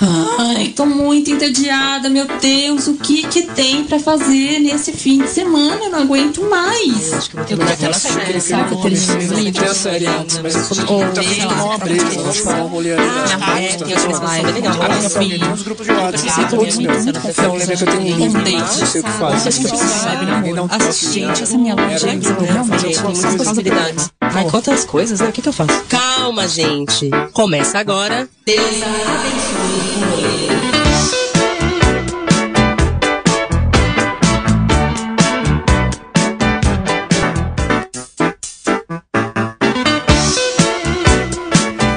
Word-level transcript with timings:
Ai, 0.00 0.68
tô 0.76 0.84
muito 0.84 1.30
entediada, 1.30 2.08
meu 2.10 2.26
Deus. 2.40 2.86
O 2.86 2.94
que 2.94 3.26
que 3.26 3.42
tem 3.42 3.84
pra 3.84 3.98
fazer 3.98 4.58
nesse 4.60 4.92
fim 4.92 5.22
de 5.22 5.28
semana? 5.28 5.84
Eu 5.84 5.90
não 5.90 6.00
aguento 6.00 6.42
mais. 6.42 7.12
Eu 7.12 7.18
acho 7.18 7.30
que 7.30 7.36
eu 7.36 7.38
vou 7.38 7.46
terminar 7.46 7.72
aquela 7.72 7.92
série, 7.94 8.40
sabe? 8.40 8.72
Eu 8.72 8.78
terminei 8.78 9.52
a 9.64 9.74
série 9.74 10.06
antes, 10.06 10.38
mas 10.42 10.54
tu 10.68 10.74
tá 10.74 11.20
afim 11.20 11.34
de 11.34 11.40
tomar 11.46 11.64
uma 11.64 11.78
breja, 11.78 12.04
vamos 12.04 12.40
tomar 12.42 12.62
um 12.62 12.66
rolê 12.66 12.92
ali 12.92 13.06
na 13.06 13.60
É, 13.60 13.68
tem 13.68 13.96
uma 14.06 14.18
live 14.20 14.52
legal. 14.52 14.74
Ah, 14.82 15.18
tem 15.18 15.52
uns 15.52 15.62
grupos 15.62 15.86
de 15.86 15.92
WhatsApp, 15.92 16.50
todos 16.50 16.76
meu. 16.76 16.92
Então 16.92 17.54
lembra 17.56 17.76
que 17.76 17.82
eu 17.82 17.86
tenho 17.86 18.00
um 18.00 18.18
livro, 18.18 18.42
não 18.42 18.66
sei 18.68 19.00
o 19.00 19.04
que 19.04 19.10
faz. 19.12 19.44
Ninguém 19.46 20.54
dá 20.54 20.62
um 20.62 20.68
Ah, 20.70 20.78
toque. 20.78 21.12
gente, 21.12 21.42
essa 21.42 21.58
minha 21.58 21.74
loja 21.74 22.08
é 22.08 22.18
realmente 22.46 22.82
tem 22.84 23.02
muitas 23.02 23.34
possibilidades. 23.36 24.10
Ai, 24.34 24.50
quantas 24.50 24.84
coisas, 24.84 25.20
né? 25.20 25.28
O 25.28 25.32
que, 25.32 25.40
que 25.40 25.48
eu 25.48 25.52
faço? 25.52 25.84
Calma, 25.88 26.46
gente. 26.48 27.08
Começa 27.32 27.78
agora. 27.78 28.28
Deus 28.44 28.82
abençoe 28.82 29.62
o 29.92 30.10
rolê. 30.10 30.56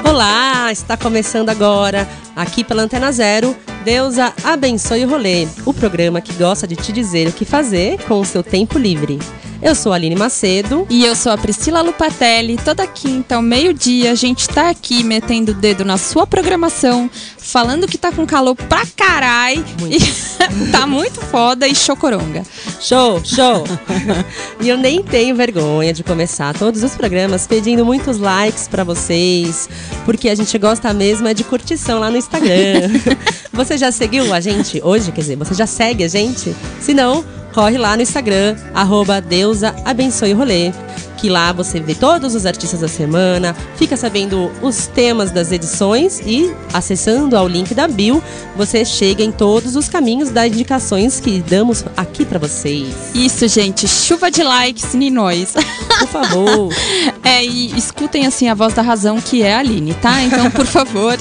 Olá, 0.10 0.72
está 0.72 0.96
começando 0.96 1.50
agora, 1.50 2.08
aqui 2.36 2.64
pela 2.64 2.84
Antena 2.84 3.12
Zero, 3.12 3.56
Deusa 3.84 4.34
Abençoe 4.44 5.06
o 5.06 5.10
Rolê, 5.10 5.48
o 5.66 5.74
programa 5.74 6.22
que 6.22 6.34
gosta 6.34 6.68
de 6.68 6.76
te 6.76 6.92
dizer 6.92 7.28
o 7.28 7.32
que 7.32 7.46
fazer 7.46 8.04
com 8.04 8.20
o 8.20 8.26
seu 8.26 8.44
tempo 8.44 8.78
livre. 8.78 9.18
Eu 9.62 9.76
sou 9.76 9.92
a 9.92 9.96
Aline 9.96 10.16
Macedo. 10.16 10.88
E 10.90 11.06
eu 11.06 11.16
sou 11.16 11.32
a 11.32 11.38
Priscila 11.38 11.82
Lupatelli. 11.82 12.58
Toda 12.58 12.88
quinta, 12.88 13.36
ao 13.36 13.42
meio-dia, 13.42 14.12
a 14.12 14.16
gente 14.16 14.48
tá 14.48 14.70
aqui 14.70 15.04
metendo 15.04 15.52
o 15.52 15.56
dedo 15.56 15.84
na 15.84 15.98
sua 15.98 16.26
programação, 16.26 17.10
falando 17.38 17.86
que 17.86 17.98
tá 17.98 18.10
com 18.10 18.26
calor 18.26 18.56
pra 18.56 18.84
carai. 18.96 19.64
E 19.90 20.00
tá 20.72 20.88
muito 20.88 21.20
foda 21.20 21.68
e 21.68 21.76
chocoronga. 21.76 22.44
Show, 22.80 23.22
show! 23.26 23.66
e 24.62 24.70
eu 24.70 24.78
nem 24.78 25.04
tenho 25.04 25.36
vergonha 25.36 25.92
de 25.92 26.04
começar 26.04 26.58
todos 26.58 26.82
os 26.82 26.96
programas 26.96 27.46
pedindo 27.46 27.86
muitos 27.86 28.18
likes 28.18 28.66
pra 28.66 28.86
vocês, 28.86 29.68
porque 30.06 30.30
a 30.30 30.36
gente 30.36 30.58
gosta 30.58 30.94
mesmo 30.94 31.28
é 31.28 31.34
de 31.34 31.44
curtição 31.44 32.00
lá 32.00 32.10
no 32.10 32.18
Instagram. 32.18 32.90
você 33.52 33.78
já 33.78 33.92
seguiu 33.92 34.34
a 34.34 34.40
gente 34.40 34.80
hoje? 34.82 35.12
Quer 35.12 35.22
dizer, 35.22 35.36
você 35.36 35.54
já 35.54 35.68
segue 35.68 36.06
a 36.06 36.08
gente? 36.08 36.56
Se 36.80 36.94
não, 36.94 37.26
corre 37.60 37.78
lá 37.78 37.98
no 37.98 38.02
Instagram, 38.02 38.56
arroba 38.74 39.20
Deusa 39.20 39.76
Abençoe 39.84 40.32
Rolê. 40.32 40.72
Que 41.18 41.28
lá 41.28 41.52
você 41.52 41.78
vê 41.82 41.94
todos 41.94 42.34
os 42.34 42.46
artistas 42.46 42.80
da 42.80 42.88
semana, 42.88 43.54
fica 43.76 43.98
sabendo 43.98 44.50
os 44.62 44.88
temas 44.88 45.30
das 45.30 45.52
edições 45.52 46.22
e, 46.26 46.56
acessando 46.72 47.36
ao 47.36 47.50
link 47.50 47.76
da 47.76 47.86
bio, 47.86 48.24
você 48.56 48.86
chega 48.86 49.22
em 49.22 49.30
todos 49.30 49.76
os 49.76 49.90
caminhos 49.90 50.30
das 50.30 50.46
indicações 50.46 51.20
que 51.20 51.42
damos 51.42 51.84
aqui 51.98 52.24
pra 52.24 52.40
vocês. 52.40 52.88
Isso, 53.14 53.46
gente. 53.50 53.90
Chuva 53.90 54.32
de 54.32 54.42
likes 54.42 54.96
em 54.96 55.12
nós. 55.12 55.54
Por 56.00 56.08
favor. 56.08 56.74
É, 57.22 57.46
e 57.46 57.78
escutem 57.78 58.26
assim 58.26 58.48
a 58.48 58.56
voz 58.56 58.74
da 58.74 58.82
razão, 58.82 59.22
que 59.22 59.44
é 59.44 59.54
a 59.54 59.60
Aline, 59.60 59.94
tá? 59.94 60.24
Então, 60.24 60.50
por 60.50 60.66
favor. 60.66 61.16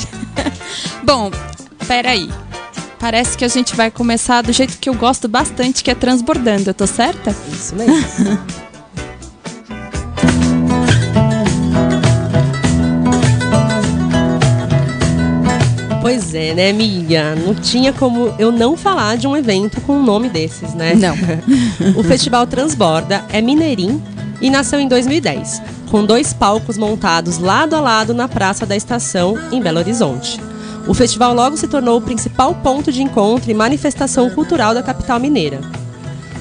Bom, 1.05 1.31
peraí. 1.87 2.31
Parece 2.99 3.39
que 3.39 3.45
a 3.45 3.49
gente 3.49 3.77
vai 3.77 3.91
começar 3.91 4.43
do 4.43 4.53
jeito 4.53 4.77
que 4.79 4.89
eu 4.89 4.95
gosto 4.95 5.29
bastante, 5.29 5.85
que 5.85 5.91
é 5.91 5.95
transbordando. 5.95 6.71
Eu 6.71 6.75
tô 6.75 6.87
certa? 6.87 7.35
Isso 7.53 7.75
mesmo. 7.77 7.97
Pois 16.01 16.35
é, 16.35 16.55
né, 16.55 16.73
Mia? 16.73 17.35
Não 17.35 17.55
tinha 17.55 17.93
como 17.93 18.35
eu 18.39 18.51
não 18.51 18.77
falar 18.77 19.17
de 19.17 19.27
um 19.27 19.37
evento 19.37 19.81
com 19.83 19.93
um 19.93 20.03
nome 20.03 20.29
desses, 20.29 20.75
né? 20.75 20.95
Não. 20.95 21.15
o 21.95 22.03
Festival 22.03 22.47
Transborda 22.47 23.25
é 23.29 23.43
mineirim 23.43 24.03
e 24.41 24.49
nasceu 24.49 24.81
em 24.81 24.89
2010, 24.89 25.61
com 25.91 26.05
dois 26.05 26.33
palcos 26.33 26.79
montados 26.79 27.39
lado 27.39 27.77
a 27.77 27.81
lado 27.81 28.15
na 28.15 28.27
Praça 28.27 28.65
da 28.65 28.75
Estação, 28.75 29.37
em 29.53 29.61
Belo 29.61 29.79
Horizonte. 29.79 30.48
O 30.87 30.95
festival 30.95 31.35
logo 31.35 31.57
se 31.57 31.69
tornou 31.69 31.99
o 31.99 32.03
principal 32.03 32.55
ponto 32.55 32.91
de 32.91 33.03
encontro 33.03 33.51
e 33.51 33.55
manifestação 33.55 34.31
cultural 34.31 34.75
da 34.75 34.83
capital 34.83 35.19
mineira. 35.21 35.61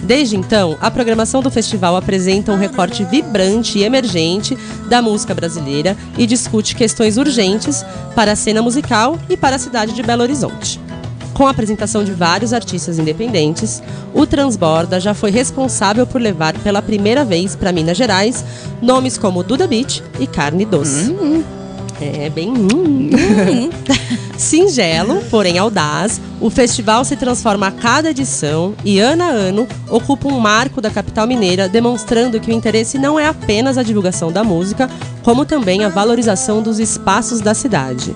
Desde 0.04 0.38
então, 0.38 0.78
a 0.80 0.90
programação 0.90 1.42
do 1.42 1.52
festival 1.52 1.96
apresenta 1.96 2.52
um 2.52 2.58
recorte 2.58 3.04
vibrante 3.04 3.80
e 3.80 3.84
emergente 3.84 4.58
da 4.88 5.02
música 5.02 5.34
brasileira 5.34 5.98
e 6.18 6.26
discute 6.26 6.76
questões 6.76 7.18
urgentes 7.18 7.84
para 8.16 8.32
a 8.32 8.36
cena 8.36 8.62
musical 8.62 9.20
e 9.30 9.36
para 9.36 9.56
a 9.56 9.60
cidade 9.60 9.94
de 9.94 10.04
Belo 10.04 10.22
Horizonte. 10.24 10.80
Com 11.34 11.46
a 11.46 11.52
apresentação 11.52 12.04
de 12.04 12.12
vários 12.14 12.52
artistas 12.52 12.98
independentes, 12.98 13.84
o 14.14 14.26
Transborda 14.26 15.00
já 15.00 15.14
foi 15.14 15.30
responsável 15.30 16.08
por 16.08 16.20
levar 16.20 16.58
pela 16.60 16.82
primeira 16.82 17.24
vez 17.24 17.56
para 17.56 17.72
Minas 17.72 17.98
Gerais 17.98 18.44
nomes 18.82 19.18
como 19.18 19.44
Duda 19.44 19.68
Beat 19.68 20.02
e 20.20 20.26
Carne 20.26 20.66
Doce. 20.66 21.16
É 22.02 22.30
bem. 22.30 22.50
hum. 22.50 23.10
Singelo, 24.38 25.24
porém 25.32 25.58
audaz, 25.58 26.22
o 26.40 26.50
festival 26.50 27.04
se 27.04 27.16
transforma 27.16 27.68
a 27.68 27.72
cada 27.72 28.12
edição 28.12 28.76
e, 28.86 29.00
ano 29.00 29.24
a 29.24 29.28
ano, 29.28 29.68
ocupa 29.90 30.28
um 30.28 30.40
marco 30.40 30.80
da 30.80 30.92
capital 30.92 31.26
mineira, 31.26 31.68
demonstrando 31.68 32.40
que 32.40 32.52
o 32.52 32.54
interesse 32.54 33.00
não 33.00 33.20
é 33.20 33.26
apenas 33.26 33.78
a 33.78 33.84
divulgação 33.84 34.32
da 34.32 34.44
música, 34.44 34.90
como 35.24 35.44
também 35.44 35.84
a 35.84 35.90
valorização 35.90 36.62
dos 36.62 36.80
espaços 36.80 37.42
da 37.42 37.56
cidade. 37.56 38.16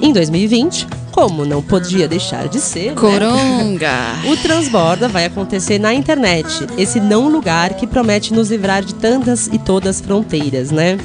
Em 0.00 0.12
2020, 0.12 0.86
como 1.10 1.44
não 1.44 1.60
podia 1.60 2.06
deixar 2.06 2.48
de 2.48 2.60
ser, 2.60 2.90
né? 2.90 2.94
Coronga. 2.94 3.90
O 4.30 4.36
Transborda 4.36 5.08
vai 5.08 5.24
acontecer 5.24 5.78
na 5.78 5.92
internet, 5.92 6.66
esse 6.78 7.00
não 7.00 7.28
lugar 7.28 7.74
que 7.74 7.86
promete 7.86 8.32
nos 8.32 8.50
livrar 8.50 8.84
de 8.84 8.94
tantas 8.94 9.48
e 9.48 9.58
todas 9.58 10.00
fronteiras, 10.00 10.70
né? 10.70 10.96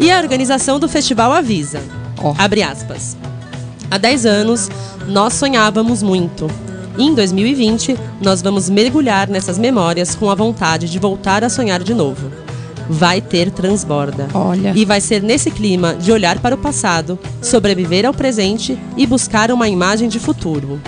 E 0.00 0.10
a 0.10 0.18
organização 0.18 0.80
do 0.80 0.88
festival 0.88 1.32
avisa, 1.32 1.80
Ó. 2.18 2.34
abre 2.38 2.62
aspas, 2.62 3.16
há 3.92 3.98
10 3.98 4.24
anos 4.24 4.70
nós 5.06 5.34
sonhávamos 5.34 6.02
muito. 6.02 6.48
E 6.96 7.04
em 7.04 7.14
2020, 7.14 7.98
nós 8.22 8.40
vamos 8.40 8.70
mergulhar 8.70 9.28
nessas 9.28 9.58
memórias 9.58 10.14
com 10.14 10.30
a 10.30 10.34
vontade 10.34 10.88
de 10.88 10.98
voltar 10.98 11.44
a 11.44 11.50
sonhar 11.50 11.82
de 11.82 11.92
novo. 11.92 12.30
Vai 12.88 13.20
ter 13.20 13.50
Transborda. 13.50 14.28
Olha. 14.32 14.72
E 14.74 14.84
vai 14.84 15.00
ser 15.00 15.22
nesse 15.22 15.50
clima 15.50 15.94
de 15.94 16.10
olhar 16.10 16.38
para 16.38 16.54
o 16.54 16.58
passado, 16.58 17.18
sobreviver 17.42 18.06
ao 18.06 18.14
presente 18.14 18.78
e 18.96 19.06
buscar 19.06 19.50
uma 19.50 19.68
imagem 19.68 20.08
de 20.08 20.18
futuro. 20.18 20.80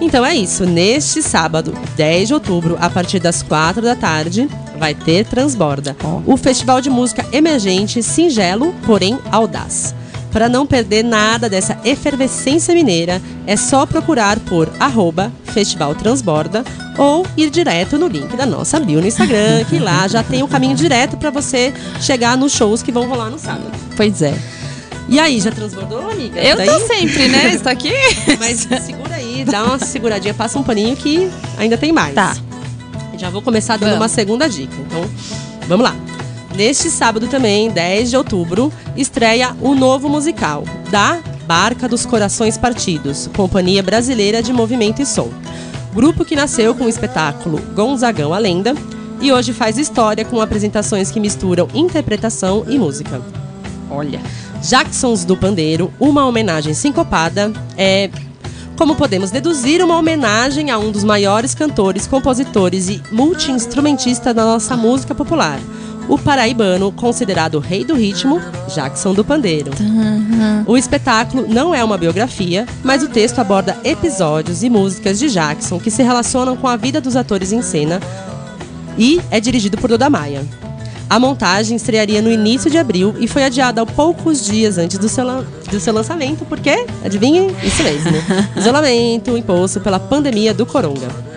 Então 0.00 0.26
é 0.26 0.34
isso. 0.34 0.66
Neste 0.66 1.22
sábado, 1.22 1.72
10 1.96 2.28
de 2.28 2.34
outubro, 2.34 2.76
a 2.80 2.90
partir 2.90 3.20
das 3.20 3.42
4 3.42 3.82
da 3.82 3.94
tarde, 3.94 4.48
vai 4.78 4.94
ter 4.94 5.24
Transborda. 5.26 5.96
O 6.26 6.36
festival 6.36 6.80
de 6.80 6.90
música 6.90 7.24
emergente, 7.32 8.02
singelo, 8.02 8.74
porém 8.84 9.18
audaz. 9.30 9.94
Para 10.34 10.48
não 10.48 10.66
perder 10.66 11.04
nada 11.04 11.48
dessa 11.48 11.78
efervescência 11.84 12.74
mineira, 12.74 13.22
é 13.46 13.56
só 13.56 13.86
procurar 13.86 14.36
por 14.40 14.68
arroba 14.80 15.32
Festival 15.44 15.94
Transborda 15.94 16.64
ou 16.98 17.24
ir 17.36 17.50
direto 17.50 17.96
no 17.96 18.08
link 18.08 18.36
da 18.36 18.44
nossa 18.44 18.80
bio 18.80 19.00
no 19.00 19.06
Instagram, 19.06 19.62
que 19.70 19.78
lá 19.78 20.08
já 20.08 20.24
tem 20.24 20.42
o 20.42 20.48
caminho 20.48 20.74
direto 20.74 21.16
para 21.16 21.30
você 21.30 21.72
chegar 22.00 22.36
nos 22.36 22.50
shows 22.50 22.82
que 22.82 22.90
vão 22.90 23.08
rolar 23.08 23.30
no 23.30 23.38
sábado. 23.38 23.70
Pois 23.96 24.22
é. 24.22 24.34
E 25.08 25.20
aí, 25.20 25.40
já 25.40 25.52
transbordou, 25.52 26.10
amiga? 26.10 26.40
Eu 26.40 26.56
Daí? 26.56 26.66
tô 26.66 26.80
sempre, 26.80 27.28
né? 27.28 27.50
Estou 27.54 27.70
aqui. 27.70 27.92
Mas 28.40 28.66
segura 28.84 29.14
aí, 29.14 29.44
dá 29.44 29.62
uma 29.62 29.78
seguradinha, 29.78 30.34
passa 30.34 30.58
um 30.58 30.64
paninho 30.64 30.96
que 30.96 31.30
ainda 31.56 31.78
tem 31.78 31.92
mais. 31.92 32.12
Tá. 32.12 32.36
Já 33.16 33.30
vou 33.30 33.40
começar 33.40 33.76
dando 33.76 33.90
Vamos. 33.90 34.02
uma 34.02 34.08
segunda 34.08 34.48
dica. 34.48 34.74
Então, 34.80 35.08
vamos 35.68 35.84
lá. 35.84 35.94
Neste 36.54 36.88
sábado 36.88 37.26
também, 37.26 37.68
10 37.68 38.10
de 38.10 38.16
outubro, 38.16 38.72
estreia 38.96 39.56
o 39.60 39.74
novo 39.74 40.08
musical 40.08 40.62
da 40.88 41.20
Barca 41.46 41.88
dos 41.88 42.06
Corações 42.06 42.56
Partidos, 42.56 43.28
Companhia 43.36 43.82
Brasileira 43.82 44.40
de 44.40 44.52
Movimento 44.52 45.02
e 45.02 45.06
Som. 45.06 45.30
Grupo 45.92 46.24
que 46.24 46.36
nasceu 46.36 46.72
com 46.74 46.84
o 46.84 46.88
espetáculo 46.88 47.60
Gonzagão 47.74 48.32
a 48.32 48.38
Lenda 48.38 48.72
e 49.20 49.32
hoje 49.32 49.52
faz 49.52 49.78
história 49.78 50.24
com 50.24 50.40
apresentações 50.40 51.10
que 51.10 51.18
misturam 51.18 51.68
interpretação 51.74 52.64
e 52.68 52.78
música. 52.78 53.20
Olha. 53.90 54.20
Jacksons 54.62 55.24
do 55.24 55.36
Pandeiro, 55.36 55.92
uma 56.00 56.24
homenagem 56.24 56.72
sincopada, 56.72 57.52
é, 57.76 58.08
como 58.78 58.94
podemos 58.94 59.30
deduzir, 59.30 59.84
uma 59.84 59.98
homenagem 59.98 60.70
a 60.70 60.78
um 60.78 60.90
dos 60.90 61.04
maiores 61.04 61.54
cantores, 61.54 62.06
compositores 62.06 62.88
e 62.88 63.02
multi-instrumentista 63.12 64.32
da 64.32 64.44
nossa 64.44 64.76
música 64.76 65.14
popular, 65.14 65.60
o 66.08 66.18
paraibano 66.18 66.92
considerado 66.92 67.56
o 67.56 67.60
rei 67.60 67.84
do 67.84 67.94
ritmo, 67.94 68.40
Jackson 68.74 69.14
do 69.14 69.24
Pandeiro. 69.24 69.70
O 70.66 70.76
espetáculo 70.76 71.46
não 71.48 71.74
é 71.74 71.82
uma 71.82 71.98
biografia, 71.98 72.66
mas 72.82 73.02
o 73.02 73.08
texto 73.08 73.38
aborda 73.38 73.76
episódios 73.84 74.62
e 74.62 74.70
músicas 74.70 75.18
de 75.18 75.28
Jackson 75.28 75.78
que 75.78 75.90
se 75.90 76.02
relacionam 76.02 76.56
com 76.56 76.68
a 76.68 76.76
vida 76.76 77.00
dos 77.00 77.16
atores 77.16 77.52
em 77.52 77.62
cena 77.62 78.00
e 78.98 79.20
é 79.30 79.40
dirigido 79.40 79.76
por 79.78 79.88
Doda 79.88 80.08
Maia. 80.08 80.44
A 81.08 81.18
montagem 81.18 81.76
estrearia 81.76 82.22
no 82.22 82.30
início 82.30 82.70
de 82.70 82.78
abril 82.78 83.14
e 83.18 83.28
foi 83.28 83.44
adiada 83.44 83.82
há 83.82 83.86
poucos 83.86 84.44
dias 84.44 84.78
antes 84.78 84.98
do 84.98 85.08
seu, 85.08 85.44
do 85.70 85.78
seu 85.78 85.92
lançamento, 85.92 86.44
porque, 86.46 86.86
adivinhem, 87.04 87.54
isso 87.62 87.82
mesmo, 87.82 88.12
isolamento 88.56 89.36
imposto 89.36 89.80
pela 89.80 90.00
pandemia 90.00 90.54
do 90.54 90.64
coronga. 90.64 91.33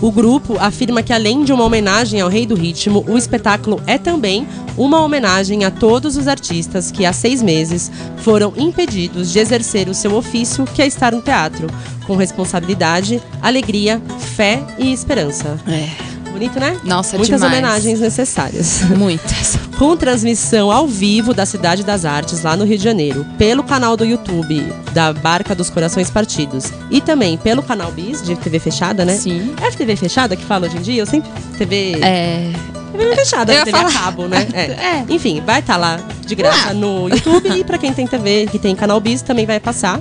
O 0.00 0.12
grupo 0.12 0.56
afirma 0.60 1.02
que, 1.02 1.12
além 1.12 1.42
de 1.42 1.52
uma 1.52 1.64
homenagem 1.64 2.20
ao 2.20 2.28
Rei 2.28 2.46
do 2.46 2.54
Ritmo, 2.54 3.04
o 3.08 3.18
espetáculo 3.18 3.82
é 3.86 3.98
também 3.98 4.46
uma 4.76 5.00
homenagem 5.02 5.64
a 5.64 5.70
todos 5.72 6.16
os 6.16 6.28
artistas 6.28 6.92
que 6.92 7.04
há 7.04 7.12
seis 7.12 7.42
meses 7.42 7.90
foram 8.18 8.52
impedidos 8.56 9.32
de 9.32 9.40
exercer 9.40 9.88
o 9.88 9.94
seu 9.94 10.14
ofício, 10.14 10.64
que 10.66 10.80
é 10.80 10.86
estar 10.86 11.12
no 11.12 11.20
teatro, 11.20 11.66
com 12.06 12.14
responsabilidade, 12.14 13.20
alegria, 13.42 14.00
fé 14.36 14.62
e 14.78 14.92
esperança. 14.92 15.58
É, 15.66 15.88
Bonito, 16.30 16.60
né? 16.60 16.78
Nossa, 16.84 17.18
Muitas 17.18 17.40
demais. 17.40 17.52
homenagens 17.58 17.98
necessárias. 17.98 18.82
muitas. 18.96 19.57
Com 19.78 19.96
transmissão 19.96 20.72
ao 20.72 20.88
vivo 20.88 21.32
da 21.32 21.46
Cidade 21.46 21.84
das 21.84 22.04
Artes, 22.04 22.42
lá 22.42 22.56
no 22.56 22.64
Rio 22.64 22.76
de 22.76 22.82
Janeiro, 22.82 23.24
pelo 23.38 23.62
canal 23.62 23.96
do 23.96 24.04
YouTube 24.04 24.60
da 24.92 25.12
Barca 25.12 25.54
dos 25.54 25.70
Corações 25.70 26.10
Partidos 26.10 26.72
e 26.90 27.00
também 27.00 27.38
pelo 27.38 27.62
canal 27.62 27.92
Bis, 27.92 28.20
de 28.20 28.34
TV 28.34 28.58
fechada, 28.58 29.04
né? 29.04 29.14
Sim. 29.14 29.54
É 29.62 29.70
TV 29.70 29.94
fechada 29.94 30.34
que 30.34 30.44
fala 30.44 30.66
hoje 30.66 30.78
em 30.78 30.82
dia? 30.82 31.00
Eu 31.00 31.06
sempre. 31.06 31.30
TV. 31.56 31.96
É, 32.02 32.52
TV 32.90 33.14
fechada, 33.14 33.52
Eu 33.52 33.58
ia 33.58 33.64
TV 33.64 33.78
a 33.78 33.88
falar. 33.88 34.04
cabo, 34.04 34.26
né? 34.26 34.48
É. 34.52 34.62
É. 34.62 35.04
Enfim, 35.08 35.40
vai 35.46 35.60
estar 35.60 35.76
lá 35.76 36.00
de 36.26 36.34
graça 36.34 36.74
no 36.74 37.08
YouTube 37.08 37.48
e 37.56 37.62
pra 37.62 37.78
quem 37.78 37.92
tem 37.94 38.04
TV, 38.04 38.48
que 38.50 38.58
tem 38.58 38.74
canal 38.74 38.98
Bis, 38.98 39.22
também 39.22 39.46
vai 39.46 39.60
passar. 39.60 40.00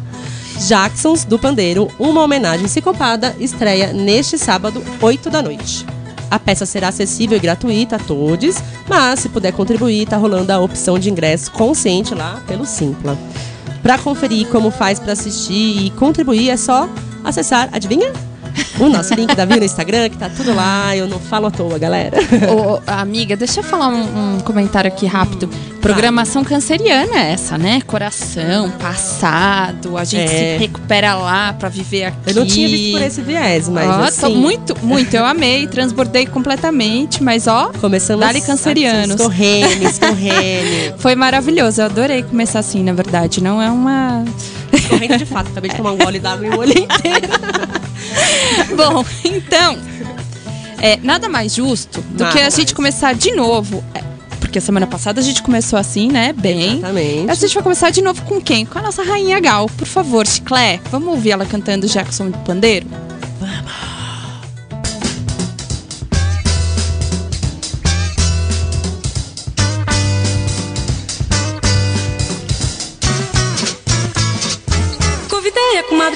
Jacksons 0.67 1.23
do 1.23 1.37
Pandeiro, 1.37 1.87
uma 1.99 2.23
homenagem 2.23 2.65
psicopada, 2.65 3.35
estreia 3.39 3.93
neste 3.93 4.39
sábado, 4.39 4.83
8 4.99 5.29
da 5.29 5.43
noite. 5.43 5.85
A 6.29 6.37
peça 6.37 6.65
será 6.65 6.89
acessível 6.89 7.37
e 7.37 7.39
gratuita 7.39 7.95
a 7.95 7.99
todos, 7.99 8.57
mas 8.87 9.19
se 9.19 9.29
puder 9.29 9.53
contribuir, 9.53 10.07
tá 10.07 10.17
rolando 10.17 10.51
a 10.51 10.59
opção 10.59 10.99
de 10.99 11.09
ingresso 11.09 11.51
consciente 11.51 12.13
lá 12.13 12.41
pelo 12.47 12.65
Simpla. 12.65 13.17
Pra 13.81 13.97
conferir 13.97 14.47
como 14.47 14.69
faz 14.69 14.99
pra 14.99 15.13
assistir 15.13 15.85
e 15.85 15.89
contribuir, 15.91 16.49
é 16.49 16.57
só 16.57 16.89
acessar, 17.23 17.69
adivinha? 17.71 18.11
O 18.79 18.89
nosso 18.89 19.13
link 19.15 19.35
da 19.35 19.45
bio 19.45 19.57
no 19.57 19.65
Instagram, 19.65 20.09
que 20.09 20.17
tá 20.17 20.29
tudo 20.29 20.53
lá, 20.53 20.95
eu 20.95 21.07
não 21.07 21.19
falo 21.19 21.47
à 21.47 21.51
toa, 21.51 21.77
galera. 21.79 22.17
Ô, 22.51 22.79
amiga, 22.85 23.35
deixa 23.35 23.59
eu 23.59 23.63
falar 23.63 23.87
um, 23.87 24.35
um 24.35 24.39
comentário 24.41 24.87
aqui 24.87 25.05
rápido. 25.07 25.49
Programação 25.81 26.43
canceriana 26.43 27.15
é 27.15 27.31
essa, 27.31 27.57
né? 27.57 27.81
Coração, 27.81 28.69
passado, 28.71 29.97
a 29.97 30.03
gente 30.03 30.31
É. 30.31 30.53
se 30.53 30.57
recupera 30.59 31.15
lá 31.15 31.53
pra 31.53 31.69
viver 31.69 32.05
aqui. 32.05 32.17
Eu 32.27 32.35
não 32.35 32.45
tinha 32.45 32.67
visto 32.67 32.91
por 32.91 33.01
esse 33.01 33.21
viés, 33.21 33.69
mas 33.69 33.87
Ó, 33.87 34.03
assim... 34.03 34.35
muito, 34.35 34.75
muito. 34.83 35.15
Eu 35.15 35.25
amei, 35.25 35.65
transbordei 35.67 36.25
completamente, 36.25 37.23
mas 37.23 37.47
ó, 37.47 37.71
Começamos 37.79 38.25
Dali 38.25 38.41
cancerianos. 38.41 39.15
Escorrendo, 39.19 39.83
escorrendo. 39.85 40.97
foi 40.99 41.15
maravilhoso. 41.15 41.81
Eu 41.81 41.85
adorei 41.85 42.21
começar 42.23 42.59
assim, 42.59 42.83
na 42.83 42.93
verdade. 42.93 43.41
Não 43.41 43.61
é 43.61 43.69
uma. 43.71 44.23
Escorrendo 44.75 45.17
de 45.17 45.25
fato. 45.25 45.49
Acabei 45.49 45.69
de 45.69 45.77
tomar 45.77 45.91
um 45.91 45.97
gole 45.97 46.19
d'água 46.19 46.45
e 46.45 46.49
o 46.49 46.57
olho 46.59 46.71
inteiro. 46.71 47.27
Bom, 48.75 49.05
então. 49.23 49.77
É, 50.79 50.97
nada 51.01 51.27
mais 51.27 51.55
justo 51.55 52.01
do 52.01 52.23
Nada 52.23 52.33
que 52.33 52.39
a 52.39 52.43
mais. 52.43 52.55
gente 52.55 52.73
começar 52.75 53.13
de 53.15 53.31
novo. 53.31 53.83
É, 53.95 54.03
porque 54.39 54.61
semana 54.61 54.85
passada 54.85 55.19
a 55.19 55.23
gente 55.23 55.41
começou 55.41 55.77
assim, 55.79 56.07
né? 56.09 56.33
Bem. 56.33 56.77
Exatamente. 56.77 57.31
A 57.31 57.33
gente 57.33 57.53
vai 57.53 57.63
começar 57.63 57.89
de 57.89 58.01
novo 58.01 58.21
com 58.23 58.39
quem? 58.39 58.65
Com 58.65 58.77
a 58.79 58.81
nossa 58.81 59.03
rainha 59.03 59.39
Gal. 59.39 59.67
Por 59.77 59.87
favor, 59.87 60.27
Chiclé, 60.27 60.79
vamos 60.91 61.09
ouvir 61.09 61.31
ela 61.31 61.45
cantando 61.45 61.87
Jackson 61.87 62.29
do 62.29 62.37
Pandeiro? 62.39 62.85
Convidei 62.89 63.86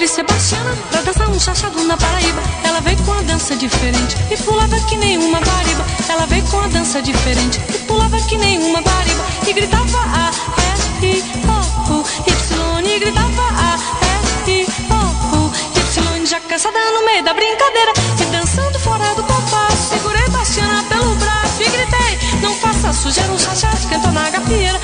a 0.02 0.08
comadre 0.08 0.08
Sebastiana 0.08 0.76
pra 0.90 1.02
dançar 1.02 1.30
um 1.30 1.40
chachado 1.40 1.84
na 1.84 1.96
Paraíba. 1.96 2.42
Ela 2.64 2.82
veio 2.82 2.98
com 3.04 3.14
a 3.14 3.22
dança 3.22 3.56
diferente 3.56 4.16
e 4.32 4.38
pulava 4.38 4.80
que 4.88 4.98
nem 4.98 5.18
uma 5.18 5.40
bariba. 5.40 5.86
Ela 6.10 6.26
veio 6.26 6.44
com 6.46 6.60
a 6.60 6.68
dança 6.68 7.02
diferente 7.02 7.60
e 7.70 7.78
pulava 7.80 8.20
que 8.22 8.38
nem 8.38 8.58
uma 8.60 8.82
bariba. 8.82 9.24
E 9.48 9.54
gritava 9.54 10.00
A, 10.00 10.32
S, 10.74 11.06
I, 11.06 11.24
O, 11.46 11.94
U, 11.94 12.06
Y. 12.28 12.88
E 12.88 13.00
gritava 13.00 13.44
A, 13.44 13.76
S, 13.76 14.50
I, 14.50 14.66
O, 14.90 15.38
U, 15.38 15.52
Y. 15.76 16.26
Já 16.26 16.40
cansada 16.40 16.80
no 16.80 17.06
meio 17.06 17.24
da 17.24 17.34
brincadeira 17.34 17.94
e 18.22 18.26
dançando 18.26 18.80
fora 18.80 19.14
do 19.16 19.24
compasso. 19.24 19.90
Segurei 19.90 20.28
Bastiana 20.30 20.84
pelo 20.90 21.14
braço 21.16 21.62
e 21.62 21.70
gritei: 21.70 22.40
Não 22.42 22.56
faça 22.56 22.92
sujeira 22.94 23.32
um 23.32 23.38
chachado 23.38 23.88
que 23.88 23.94
entrou 23.94 24.14
na 24.14 24.30
gafieira. 24.30 24.81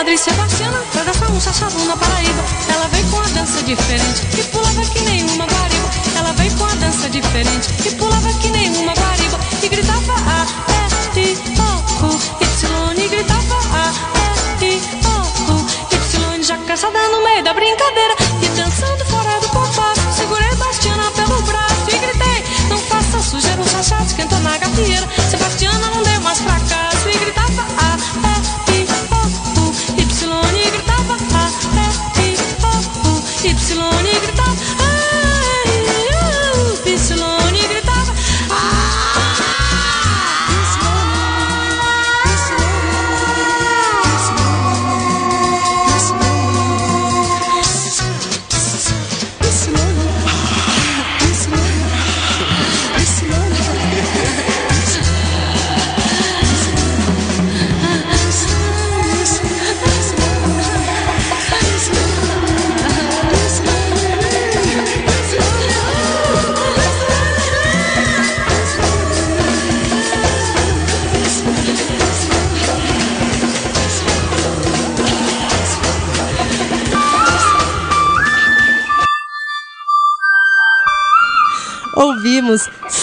Comadre 0.00 0.16
Sebastiana 0.16 0.82
pra 0.92 1.02
dançar 1.02 1.30
um 1.30 1.38
chachado 1.38 1.78
na 1.84 1.94
Paraíba. 1.94 2.42
Ela 2.72 2.88
veio 2.88 3.06
com 3.10 3.20
a 3.20 3.28
dança 3.28 3.62
diferente 3.62 4.22
e 4.38 4.42
pulava 4.44 4.80
que 4.86 5.00
nem 5.00 5.22
uma 5.24 5.44
guariba. 5.44 5.90
Ela 6.16 6.32
veio 6.32 6.56
com 6.56 6.64
a 6.64 6.74
dança 6.76 7.10
diferente 7.10 7.68
e 7.86 7.90
pulava 7.96 8.32
que 8.32 8.48
nem 8.48 8.70
uma 8.78 8.94
guariba. 8.94 9.38
E 9.62 9.68
gritava 9.68 10.14
A, 10.14 10.46
S, 10.86 11.20
I, 11.20 11.36
O, 11.60 12.06
U, 12.06 12.20
Y. 12.40 13.04
E 13.04 13.08
gritava 13.08 13.56
A, 13.76 13.92
S, 14.32 14.64
I, 14.64 14.80
O. 15.04 15.80
Já 16.42 16.56
cansada 16.56 16.98
no 17.08 17.22
meio 17.22 17.44
da 17.44 17.52
brincadeira 17.52 18.14
e 18.40 18.48
dançando 18.56 19.04
fora 19.04 19.38
do 19.40 19.48
compasso. 19.50 20.00
Segurei 20.16 20.54
Bastiana 20.54 21.10
pelo 21.10 21.42
braço 21.42 21.84
e 21.88 21.98
gritei: 21.98 22.44
Não 22.70 22.78
faça 22.78 23.20
sujeira 23.20 23.60
um 23.60 23.68
chachado 23.68 24.06
esquentou 24.06 24.40
na 24.40 24.56
gafieira. 24.56 25.06
Sebastiana 25.30 25.90
não 25.90 26.02
deu 26.02 26.20
mais 26.22 26.38
fracasso 26.38 26.90
e 26.99 26.99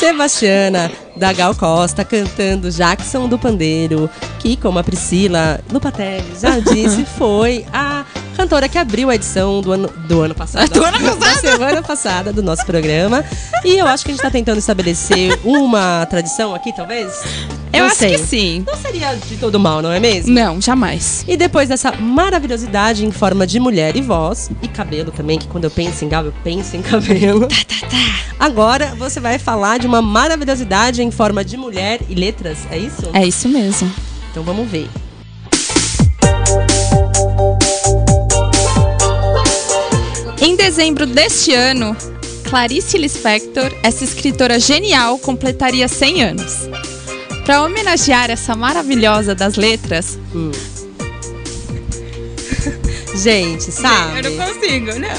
Sebastiana, 0.08 0.90
da 1.18 1.34
Gal 1.34 1.54
Costa, 1.54 2.06
cantando 2.06 2.72
Jackson 2.72 3.28
do 3.28 3.38
Pandeiro, 3.38 4.10
que, 4.40 4.56
como 4.56 4.80
a 4.80 4.84
Priscila 4.84 5.60
Lupatelli 5.70 6.32
já 6.40 6.60
disse, 6.64 7.04
foi 7.04 7.66
a 7.74 7.97
cantora 8.38 8.70
que 8.70 8.77
abriu 8.77 9.10
a 9.10 9.15
edição 9.15 9.62
do 9.62 9.72
ano, 9.72 9.89
do 10.08 10.22
ano 10.22 10.36
passado. 10.36 10.70
Do 10.77 10.86
ano 10.86 11.15
Da 11.17 11.34
semana 11.38 11.82
passada 11.82 12.32
do 12.32 12.44
nosso 12.44 12.63
programa. 12.65 13.25
E 13.65 13.77
eu 13.77 13.88
acho 13.88 14.06
que 14.06 14.12
a 14.12 14.13
gente 14.13 14.20
está 14.20 14.29
tentando 14.29 14.60
estabelecer 14.60 15.39
uma 15.44 16.06
tradição 16.06 16.53
aqui, 16.53 16.72
talvez? 16.72 17.12
Eu 17.74 17.79
Não 17.82 17.88
acho 17.88 17.96
sei. 17.96 18.12
que 18.12 18.17
sim. 18.20 18.63
Não 18.65 18.75
seria 18.77 19.15
de 19.15 19.38
todo 19.38 19.60
mal, 19.60 19.82
não 19.82 19.91
é 19.91 20.00
mesmo? 20.00 20.32
Não, 20.34 20.62
jamais. 20.62 21.25
E 21.27 21.36
depois 21.36 21.67
dessa 21.67 21.91
maravilhosidade 21.94 23.03
em 23.03 23.12
forma 23.12 23.48
de 23.48 23.60
mulher 23.60 23.96
e 23.96 24.01
voz, 24.01 24.51
e 24.62 24.67
cabelo 24.67 25.12
também, 25.12 25.39
que 25.39 25.48
quando 25.48 25.63
eu 25.63 25.72
penso 25.72 26.06
em 26.06 26.10
Gal, 26.10 26.24
eu 26.25 26.34
penso 26.44 26.77
em 26.77 26.82
cabelo. 26.84 27.48
Agora 28.39 28.94
você 28.98 29.20
vai 29.20 29.39
falar 29.39 29.79
de 29.79 29.88
uma 29.88 30.01
maravilhosidade 30.01 31.01
em 31.01 31.10
forma 31.10 31.44
de 31.44 31.58
mulher 31.58 32.01
e 32.08 32.13
letras, 32.13 32.60
é 32.70 32.77
isso? 32.77 33.10
É 33.13 33.25
isso 33.25 33.50
mesmo. 33.50 33.91
Então 34.32 34.44
vamos 34.44 34.70
ver. 34.70 34.88
Em 40.48 40.56
dezembro 40.56 41.06
deste 41.06 41.54
ano, 41.54 41.94
Clarice 42.50 42.98
Lispector, 42.98 43.70
essa 43.84 44.06
escritora 44.06 44.58
genial, 44.58 45.20
completaria 45.20 45.89
100 45.89 46.24
anos. 46.24 46.70
Para 47.46 47.63
homenagear 47.63 48.32
essa 48.32 48.56
maravilhosa 48.56 49.36
das 49.36 49.58
letras, 49.58 50.18
Gente, 53.13 53.74
sabe? 53.74 54.38
consigo, 54.38 54.94
né? 54.94 55.10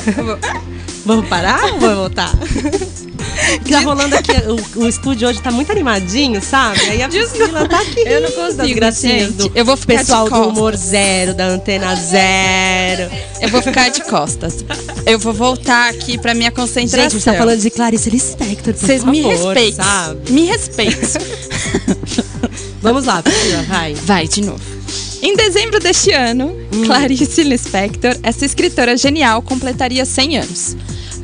Vamos 1.08 1.26
parar 1.26 1.72
ou 1.72 1.80
vamos 1.80 1.96
voltar? 1.96 2.30
tá 3.70 3.80
rolando 3.80 4.14
aqui, 4.14 4.30
o, 4.76 4.82
o 4.82 4.86
estúdio 4.86 5.26
hoje 5.26 5.40
tá 5.40 5.50
muito 5.50 5.72
animadinho, 5.72 6.42
sabe? 6.42 6.80
Aí 6.82 7.02
a 7.02 7.08
Priscila 7.08 7.66
tá 7.66 7.80
aqui. 7.80 8.00
Eu 8.04 8.20
não 8.20 8.30
consigo, 8.30 8.74
gracinhas 8.74 9.32
do 9.32 9.50
Eu 9.54 9.64
vou 9.64 9.74
ficar 9.74 9.94
de 9.94 9.98
pessoal 10.00 10.24
do 10.26 10.30
costas. 10.30 10.48
humor 10.48 10.76
zero, 10.76 11.32
da 11.32 11.46
antena 11.46 11.94
zero. 11.96 13.10
Eu 13.40 13.48
vou 13.48 13.62
ficar 13.62 13.88
de 13.88 14.02
costas. 14.04 14.62
Eu 15.06 15.18
vou 15.18 15.32
voltar 15.32 15.88
aqui 15.88 16.18
pra 16.18 16.34
minha 16.34 16.50
concentração. 16.50 16.98
Gente, 17.04 17.06
a 17.06 17.08
gente 17.08 17.24
tá 17.24 17.32
falando 17.32 17.58
de 17.58 17.70
Clarice 17.70 18.10
Lispector, 18.10 18.74
Vocês 18.74 19.02
me 19.02 19.22
favor, 19.22 19.54
respeitem. 19.54 19.72
sabe? 19.72 20.30
Me 20.30 20.44
respeitem. 20.44 21.08
Vamos 22.82 23.06
lá, 23.06 23.22
Priscila, 23.22 23.62
vai. 23.62 23.94
Vai, 23.94 24.28
de 24.28 24.42
novo. 24.42 24.60
Em 25.22 25.34
dezembro 25.34 25.80
deste 25.80 26.12
ano, 26.12 26.54
Clarice 26.84 27.42
Lispector, 27.44 28.14
essa 28.22 28.44
escritora 28.44 28.94
genial, 28.94 29.40
completaria 29.40 30.04
100 30.04 30.36
anos. 30.36 30.76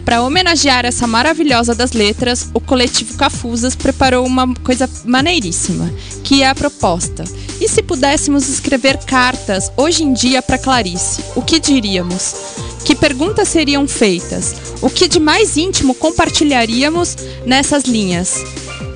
Para 0.04 0.23
homenagear 0.23 0.84
essa 0.84 1.06
maravilhosa 1.06 1.75
das 1.75 1.92
letras, 1.92 2.50
o 2.52 2.61
coletivo 2.61 3.16
Cafusas 3.16 3.75
preparou 3.75 4.26
uma 4.26 4.54
coisa 4.56 4.88
maneiríssima, 5.04 5.90
que 6.23 6.42
é 6.42 6.49
a 6.49 6.54
proposta. 6.54 7.25
E 7.58 7.68
se 7.68 7.82
pudéssemos 7.82 8.49
escrever 8.49 8.99
cartas 8.99 9.73
hoje 9.76 10.04
em 10.04 10.12
dia 10.12 10.42
para 10.42 10.58
Clarice, 10.58 11.23
o 11.34 11.40
que 11.40 11.58
diríamos? 11.58 12.34
Que 12.84 12.94
perguntas 12.94 13.49
seriam 13.49 13.88
feitas? 13.88 14.54
O 14.82 14.90
que 14.90 15.08
de 15.08 15.18
mais 15.18 15.56
íntimo 15.56 15.94
compartilharíamos 15.94 17.16
nessas 17.46 17.84
linhas? 17.84 18.44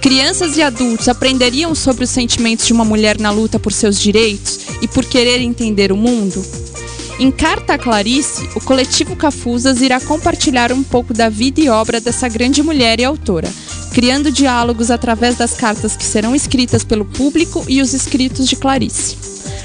Crianças 0.03 0.59
e 0.59 0.63
adultos 0.63 1.09
aprenderiam 1.09 1.75
sobre 1.75 2.05
os 2.05 2.11
sentimentos 2.11 2.67
de 2.67 2.73
uma 2.73 2.85
mulher 2.85 3.19
na 3.19 3.31
luta 3.31 3.59
por 3.59 3.73
seus 3.73 3.99
direitos 3.99 4.61
e 4.83 4.87
por 4.87 5.05
querer 5.07 5.41
entender 5.41 5.91
o 5.91 5.97
mundo? 5.97 6.68
Em 7.19 7.33
Carta 7.33 7.75
a 7.75 7.79
Clarice, 7.79 8.49
o 8.55 8.61
coletivo 8.61 9.17
Cafusas 9.17 9.81
irá 9.81 10.01
compartilhar 10.01 10.71
um 10.71 10.85
pouco 10.85 11.13
da 11.13 11.29
vida 11.29 11.61
e 11.61 11.69
obra 11.69 12.01
dessa 12.01 12.29
grande 12.29 12.63
mulher 12.63 13.01
e 13.01 13.05
autora, 13.05 13.53
criando 13.93 14.31
diálogos 14.31 14.89
através 14.89 15.35
das 15.35 15.55
cartas 15.55 15.97
que 15.97 16.05
serão 16.05 16.33
escritas 16.33 16.85
pelo 16.85 17.05
público 17.05 17.65
e 17.69 17.83
os 17.83 17.93
escritos 17.93 18.47
de 18.47 18.55
Clarice. 18.55 19.17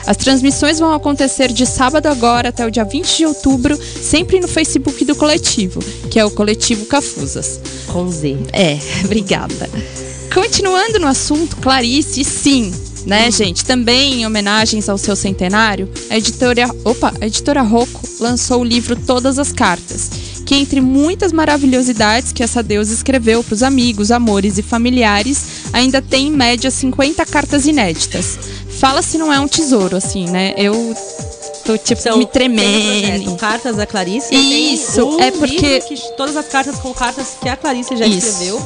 As 0.08 0.18
transmissões 0.18 0.80
vão 0.80 0.96
acontecer 0.96 1.54
de 1.54 1.68
sábado 1.68 2.08
agora 2.08 2.50
até 2.50 2.66
o 2.66 2.72
dia 2.72 2.84
20 2.84 3.18
de 3.18 3.26
outubro, 3.28 3.78
sempre 3.78 4.40
no 4.40 4.48
Facebook 4.48 5.06
do 5.06 5.16
coletivo, 5.16 5.80
que 6.10 6.20
é 6.20 6.26
o 6.26 6.32
Coletivo 6.32 6.88
Cafusas. 6.88 7.60
Com 7.86 8.10
Z. 8.10 8.36
É, 8.52 8.80
obrigada. 9.06 9.70
Continuando 10.34 10.98
no 10.98 11.08
assunto, 11.08 11.56
Clarice, 11.58 12.24
sim, 12.24 12.74
né, 13.06 13.30
gente? 13.32 13.66
Também 13.66 14.22
em 14.22 14.26
homenagens 14.26 14.88
ao 14.90 14.98
seu 14.98 15.16
centenário, 15.16 15.90
a 16.10 16.18
editora, 16.18 16.68
opa, 16.86 17.14
a 17.20 17.26
editora 17.28 17.62
Rocco 17.62 18.02
lançou 18.20 18.62
o 18.62 18.64
livro 18.64 18.96
Todas 18.96 19.38
as 19.40 19.52
Cartas, 19.52 20.10
que 20.46 20.56
entre 20.56 20.80
muitas 20.82 21.32
maravilhosidades 21.32 22.32
que 22.32 22.44
essa 22.44 22.62
deusa 22.64 22.94
escreveu 22.94 23.44
para 23.44 23.54
os 23.54 23.64
amigos, 23.64 24.12
amores 24.12 24.58
e 24.58 24.62
familiares, 24.62 25.44
ainda 25.74 26.02
tem 26.02 26.28
em 26.28 26.32
média 26.32 26.70
50 26.72 27.26
cartas 27.26 27.66
inéditas. 27.66 28.38
Fala 28.80 29.02
se 29.02 29.18
não 29.18 29.32
é 29.32 29.40
um 29.40 29.48
tesouro, 29.48 29.96
assim, 29.98 30.26
né? 30.30 30.54
Eu 30.58 30.96
tô 31.66 31.78
tipo 31.78 32.02
São- 32.02 32.18
me 32.18 32.26
tremendo. 32.26 33.36
Cartas 33.38 33.76
da 33.78 33.86
Clarice. 33.86 34.34
Isso, 34.36 35.04
um 35.06 35.20
é 35.22 35.32
porque- 35.32 35.82
todas 36.18 36.36
as 36.36 36.48
cartas 36.48 36.78
com 36.80 36.94
cartas 36.94 37.38
que 37.42 37.48
a 37.48 37.56
Clarice 37.56 37.96
já 37.96 38.06
Isso. 38.06 38.28
escreveu. 38.28 38.66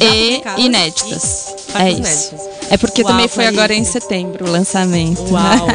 já 0.00 0.56
e 0.58 0.66
inéditas. 0.66 1.54
e 1.74 1.82
É 1.82 1.90
isso. 1.90 1.98
inéditas. 2.00 2.53
É 2.74 2.76
porque 2.76 3.02
Uau, 3.02 3.12
também 3.12 3.28
foi 3.28 3.46
agora 3.46 3.72
em 3.72 3.84
setembro 3.84 4.46
o 4.48 4.50
lançamento. 4.50 5.22
Uau. 5.32 5.68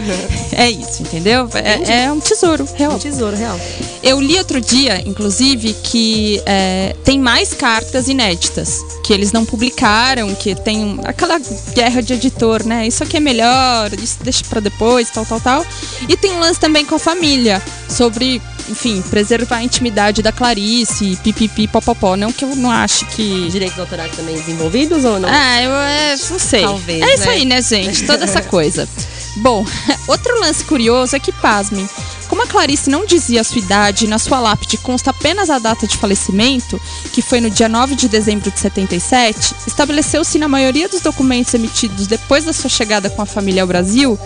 é 0.56 0.70
isso, 0.70 1.02
entendeu? 1.02 1.46
É, 1.52 2.04
é 2.04 2.10
um 2.10 2.18
tesouro, 2.18 2.64
um 2.64 2.76
real. 2.78 2.98
tesouro 2.98 3.36
real. 3.36 3.60
Eu 4.02 4.18
li 4.18 4.38
outro 4.38 4.58
dia, 4.58 5.02
inclusive, 5.06 5.74
que 5.82 6.40
é, 6.46 6.96
tem 7.04 7.20
mais 7.20 7.52
cartas 7.52 8.08
inéditas 8.08 8.80
que 9.04 9.12
eles 9.12 9.32
não 9.32 9.44
publicaram, 9.44 10.34
que 10.34 10.54
tem 10.54 10.78
um- 10.82 11.00
aquela 11.04 11.38
guerra 11.74 12.00
de 12.00 12.14
editor, 12.14 12.64
né? 12.64 12.86
Isso 12.86 13.02
aqui 13.02 13.18
é 13.18 13.20
melhor, 13.20 13.92
isso 14.02 14.16
deixa 14.22 14.42
pra 14.48 14.58
depois, 14.60 15.10
tal, 15.10 15.26
tal, 15.26 15.40
tal. 15.40 15.66
E 16.08 16.16
tem 16.16 16.32
um 16.32 16.38
lance 16.38 16.58
também 16.58 16.86
com 16.86 16.94
a 16.94 16.98
família 16.98 17.62
sobre, 17.86 18.40
enfim, 18.68 19.02
preservar 19.02 19.56
a 19.56 19.62
intimidade 19.62 20.22
da 20.22 20.32
Clarice, 20.32 21.18
pipipi, 21.22 21.68
popopó. 21.68 22.16
Não 22.16 22.32
que 22.32 22.44
eu 22.44 22.54
não 22.56 22.70
ache 22.70 23.04
que 23.06 23.48
Direitos 23.48 23.78
autorais 23.78 24.14
também 24.14 24.36
desenvolvidos 24.36 25.04
ou 25.04 25.18
não? 25.18 25.28
ah, 25.28 25.62
eu 25.62 25.72
é, 25.72 26.16
não 26.30 26.38
sei. 26.38 26.62
Talvez, 26.62 27.02
é 27.02 27.14
isso 27.14 27.26
né? 27.26 27.32
aí, 27.32 27.44
né, 27.44 27.62
gente? 27.62 28.06
Toda 28.06 28.24
essa 28.24 28.42
coisa. 28.44 28.88
Bom, 29.36 29.64
outro 30.08 30.38
lance 30.40 30.64
curioso 30.64 31.14
é 31.14 31.20
que, 31.20 31.32
pasmem, 31.32 31.88
como 32.28 32.42
a 32.42 32.46
Clarice 32.46 32.90
não 32.90 33.04
dizia 33.04 33.40
a 33.40 33.44
sua 33.44 33.58
idade 33.58 34.04
e 34.04 34.08
na 34.08 34.18
sua 34.18 34.40
lápide 34.40 34.78
consta 34.78 35.10
apenas 35.10 35.50
a 35.50 35.58
data 35.58 35.86
de 35.86 35.96
falecimento, 35.96 36.80
que 37.12 37.22
foi 37.22 37.40
no 37.40 37.50
dia 37.50 37.68
9 37.68 37.94
de 37.94 38.08
dezembro 38.08 38.50
de 38.50 38.58
77, 38.58 39.54
estabeleceu-se 39.66 40.38
na 40.38 40.48
maioria 40.48 40.88
dos 40.88 41.00
documentos 41.00 41.54
emitidos 41.54 42.06
depois 42.06 42.44
da 42.44 42.52
sua 42.52 42.70
chegada 42.70 43.10
com 43.10 43.22
a 43.22 43.26
família 43.26 43.62
ao 43.62 43.68
Brasil 43.68 44.18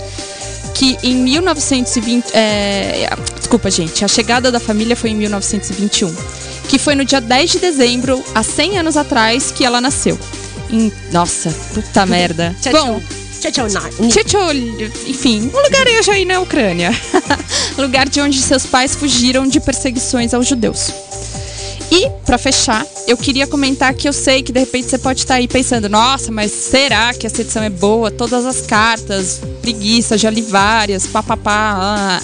que 0.74 0.96
em 1.02 1.14
1920. 1.16 2.26
é, 2.34 3.08
desculpa, 3.38 3.70
gente, 3.70 4.04
a 4.04 4.08
chegada 4.08 4.50
da 4.50 4.60
família 4.60 4.96
foi 4.96 5.10
em 5.10 5.14
1921. 5.16 6.14
Que 6.68 6.78
foi 6.78 6.94
no 6.94 7.04
dia 7.04 7.20
10 7.20 7.50
de 7.50 7.58
dezembro, 7.58 8.22
há 8.34 8.42
100 8.42 8.78
anos 8.78 8.96
atrás, 8.96 9.50
que 9.50 9.64
ela 9.64 9.80
nasceu. 9.80 10.18
Em- 10.70 10.92
nossa, 11.10 11.50
puta 11.74 12.06
merda. 12.06 12.54
Bom, 12.70 13.02
Tchetchol, 14.08 14.52
enfim, 15.06 15.50
um 15.52 15.62
lugarejo 15.62 16.10
aí 16.12 16.24
na 16.24 16.40
Ucrânia. 16.40 16.90
Lugar 17.78 18.08
de 18.08 18.20
onde 18.20 18.40
seus 18.40 18.66
pais 18.66 18.94
fugiram 18.94 19.46
de 19.46 19.58
perseguições 19.58 20.34
aos 20.34 20.46
judeus. 20.46 20.92
E, 21.90 22.08
pra 22.24 22.38
fechar, 22.38 22.86
eu 23.06 23.16
queria 23.16 23.46
comentar 23.46 23.92
que 23.94 24.08
eu 24.08 24.12
sei 24.12 24.42
que 24.42 24.52
de 24.52 24.60
repente 24.60 24.88
você 24.88 24.98
pode 24.98 25.20
estar 25.20 25.34
aí 25.34 25.48
pensando: 25.48 25.88
nossa, 25.88 26.30
mas 26.30 26.52
será 26.52 27.12
que 27.12 27.26
essa 27.26 27.40
edição 27.40 27.62
é 27.62 27.70
boa? 27.70 28.10
Todas 28.10 28.46
as 28.46 28.60
cartas, 28.60 29.40
preguiça, 29.60 30.16
já 30.16 30.30
li 30.30 30.42
várias, 30.42 31.06
papapá. 31.06 31.74
ah. 31.76 32.20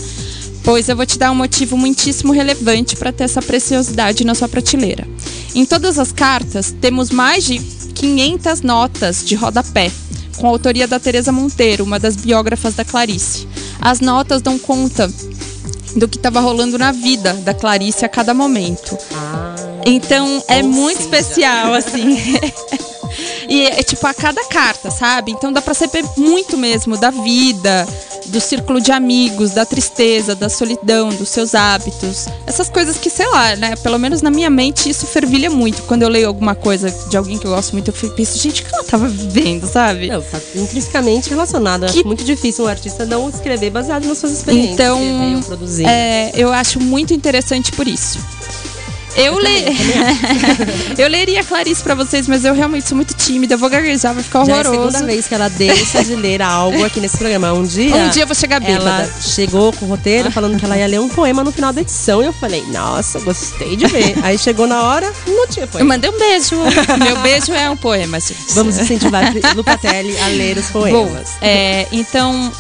Pois 0.63 0.89
eu 0.89 0.97
vou 0.97 1.07
te 1.07 1.17
dar 1.17 1.31
um 1.31 1.35
motivo 1.35 1.77
muitíssimo 1.77 2.33
relevante 2.33 2.97
para 2.97 3.13
ter 3.13 3.25
essa 3.25 3.41
preciosidade 3.41 4.25
na 4.25 4.35
sua 4.35 4.49
prateleira. 4.49 5.07
Em 5.55 5.65
todas 5.65 5.97
as 5.97 6.11
cartas, 6.11 6.75
temos 6.81 7.11
mais 7.11 7.45
de 7.45 7.59
500 7.59 8.63
notas 8.63 9.25
de 9.25 9.37
rodapé, 9.37 9.91
com 10.37 10.47
a 10.47 10.51
autoria 10.51 10.89
da 10.89 10.99
Teresa 10.99 11.31
Monteiro, 11.31 11.85
uma 11.85 12.01
das 12.01 12.17
biógrafas 12.17 12.75
da 12.75 12.85
Clarice. 12.85 13.47
As 13.81 14.01
notas 14.01 14.43
dão 14.43 14.59
conta 14.59 15.09
do 15.95 16.09
que 16.09 16.17
estava 16.17 16.41
rolando 16.41 16.77
na 16.77 16.93
vida 16.93 17.33
da 17.33 17.55
Clarice 17.55 18.05
a 18.05 18.09
cada 18.09 18.35
momento. 18.35 18.99
Então 19.87 20.43
é 20.49 20.63
muito 20.63 21.01
especial, 21.01 21.73
assim. 21.73 22.19
e 23.49 23.63
é 23.67 23.83
tipo 23.83 24.05
a 24.07 24.13
cada 24.13 24.45
carta, 24.47 24.91
sabe? 24.91 25.31
Então 25.33 25.53
dá 25.53 25.63
pra 25.63 25.75
saber 25.75 26.05
muito 26.17 26.59
mesmo 26.59 26.97
da 26.97 27.11
vida, 27.11 27.87
do 28.27 28.41
círculo 28.41 28.81
de 28.81 28.91
amigos, 28.91 29.53
da 29.53 29.65
tristeza, 29.65 30.35
da 30.35 30.49
solidão, 30.49 31.11
dos 31.11 31.29
seus 31.29 31.55
hábitos. 31.55 32.27
Essas 32.47 32.69
coisas 32.69 32.97
que, 32.99 33.09
sei 33.09 33.27
lá, 33.29 33.55
né? 33.55 33.77
Pelo 33.77 33.99
menos 33.99 34.21
na 34.23 34.31
minha 34.31 34.51
mente 34.51 34.91
isso 34.91 35.07
fervilha 35.07 35.49
muito. 35.49 35.83
Quando 35.85 36.03
eu 36.03 36.09
leio 36.09 36.27
alguma 36.27 36.57
coisa 36.57 36.91
de 37.09 37.17
alguém 37.17 37.39
que 37.39 37.47
eu 37.47 37.53
gosto 37.53 37.73
muito, 37.73 37.93
eu 38.03 38.11
penso, 38.11 38.37
gente, 38.39 38.63
o 38.63 38.65
que 38.67 38.75
ela 38.75 38.85
tava 38.85 39.07
vivendo, 39.09 39.67
sabe? 39.71 40.09
Não, 40.09 40.21
tá 40.21 40.41
intrinsecamente 40.57 41.31
relacionado. 41.31 41.85
Eu 41.85 41.93
Que- 41.93 41.99
Acho 42.01 42.07
muito 42.09 42.25
difícil 42.25 42.65
um 42.65 42.69
artista 42.69 43.07
não 43.07 43.29
escrever 43.29 43.71
baseado 43.71 44.05
nas 44.07 44.19
suas 44.19 44.33
experiências. 44.33 44.75
Então, 44.75 44.99
escrever 45.01 45.45
produzir. 45.45 45.87
É, 45.87 46.33
eu 46.35 46.53
acho 46.53 46.81
muito 46.81 47.15
interessante 47.15 47.71
por 47.71 47.87
isso. 47.87 48.19
Eu, 49.17 49.39
le... 49.39 49.65
eu 50.99 51.09
leria 51.09 51.43
Clarice 51.43 51.83
pra 51.83 51.95
vocês, 51.95 52.29
mas 52.29 52.45
eu 52.45 52.53
realmente 52.55 52.87
sou 52.89 52.97
muito 52.97 53.15
tímida. 53.15 53.55
Eu 53.55 53.59
vou 53.59 53.69
gaguejar, 53.71 54.13
vai 54.15 54.23
ficar 54.23 54.45
Já 54.45 54.53
é 54.53 54.55
a 54.57 54.59
horroroso. 54.69 54.91
segunda 54.93 55.07
vez 55.13 55.27
que 55.27 55.35
ela 55.35 55.49
deixa 55.49 56.05
de 56.05 56.15
ler 56.15 56.43
algo 56.43 56.85
aqui 56.85 57.01
nesse 57.01 57.17
programa. 57.17 57.53
Um 57.53 57.65
dia, 57.65 57.95
Um 57.97 58.09
dia 58.11 58.23
eu 58.25 58.27
vou 58.27 58.37
chegar 58.37 58.61
bêbada. 58.61 58.85
ela 58.85 59.11
chegou 59.21 59.73
com 59.73 59.87
o 59.87 59.89
roteiro 59.89 60.31
falando 60.31 60.59
que 60.59 60.65
ela 60.65 60.77
ia 60.77 60.87
ler 60.87 61.01
um 61.01 61.09
poema 61.09 61.43
no 61.43 61.51
final 61.51 61.73
da 61.73 61.81
edição. 61.81 62.23
E 62.23 62.27
eu 62.27 62.33
falei, 62.33 62.63
nossa, 62.73 63.19
gostei 63.21 63.75
de 63.77 63.87
ver. 63.87 64.17
Aí 64.23 64.37
chegou 64.39 64.67
na 64.67 64.83
hora, 64.83 65.11
não 65.27 65.47
tinha 65.49 65.65
Eu 65.65 65.69
poema. 65.69 65.89
mandei 65.95 66.11
um 66.11 66.19
beijo. 66.19 66.57
Meu 67.03 67.17
beijo 67.21 67.53
é 67.53 67.71
um 67.71 67.77
poema, 67.77 68.21
gente. 68.21 68.53
Vamos 68.55 68.77
incentivar 68.79 69.25
a 69.25 69.53
Lupatelli 69.55 70.17
a 70.19 70.27
ler 70.29 70.59
os 70.59 70.67
Bom, 70.71 70.81
poemas. 70.81 71.31
é, 71.41 71.87
então, 71.91 72.53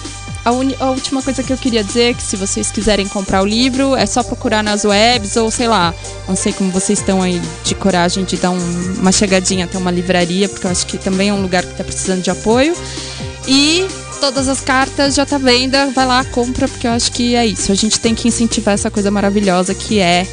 a, 0.47 0.85
a 0.85 0.91
última 0.91 1.21
coisa 1.23 1.43
que 1.43 1.53
eu 1.53 1.57
queria 1.57 1.83
dizer 1.85 2.11
é 2.11 2.15
que 2.15 2.23
se 2.23 2.37
vocês 2.37 2.71
quiserem 2.71 3.07
comprar 3.09 3.43
o 3.43 3.47
livro, 3.47 3.97
é 3.97 4.07
só 4.07 4.23
procurar 4.23 4.63
nas 4.63 4.85
webs 4.85 5.37
ou 5.37 5.51
sei 5.51 5.69
lá. 5.69 5.93
Não 6.29 6.37
sei 6.37 6.53
como 6.53 6.71
vocês 6.71 7.01
estão 7.01 7.21
aí 7.21 7.41
de 7.65 7.75
coragem 7.75 8.25
de 8.25 8.37
dar 8.37 8.51
um- 8.51 8.95
uma 8.99 9.11
chegadinha 9.13 9.65
até 9.65 9.77
uma 9.77 9.91
livraria, 9.91 10.49
porque 10.49 10.67
eu 10.67 10.71
acho 10.71 10.87
que 10.87 10.97
também 10.99 11.29
é 11.31 11.35
um 11.35 11.43
lugar 11.43 11.65
que 11.65 11.73
está 11.73 11.85
precisando 11.85 12.23
de 12.23 12.31
apoio. 12.31 12.75
E 13.49 13.87
todas 14.21 14.49
as 14.49 14.61
cartas 14.61 15.15
já 15.15 15.27
tá 15.27 15.37
venda, 15.39 15.91
vai 15.91 16.07
lá, 16.07 16.25
compra, 16.25 16.67
porque 16.69 16.87
eu 16.87 16.93
acho 16.93 17.13
que 17.13 17.35
é 17.35 17.45
isso. 17.47 17.71
A 17.71 17.75
gente 17.75 17.99
tem 18.01 18.15
que 18.15 18.27
incentivar 18.29 18.75
essa 18.75 18.91
coisa 18.91 19.11
maravilhosa 19.11 19.75
que 19.75 19.99
é 19.99 20.27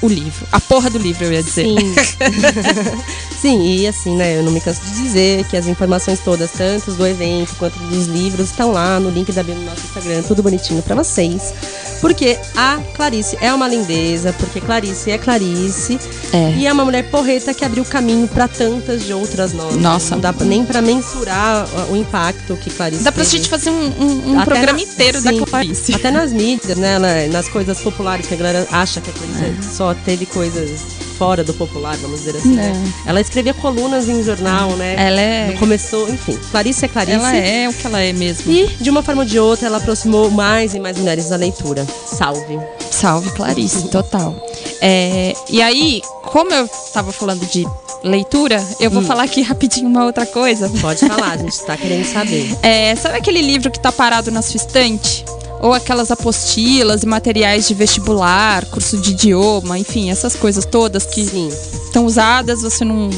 o 0.00 0.08
livro. 0.08 0.46
A 0.50 0.60
porra 0.60 0.88
do 0.90 0.98
livro, 0.98 1.24
eu 1.24 1.32
ia 1.32 1.42
dizer. 1.42 1.64
Sim. 1.66 1.94
Sim, 3.42 3.60
e 3.74 3.88
assim, 3.88 4.14
né, 4.14 4.38
eu 4.38 4.42
não 4.44 4.52
me 4.52 4.60
canso 4.60 4.80
de 4.82 5.02
dizer 5.02 5.44
que 5.46 5.56
as 5.56 5.66
informações 5.66 6.20
todas, 6.20 6.48
tanto 6.52 6.92
do 6.92 7.04
evento 7.04 7.52
quanto 7.58 7.76
dos 7.76 8.06
livros, 8.06 8.50
estão 8.50 8.70
lá 8.70 9.00
no 9.00 9.10
link 9.10 9.32
da 9.32 9.42
bio 9.42 9.56
no 9.56 9.64
nosso 9.64 9.80
Instagram, 9.84 10.22
tudo 10.22 10.44
bonitinho 10.44 10.80
pra 10.80 10.94
vocês. 10.94 11.52
Porque 12.00 12.38
a 12.56 12.78
Clarice 12.94 13.36
é 13.40 13.52
uma 13.52 13.66
lindeza, 13.66 14.32
porque 14.38 14.60
Clarice 14.60 15.10
é 15.10 15.18
Clarice. 15.18 15.98
É. 16.32 16.52
E 16.56 16.66
é 16.68 16.72
uma 16.72 16.84
mulher 16.84 17.10
porreta 17.10 17.52
que 17.52 17.64
abriu 17.64 17.84
caminho 17.84 18.28
pra 18.28 18.46
tantas 18.46 19.02
de 19.04 19.12
outras 19.12 19.52
nossas. 19.52 19.76
Nossa. 19.80 20.14
Não 20.14 20.20
dá 20.20 20.32
nem 20.40 20.64
pra 20.64 20.80
mensurar 20.80 21.66
o 21.90 21.96
impacto 21.96 22.56
que 22.56 22.70
Clarice 22.70 23.02
Dá 23.02 23.10
pra 23.10 23.24
teve. 23.24 23.36
gente 23.38 23.48
fazer 23.48 23.70
um, 23.70 23.74
um- 24.00 24.32
um 24.38 24.44
programa 24.44 24.72
na- 24.78 24.82
inteiro 24.82 25.18
sim, 25.20 25.40
da 25.40 25.46
Clarice. 25.46 25.94
Até 25.94 26.10
nas 26.12 26.32
mídias, 26.32 26.78
né? 26.78 26.98
na- 26.98 27.26
nas 27.26 27.48
coisas 27.48 27.80
populares, 27.80 28.26
que 28.26 28.34
a 28.34 28.36
galera 28.36 28.66
acha 28.70 29.00
que 29.00 29.10
a 29.10 29.12
Clarice 29.12 29.74
só 29.76 29.94
teve 30.04 30.26
coisas 30.26 30.80
fora 31.22 31.44
do 31.44 31.54
popular, 31.54 31.96
vamos 31.98 32.18
dizer 32.18 32.36
assim. 32.36 32.56
né? 32.56 32.72
Não. 32.74 32.92
Ela 33.06 33.20
escrevia 33.20 33.54
colunas 33.54 34.08
em 34.08 34.24
jornal, 34.24 34.70
né? 34.70 34.96
Ela 34.98 35.20
é. 35.20 35.56
Começou, 35.56 36.08
enfim. 36.08 36.36
Clarice 36.50 36.84
é 36.84 36.88
Clarice. 36.88 37.16
Ela 37.16 37.36
é 37.36 37.68
o 37.68 37.72
que 37.72 37.86
ela 37.86 38.00
é 38.00 38.12
mesmo. 38.12 38.50
E, 38.50 38.66
de 38.80 38.90
uma 38.90 39.04
forma 39.04 39.22
ou 39.22 39.28
de 39.28 39.38
outra, 39.38 39.68
ela 39.68 39.78
aproximou 39.78 40.28
mais 40.32 40.74
e 40.74 40.80
mais 40.80 40.98
mulheres 40.98 41.28
da 41.28 41.36
leitura. 41.36 41.86
Salve. 42.06 42.58
Salve 42.90 43.30
Clarice, 43.30 43.86
total. 43.90 44.34
É, 44.80 45.32
e 45.48 45.62
aí, 45.62 46.02
como 46.24 46.52
eu 46.52 46.68
tava 46.92 47.12
falando 47.12 47.46
de 47.46 47.64
leitura, 48.02 48.60
eu 48.80 48.90
vou 48.90 49.02
falar 49.02 49.22
aqui 49.22 49.42
rapidinho 49.42 49.86
uma 49.88 50.04
outra 50.04 50.26
coisa. 50.26 50.68
Pode 50.80 51.06
falar, 51.06 51.34
a 51.34 51.36
gente 51.36 51.52
está 51.52 51.76
querendo 51.76 52.04
saber. 52.04 52.50
É, 52.64 52.96
sabe 52.96 53.16
aquele 53.18 53.42
livro 53.42 53.70
que 53.70 53.78
tá 53.78 53.92
parado 53.92 54.30
na 54.32 54.42
sua 54.42 54.56
estante? 54.56 55.24
Ou 55.62 55.72
aquelas 55.72 56.10
apostilas 56.10 57.02
e 57.02 57.06
materiais 57.06 57.66
de 57.68 57.72
vestibular, 57.74 58.66
curso 58.66 58.98
de 58.98 59.12
idioma, 59.12 59.78
enfim, 59.78 60.10
essas 60.10 60.34
coisas 60.34 60.66
todas 60.66 61.06
que 61.06 61.24
Sim. 61.24 61.48
estão 61.84 62.04
usadas, 62.04 62.62
você 62.62 62.84
não, 62.84 63.08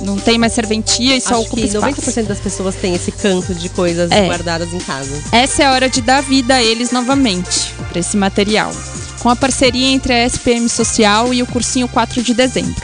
não 0.00 0.16
tem 0.16 0.38
mais 0.38 0.54
serventia 0.54 1.14
e 1.14 1.20
só 1.20 1.34
Acho 1.34 1.42
ocupa 1.42 1.56
que 1.56 1.66
espaço. 1.66 2.00
90% 2.02 2.22
das 2.24 2.40
pessoas 2.40 2.74
têm 2.76 2.94
esse 2.94 3.12
canto 3.12 3.54
de 3.54 3.68
coisas 3.68 4.10
É. 4.10 4.26
guardadas 4.26 4.72
em 4.72 4.78
casa. 4.78 5.12
Essa 5.30 5.64
é 5.64 5.66
a 5.66 5.72
hora 5.72 5.88
de 5.90 6.00
dar 6.00 6.22
vida 6.22 6.54
a 6.54 6.62
eles 6.62 6.90
novamente, 6.92 7.74
para 7.90 8.00
esse 8.00 8.16
material. 8.16 8.72
Com 9.20 9.28
a 9.28 9.36
parceria 9.36 9.88
entre 9.88 10.14
a 10.14 10.24
SPM 10.24 10.68
Social 10.70 11.34
e 11.34 11.42
o 11.42 11.46
Cursinho 11.46 11.88
4 11.88 12.22
de 12.22 12.32
Dezembro. 12.32 12.74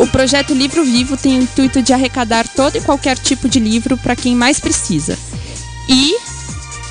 O 0.00 0.06
projeto 0.08 0.52
Livro 0.54 0.84
Vivo 0.84 1.16
tem 1.16 1.38
o 1.38 1.42
intuito 1.42 1.82
de 1.82 1.92
arrecadar 1.92 2.46
todo 2.48 2.76
e 2.76 2.80
qualquer 2.80 3.16
tipo 3.18 3.48
de 3.48 3.58
livro 3.58 3.96
para 3.96 4.14
quem 4.14 4.34
mais 4.36 4.60
precisa. 4.60 5.18
E. 5.88 6.14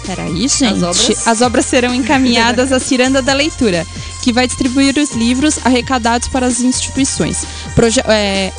Peraí, 0.05 0.47
gente. 0.47 0.83
obras? 0.83 1.27
As 1.27 1.41
obras 1.41 1.65
serão 1.65 1.93
encaminhadas 1.93 2.71
à 2.71 2.79
Ciranda 2.79 3.21
da 3.21 3.33
Leitura, 3.33 3.85
que 4.21 4.33
vai 4.33 4.47
distribuir 4.47 4.97
os 4.97 5.11
livros 5.11 5.59
arrecadados 5.63 6.27
para 6.27 6.45
as 6.45 6.61
instituições. 6.61 7.45
Proje 7.75 8.01
é, 8.07 8.51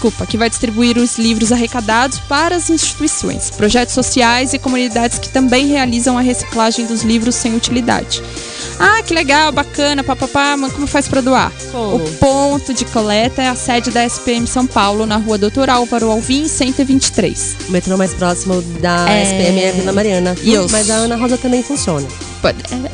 desculpa, 0.00 0.24
que 0.24 0.38
vai 0.38 0.48
distribuir 0.48 0.96
os 0.96 1.18
livros 1.18 1.52
arrecadados 1.52 2.18
para 2.20 2.56
as 2.56 2.70
instituições, 2.70 3.50
projetos 3.50 3.92
sociais 3.94 4.54
e 4.54 4.58
comunidades 4.58 5.18
que 5.18 5.28
também 5.28 5.66
realizam 5.66 6.16
a 6.16 6.22
reciclagem 6.22 6.86
dos 6.86 7.02
livros 7.02 7.34
sem 7.34 7.54
utilidade. 7.54 8.22
Ah, 8.78 9.02
que 9.02 9.12
legal, 9.12 9.52
bacana, 9.52 10.02
papapá, 10.02 10.56
mas 10.56 10.72
como 10.72 10.86
faz 10.86 11.06
para 11.06 11.20
doar? 11.20 11.52
Como? 11.70 11.96
O 11.96 12.10
ponto 12.12 12.72
de 12.72 12.86
coleta 12.86 13.42
é 13.42 13.48
a 13.48 13.54
sede 13.54 13.90
da 13.90 14.02
SPM 14.06 14.46
São 14.46 14.66
Paulo, 14.66 15.04
na 15.04 15.18
rua 15.18 15.36
Doutor 15.36 15.68
Álvaro 15.68 16.10
Alvim, 16.10 16.48
123. 16.48 17.56
O 17.68 17.72
metrô 17.72 17.98
mais 17.98 18.14
próximo 18.14 18.62
da 18.80 19.06
É. 19.10 19.22
SPM 19.24 19.60
é 19.60 19.72
Vila 19.72 19.92
Mariana. 19.92 20.34
Isso. 20.42 20.68
Mas 20.70 20.88
a 20.88 20.94
Ana 20.94 21.16
Rosa 21.16 21.36
também 21.36 21.62
funciona. 21.62 22.08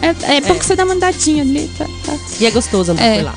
É, 0.03 0.33
é, 0.33 0.37
é 0.39 0.41
bom 0.41 0.57
que 0.57 0.67
você 0.67 0.75
dá 0.75 0.85
uma 0.85 0.95
andadinha 0.95 1.45
ali, 1.45 1.71
tá? 1.79 1.87
tá. 2.05 2.17
E 2.41 2.47
é 2.47 2.51
gostoso 2.51 2.91
andar 2.91 3.05
É. 3.05 3.19
por 3.19 3.25
lá. 3.27 3.35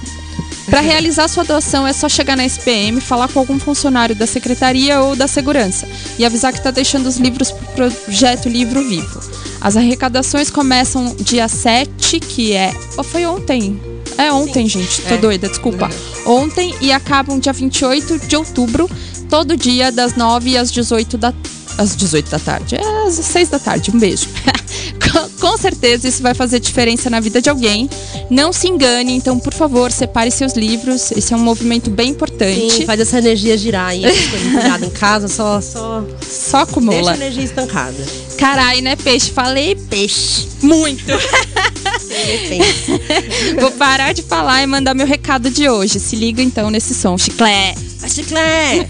Para 0.69 0.81
realizar 0.81 1.27
sua 1.27 1.43
doação 1.43 1.87
é 1.87 1.93
só 1.93 2.07
chegar 2.07 2.37
na 2.37 2.45
SPM, 2.45 3.01
falar 3.01 3.27
com 3.27 3.39
algum 3.39 3.59
funcionário 3.59 4.15
da 4.15 4.27
secretaria 4.27 5.01
ou 5.01 5.15
da 5.15 5.27
segurança 5.27 5.87
e 6.17 6.23
avisar 6.25 6.51
que 6.51 6.59
está 6.59 6.69
deixando 6.71 7.07
os 7.07 7.17
livros 7.17 7.51
para 7.51 7.87
o 7.87 7.91
projeto 7.91 8.47
Livro 8.47 8.87
Vivo. 8.87 9.19
As 9.59 9.75
arrecadações 9.75 10.49
começam 10.49 11.15
dia 11.19 11.47
7, 11.47 12.19
que 12.19 12.53
é. 12.53 12.73
Ou 12.97 13.03
foi 13.03 13.25
ontem? 13.25 13.79
É 14.17 14.31
ontem, 14.31 14.67
gente. 14.67 15.01
Tô 15.01 15.15
É. 15.15 15.17
doida, 15.17 15.49
desculpa. 15.49 15.89
Ontem 16.25 16.73
e 16.81 16.91
acabam 16.91 17.39
dia 17.39 17.51
28 17.53 18.19
de 18.27 18.35
outubro, 18.35 18.89
todo 19.29 19.57
dia, 19.57 19.91
das 19.91 20.15
9 20.15 20.55
às 20.57 20.71
18 20.71 21.17
da 21.17 21.33
às 21.77 21.95
18 21.95 22.29
da 22.29 22.39
tarde. 22.39 22.75
É 22.75 23.07
às 23.07 23.13
6 23.15 23.49
da 23.49 23.57
tarde. 23.59 23.89
Um 23.91 23.97
beijo. 23.97 24.27
Com- 25.39 25.59
certeza 25.59 26.07
isso 26.07 26.23
vai 26.23 26.33
fazer 26.33 26.57
diferença 26.59 27.09
na 27.09 27.19
vida 27.19 27.41
de 27.41 27.49
alguém. 27.49 27.89
Não 28.29 28.53
se 28.53 28.67
engane, 28.69 29.13
então, 29.13 29.37
por 29.37 29.53
favor, 29.53 29.91
separe 29.91 30.31
seus 30.31 30.53
livros. 30.53 31.11
Esse 31.11 31.33
é 31.33 31.35
um 31.35 31.39
movimento 31.41 31.89
bem 31.89 32.11
importante. 32.11 32.71
Sim, 32.71 32.85
faz 32.85 32.99
essa 33.01 33.17
energia 33.17 33.57
girar 33.57 33.89
aí, 33.89 34.05
empilhadas 34.05 34.87
em 34.87 34.91
casa, 34.91 35.27
só, 35.27 35.59
só 35.59 36.01
Só 36.21 36.59
deixa 36.59 36.61
acumula. 36.61 37.11
a 37.11 37.15
energia 37.15 37.43
estancada. 37.43 37.97
Carai, 38.37 38.79
né, 38.81 38.95
peixe? 38.95 39.31
Falei 39.31 39.75
peixe. 39.75 40.47
Muito. 40.61 41.03
Vou 43.59 43.71
parar 43.71 44.13
de 44.13 44.21
falar 44.21 44.63
e 44.63 44.67
mandar 44.67 44.93
meu 44.93 45.05
recado 45.05 45.49
de 45.49 45.67
hoje. 45.67 45.99
Se 45.99 46.15
liga 46.15 46.41
então 46.41 46.69
nesse 46.69 46.93
som. 46.93 47.17
Chiclé. 47.17 47.75
Vai, 47.99 48.09
chiclé! 48.09 48.89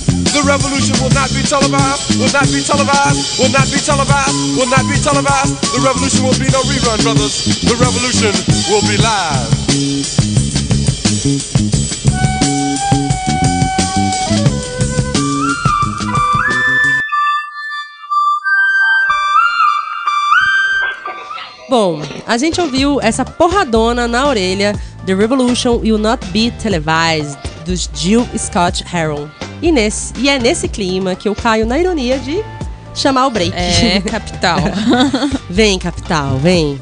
The 0.31 0.43
revolution 0.47 0.95
will 1.03 1.11
not 1.11 1.29
be 1.35 1.43
televised, 1.43 2.15
will 2.17 2.31
not 2.31 2.47
be 2.47 2.63
televised, 2.63 3.39
will 3.39 3.51
not 3.51 3.67
be 3.67 3.79
televised, 3.83 4.35
will 4.55 4.69
not 4.71 4.87
be 4.87 4.95
televised. 4.95 5.59
The 5.75 5.81
revolution 5.83 6.23
will 6.23 6.39
be 6.39 6.47
no 6.47 6.61
rerun, 6.71 7.03
brothers. 7.03 7.45
The 7.67 7.75
revolution 7.75 8.31
will 8.71 8.81
be 8.87 8.95
live. 8.95 9.51
Bom, 21.69 22.01
a 22.27 22.37
gente 22.37 22.61
ouviu 22.61 22.99
essa 23.01 23.23
porradona 23.25 24.07
na 24.07 24.27
orelha 24.27 24.73
The 25.05 25.13
Revolution 25.15 25.79
Will 25.81 25.97
Not 25.97 26.25
Be 26.31 26.51
Televised, 26.51 27.37
dos 27.65 27.89
Jill 27.93 28.25
Scott 28.37 28.83
Heron. 28.83 29.40
E, 29.61 29.71
nesse, 29.71 30.13
e 30.17 30.27
é 30.27 30.39
nesse 30.39 30.67
clima 30.67 31.15
que 31.15 31.27
eu 31.29 31.35
caio 31.35 31.65
na 31.65 31.77
ironia 31.77 32.17
de 32.17 32.43
chamar 32.95 33.27
o 33.27 33.29
break. 33.29 33.53
É, 33.55 34.01
capital. 34.09 34.59
vem, 35.49 35.77
capital, 35.77 36.37
vem. 36.37 36.81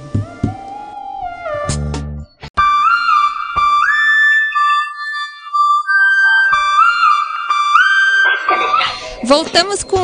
Voltamos 9.30 9.84
com. 9.84 10.00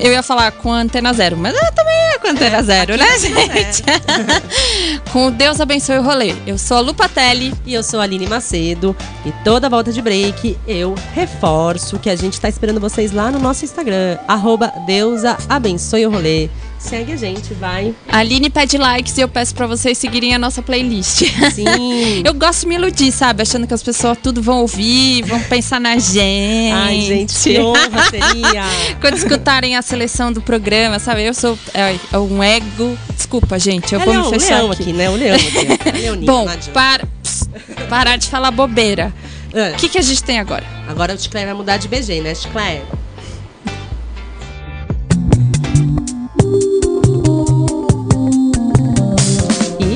Eu 0.00 0.10
ia 0.10 0.22
falar 0.22 0.50
com 0.50 0.72
a 0.72 0.78
Antena 0.78 1.12
Zero, 1.12 1.36
mas 1.36 1.54
ela 1.54 1.70
também 1.70 1.94
é 1.94 2.18
com 2.18 2.26
a 2.26 2.30
Antena 2.30 2.60
Zero, 2.60 2.96
né, 2.96 3.18
gente? 3.18 3.84
com 5.14 5.30
Deus 5.30 5.60
Abençoe 5.60 5.98
o 5.98 6.02
Rolê. 6.02 6.34
Eu 6.44 6.58
sou 6.58 6.76
a 6.76 6.80
Lupatelli. 6.80 7.54
E 7.64 7.72
eu 7.72 7.84
sou 7.84 8.00
a 8.00 8.02
Aline 8.02 8.26
Macedo. 8.26 8.96
E 9.24 9.30
toda 9.44 9.70
volta 9.70 9.92
de 9.92 10.02
break 10.02 10.58
eu 10.66 10.96
reforço 11.14 12.00
que 12.00 12.10
a 12.10 12.16
gente 12.16 12.40
tá 12.40 12.48
esperando 12.48 12.80
vocês 12.80 13.12
lá 13.12 13.30
no 13.30 13.38
nosso 13.38 13.64
Instagram, 13.64 14.18
arroba 14.26 14.72
Deusa 14.88 15.38
Abençoe 15.48 16.04
o 16.04 16.10
Rolê. 16.10 16.50
Segue 16.78 17.12
a 17.12 17.16
gente, 17.16 17.54
vai. 17.54 17.94
A 18.08 18.18
Aline 18.18 18.50
pede 18.50 18.76
likes 18.76 19.16
e 19.16 19.20
eu 19.22 19.28
peço 19.28 19.54
pra 19.54 19.66
vocês 19.66 19.96
seguirem 19.96 20.34
a 20.34 20.38
nossa 20.38 20.60
playlist. 20.60 21.22
Sim. 21.52 22.22
Eu 22.24 22.34
gosto 22.34 22.60
de 22.60 22.66
me 22.66 22.74
iludir, 22.74 23.10
sabe? 23.10 23.42
Achando 23.42 23.66
que 23.66 23.72
as 23.72 23.82
pessoas 23.82 24.18
tudo 24.22 24.42
vão 24.42 24.60
ouvir, 24.60 25.22
vão 25.22 25.40
pensar 25.40 25.80
na 25.80 25.96
gente. 25.98 26.72
Ai, 26.74 27.00
gente, 27.00 27.34
que 27.34 27.58
honra 27.58 28.04
seria. 28.10 28.64
Quando 29.00 29.16
escutarem 29.16 29.76
a 29.76 29.82
seleção 29.82 30.30
do 30.30 30.42
programa, 30.42 30.98
sabe? 30.98 31.22
Eu 31.24 31.32
sou 31.32 31.58
é, 31.72 31.96
é 32.12 32.18
um 32.18 32.42
ego. 32.42 32.98
Desculpa, 33.16 33.58
gente, 33.58 33.94
eu 33.94 34.00
É 34.00 34.04
vou 34.04 34.12
leão, 34.12 34.30
me 34.30 34.38
fechar 34.38 34.56
leão 34.58 34.70
aqui. 34.70 34.82
aqui, 34.82 34.92
né? 34.92 35.08
O 35.08 35.14
leão 35.14 35.36
aqui. 35.36 36.18
Bom, 36.26 36.46
para, 36.74 37.06
pss, 37.22 37.48
parar 37.88 38.16
de 38.16 38.28
falar 38.28 38.50
bobeira. 38.50 39.12
Ah, 39.54 39.72
O 39.74 39.76
que, 39.78 39.88
que 39.88 39.98
a 39.98 40.02
gente 40.02 40.22
tem 40.22 40.38
agora? 40.38 40.64
Agora 40.86 41.14
o 41.14 41.18
Chiclé 41.18 41.46
vai 41.46 41.54
mudar 41.54 41.78
de 41.78 41.88
BG, 41.88 42.20
né, 42.20 42.34
Chiclé? 42.34 42.82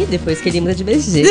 Depois 0.08 0.40
que 0.40 0.48
ele 0.48 0.60
muda 0.60 0.74
de 0.74 0.84
BG, 0.84 1.22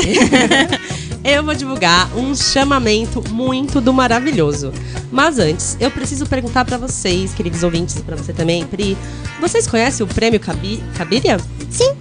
eu 1.23 1.43
vou 1.43 1.53
divulgar 1.53 2.09
um 2.17 2.35
chamamento 2.35 3.23
muito 3.29 3.81
do 3.81 3.93
maravilhoso. 3.93 4.71
Mas 5.11 5.39
antes, 5.39 5.77
eu 5.79 5.89
preciso 5.91 6.25
perguntar 6.25 6.65
pra 6.65 6.77
vocês, 6.77 7.33
queridos 7.33 7.63
ouvintes, 7.63 7.95
e 7.97 8.01
pra 8.01 8.15
você 8.15 8.33
também, 8.33 8.65
Pri, 8.65 8.97
vocês 9.39 9.67
conhecem 9.67 10.05
o 10.05 10.07
prêmio 10.07 10.39
Cabi 10.39 10.83
Cabiria? 10.95 11.37
Sim. 11.69 11.93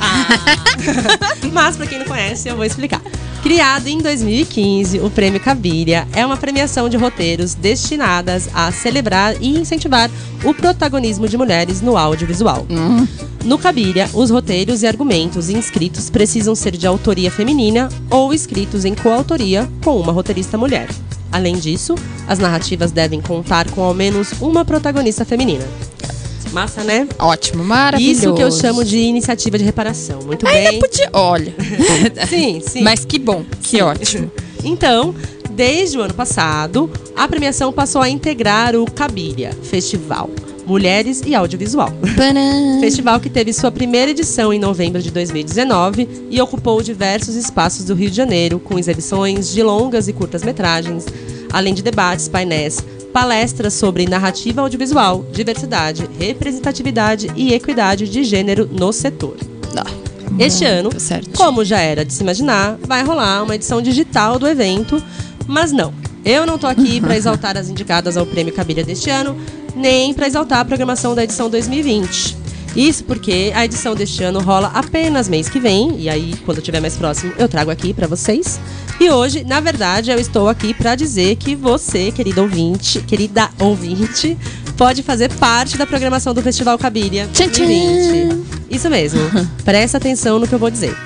Mas 1.52 1.76
pra 1.76 1.86
quem 1.86 1.98
não 1.98 2.06
conhece, 2.06 2.48
eu 2.48 2.56
vou 2.56 2.64
explicar. 2.64 3.00
Criado 3.44 3.88
em 3.88 3.98
2015, 3.98 5.00
o 5.00 5.10
Prêmio 5.10 5.38
Cabiria 5.38 6.08
é 6.14 6.24
uma 6.24 6.34
premiação 6.34 6.88
de 6.88 6.96
roteiros 6.96 7.52
destinadas 7.52 8.48
a 8.54 8.72
celebrar 8.72 9.36
e 9.38 9.50
incentivar 9.60 10.10
o 10.42 10.54
protagonismo 10.54 11.28
de 11.28 11.36
mulheres 11.36 11.82
no 11.82 11.94
audiovisual. 11.94 12.66
No 13.44 13.58
Cabiria, 13.58 14.08
os 14.14 14.30
roteiros 14.30 14.82
e 14.82 14.86
argumentos 14.86 15.50
inscritos 15.50 16.08
precisam 16.08 16.54
ser 16.54 16.74
de 16.74 16.86
autoria 16.86 17.30
feminina 17.30 17.90
ou 18.08 18.32
escritos 18.32 18.86
em 18.86 18.94
coautoria 18.94 19.68
com 19.84 20.00
uma 20.00 20.10
roteirista 20.10 20.56
mulher. 20.56 20.88
Além 21.30 21.58
disso, 21.58 21.96
as 22.26 22.38
narrativas 22.38 22.92
devem 22.92 23.20
contar 23.20 23.70
com 23.72 23.82
ao 23.82 23.92
menos 23.92 24.32
uma 24.40 24.64
protagonista 24.64 25.22
feminina. 25.22 25.68
Massa, 26.54 26.84
né? 26.84 27.08
Ótimo, 27.18 27.64
maravilhoso. 27.64 28.12
Isso 28.12 28.34
que 28.34 28.42
eu 28.42 28.50
chamo 28.52 28.84
de 28.84 28.96
iniciativa 28.96 29.58
de 29.58 29.64
reparação. 29.64 30.20
Muito 30.22 30.46
Ainda 30.46 30.70
bem. 30.70 30.78
podia. 30.78 31.10
Olha. 31.12 31.52
Sim, 32.28 32.62
sim. 32.64 32.82
Mas 32.82 33.04
que 33.04 33.18
bom, 33.18 33.44
que 33.60 33.82
ótimo. 33.82 34.30
Então, 34.66 35.14
desde 35.50 35.98
o 35.98 36.00
ano 36.00 36.14
passado, 36.14 36.90
a 37.14 37.28
premiação 37.28 37.70
passou 37.70 38.00
a 38.00 38.08
integrar 38.08 38.74
o 38.74 38.90
Cabiria 38.90 39.50
Festival 39.62 40.30
Mulheres 40.66 41.22
e 41.26 41.34
Audiovisual. 41.34 41.90
Festival 42.80 43.20
que 43.20 43.28
teve 43.28 43.52
sua 43.52 43.70
primeira 43.70 44.10
edição 44.10 44.54
em 44.54 44.58
novembro 44.58 45.02
de 45.02 45.10
2019 45.10 46.08
e 46.30 46.40
ocupou 46.40 46.82
diversos 46.82 47.34
espaços 47.34 47.84
do 47.84 47.94
Rio 47.94 48.10
de 48.10 48.16
Janeiro, 48.16 48.58
com 48.58 48.78
exibições 48.78 49.52
de 49.52 49.62
longas 49.62 50.08
e 50.08 50.14
curtas-metragens, 50.14 51.04
além 51.52 51.74
de 51.74 51.82
debates, 51.82 52.26
painéis, 52.26 52.78
palestras 53.14 53.74
sobre 53.74 54.06
narrativa 54.08 54.60
audiovisual, 54.60 55.24
diversidade, 55.32 56.10
representatividade 56.18 57.30
e 57.36 57.54
equidade 57.54 58.08
de 58.08 58.24
gênero 58.24 58.68
no 58.70 58.92
setor. 58.92 59.36
Este 60.36 60.64
ano, 60.64 60.90
Tá 60.90 60.98
certo. 60.98 61.30
como 61.38 61.64
já 61.64 61.78
era 61.78 62.04
de 62.04 62.12
se 62.12 62.24
imaginar, 62.24 62.76
vai 62.88 63.04
rolar 63.04 63.44
uma 63.44 63.54
edição 63.54 63.80
digital 63.80 64.36
do 64.36 64.48
evento, 64.48 65.00
mas 65.46 65.70
não. 65.70 65.94
Eu 66.24 66.44
não 66.44 66.58
tô 66.58 66.66
aqui 66.66 67.00
para 67.00 67.14
exaltar 67.16 67.56
as 67.56 67.68
indicadas 67.68 68.16
ao 68.16 68.26
Prêmio 68.26 68.52
Cabiria 68.52 68.82
deste 68.82 69.10
ano, 69.10 69.36
nem 69.76 70.12
para 70.12 70.26
exaltar 70.26 70.58
a 70.58 70.64
programação 70.64 71.14
da 71.14 71.22
edição 71.22 71.48
2020. 71.48 72.36
Isso 72.74 73.04
porque 73.04 73.52
a 73.54 73.64
edição 73.64 73.94
deste 73.94 74.22
ano 74.24 74.40
rola 74.40 74.68
apenas 74.74 75.28
mês 75.28 75.48
que 75.48 75.60
vem, 75.60 75.96
e 75.98 76.08
aí, 76.08 76.34
quando 76.44 76.58
eu 76.58 76.60
estiver 76.60 76.80
mais 76.80 76.96
próximo, 76.96 77.32
eu 77.38 77.48
trago 77.48 77.70
aqui 77.70 77.94
para 77.94 78.06
vocês. 78.06 78.58
E 79.00 79.08
hoje, 79.10 79.44
na 79.44 79.60
verdade, 79.60 80.10
eu 80.10 80.18
estou 80.18 80.48
aqui 80.48 80.74
para 80.74 80.94
dizer 80.94 81.36
que 81.36 81.54
você, 81.54 82.10
querido 82.10 82.42
ouvinte, 82.42 83.00
querida 83.02 83.48
ouvinte, 83.60 84.36
pode 84.76 85.02
fazer 85.02 85.32
parte 85.34 85.76
da 85.76 85.86
programação 85.86 86.34
do 86.34 86.42
Festival 86.42 86.76
Cabiria 86.78 87.28
Tchan, 87.32 87.48
tchan. 87.48 87.66
2020. 87.66 88.44
Isso 88.70 88.90
mesmo. 88.90 89.20
Presta 89.64 89.98
atenção 89.98 90.38
no 90.38 90.48
que 90.48 90.54
eu 90.54 90.58
vou 90.58 90.70
dizer. 90.70 90.96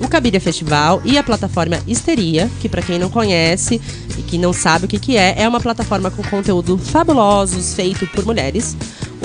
O 0.00 0.08
Cabiria 0.08 0.40
Festival 0.40 1.00
e 1.04 1.16
a 1.16 1.22
plataforma 1.22 1.80
Histeria, 1.86 2.50
que 2.60 2.68
para 2.68 2.82
quem 2.82 2.98
não 2.98 3.08
conhece 3.08 3.80
e 4.18 4.22
que 4.22 4.36
não 4.36 4.52
sabe 4.52 4.84
o 4.84 4.88
que, 4.88 4.98
que 4.98 5.16
é, 5.16 5.34
é 5.38 5.48
uma 5.48 5.60
plataforma 5.60 6.10
com 6.10 6.22
conteúdo 6.22 6.76
fabulosos 6.76 7.74
feito 7.74 8.06
por 8.08 8.24
mulheres, 8.24 8.76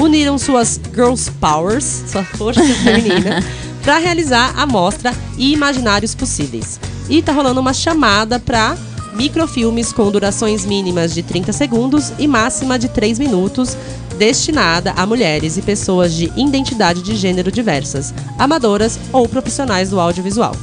uniram 0.01 0.37
suas 0.37 0.79
Girls 0.93 1.31
Powers, 1.39 2.03
sua 2.07 2.23
força 2.23 2.61
feminina, 2.83 3.43
para 3.83 3.99
realizar 3.99 4.53
a 4.57 4.65
mostra 4.65 5.13
Imaginários 5.37 6.15
Possíveis. 6.15 6.79
E 7.07 7.21
tá 7.21 7.31
rolando 7.31 7.59
uma 7.59 7.73
chamada 7.73 8.39
para 8.39 8.75
microfilmes 9.13 9.93
com 9.93 10.09
durações 10.09 10.65
mínimas 10.65 11.13
de 11.13 11.21
30 11.21 11.53
segundos 11.53 12.11
e 12.17 12.27
máxima 12.27 12.79
de 12.79 12.89
3 12.89 13.19
minutos, 13.19 13.77
destinada 14.17 14.93
a 14.95 15.05
mulheres 15.05 15.57
e 15.57 15.61
pessoas 15.61 16.13
de 16.13 16.31
identidade 16.35 17.03
de 17.03 17.15
gênero 17.15 17.51
diversas, 17.51 18.13
amadoras 18.39 18.99
ou 19.11 19.27
profissionais 19.27 19.89
do 19.89 19.99
audiovisual. 19.99 20.55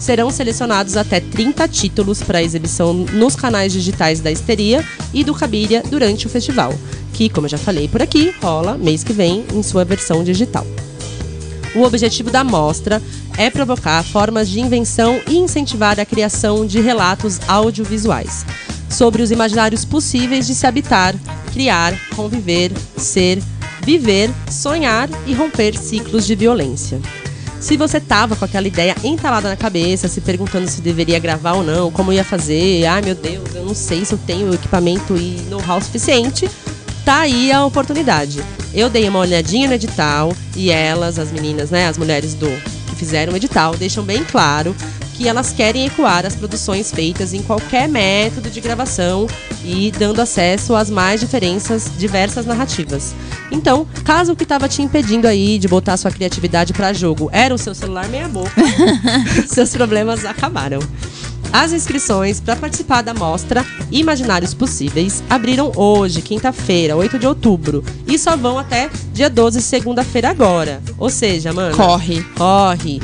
Serão 0.00 0.30
selecionados 0.30 0.96
até 0.96 1.20
30 1.20 1.68
títulos 1.68 2.22
para 2.22 2.42
exibição 2.42 2.94
nos 2.94 3.36
canais 3.36 3.72
digitais 3.72 4.18
da 4.18 4.32
Histeria 4.32 4.82
e 5.12 5.22
do 5.22 5.34
Cabiria 5.34 5.82
durante 5.88 6.26
o 6.26 6.30
festival, 6.30 6.74
que, 7.12 7.28
como 7.28 7.46
eu 7.46 7.50
já 7.50 7.58
falei 7.58 7.86
por 7.86 8.00
aqui, 8.00 8.34
rola 8.42 8.78
mês 8.78 9.04
que 9.04 9.12
vem 9.12 9.44
em 9.52 9.62
sua 9.62 9.84
versão 9.84 10.24
digital. 10.24 10.66
O 11.74 11.82
objetivo 11.82 12.30
da 12.30 12.42
mostra 12.42 13.00
é 13.36 13.50
provocar 13.50 14.02
formas 14.02 14.48
de 14.48 14.58
invenção 14.58 15.20
e 15.28 15.36
incentivar 15.36 16.00
a 16.00 16.06
criação 16.06 16.66
de 16.66 16.80
relatos 16.80 17.38
audiovisuais 17.46 18.44
sobre 18.88 19.22
os 19.22 19.30
imaginários 19.30 19.84
possíveis 19.84 20.46
de 20.46 20.54
se 20.54 20.66
habitar, 20.66 21.14
criar, 21.52 21.94
conviver, 22.16 22.72
ser, 22.96 23.40
viver, 23.82 24.30
sonhar 24.50 25.08
e 25.26 25.32
romper 25.32 25.76
ciclos 25.76 26.26
de 26.26 26.34
violência. 26.34 27.00
Se 27.60 27.76
você 27.76 28.00
tava 28.00 28.34
com 28.34 28.44
aquela 28.44 28.66
ideia 28.66 28.96
entalada 29.04 29.48
na 29.48 29.56
cabeça, 29.56 30.08
se 30.08 30.20
perguntando 30.22 30.68
se 30.68 30.80
deveria 30.80 31.18
gravar 31.18 31.52
ou 31.52 31.62
não, 31.62 31.90
como 31.90 32.12
ia 32.12 32.24
fazer, 32.24 32.86
ai 32.86 33.02
meu 33.02 33.14
Deus, 33.14 33.54
eu 33.54 33.64
não 33.64 33.74
sei 33.74 34.04
se 34.04 34.14
eu 34.14 34.18
tenho 34.18 34.52
equipamento 34.52 35.14
e 35.16 35.42
know-how 35.50 35.80
suficiente, 35.80 36.50
tá 37.04 37.20
aí 37.20 37.52
a 37.52 37.64
oportunidade. 37.64 38.42
Eu 38.72 38.88
dei 38.88 39.06
uma 39.08 39.18
olhadinha 39.18 39.68
no 39.68 39.74
edital 39.74 40.32
e 40.56 40.70
elas, 40.70 41.18
as 41.18 41.30
meninas, 41.30 41.70
né, 41.70 41.86
as 41.86 41.98
mulheres 41.98 42.34
do 42.34 42.48
que 42.88 42.96
fizeram 42.96 43.34
o 43.34 43.36
edital, 43.36 43.76
deixam 43.76 44.02
bem 44.02 44.24
claro 44.24 44.74
que 45.20 45.28
elas 45.28 45.52
querem 45.52 45.84
ecoar 45.84 46.24
as 46.24 46.34
produções 46.34 46.90
feitas 46.90 47.34
em 47.34 47.42
qualquer 47.42 47.86
método 47.86 48.48
de 48.48 48.58
gravação 48.58 49.26
e 49.62 49.90
dando 49.90 50.22
acesso 50.22 50.74
às 50.74 50.88
mais 50.88 51.20
diferenças, 51.20 51.90
diversas 51.98 52.46
narrativas. 52.46 53.14
Então, 53.52 53.86
caso 54.02 54.32
o 54.32 54.36
que 54.36 54.44
estava 54.44 54.66
te 54.66 54.80
impedindo 54.80 55.28
aí 55.28 55.58
de 55.58 55.68
botar 55.68 55.98
sua 55.98 56.10
criatividade 56.10 56.72
para 56.72 56.94
jogo 56.94 57.28
era 57.34 57.54
o 57.54 57.58
seu 57.58 57.74
celular 57.74 58.08
meia 58.08 58.28
boca, 58.28 58.50
seus 59.46 59.68
problemas 59.74 60.24
acabaram. 60.24 60.80
As 61.52 61.72
inscrições 61.72 62.40
para 62.40 62.56
participar 62.56 63.02
da 63.02 63.12
mostra 63.12 63.62
Imaginários 63.92 64.54
Possíveis 64.54 65.22
abriram 65.28 65.70
hoje, 65.76 66.22
quinta-feira, 66.22 66.96
8 66.96 67.18
de 67.18 67.26
outubro, 67.26 67.84
e 68.06 68.18
só 68.18 68.38
vão 68.38 68.58
até 68.58 68.88
dia 69.12 69.28
12, 69.28 69.60
segunda-feira 69.60 70.30
agora. 70.30 70.80
Ou 70.96 71.10
seja, 71.10 71.52
mano, 71.52 71.76
Corre. 71.76 72.22
corre. 72.38 73.00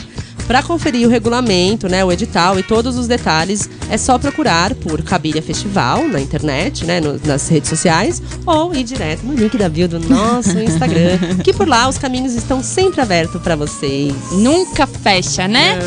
Para 0.46 0.62
conferir 0.62 1.06
o 1.09 1.11
regulamento, 1.11 1.88
né, 1.88 2.04
o 2.04 2.12
edital 2.12 2.56
e 2.59 2.62
todos 2.62 2.96
os 2.96 3.09
detalhes, 3.09 3.68
é 3.90 3.96
só 3.98 4.16
procurar 4.16 4.74
por 4.76 5.02
Cabiria 5.02 5.42
Festival 5.42 6.06
na 6.06 6.20
internet, 6.20 6.85
né, 6.85 7.00
no- 7.00 7.18
nas 7.24 7.48
redes 7.48 7.68
sociais, 7.68 8.22
ou 8.46 8.72
ir 8.72 8.85
direto 8.85 9.24
no 9.24 9.35
link 9.35 9.59
da 9.59 9.68
bio 9.68 9.88
do 9.88 9.98
nosso 9.98 10.56
Instagram, 10.59 11.18
que 11.42 11.52
por 11.52 11.66
lá 11.66 11.88
os 11.88 11.98
caminhos 11.98 12.35
estão 12.35 12.62
sempre 12.62 13.00
abertos 13.00 13.42
para 13.42 13.56
vocês. 13.56 14.14
Nunca 14.32 14.87
fecha, 14.87 15.48
né? 15.48 15.78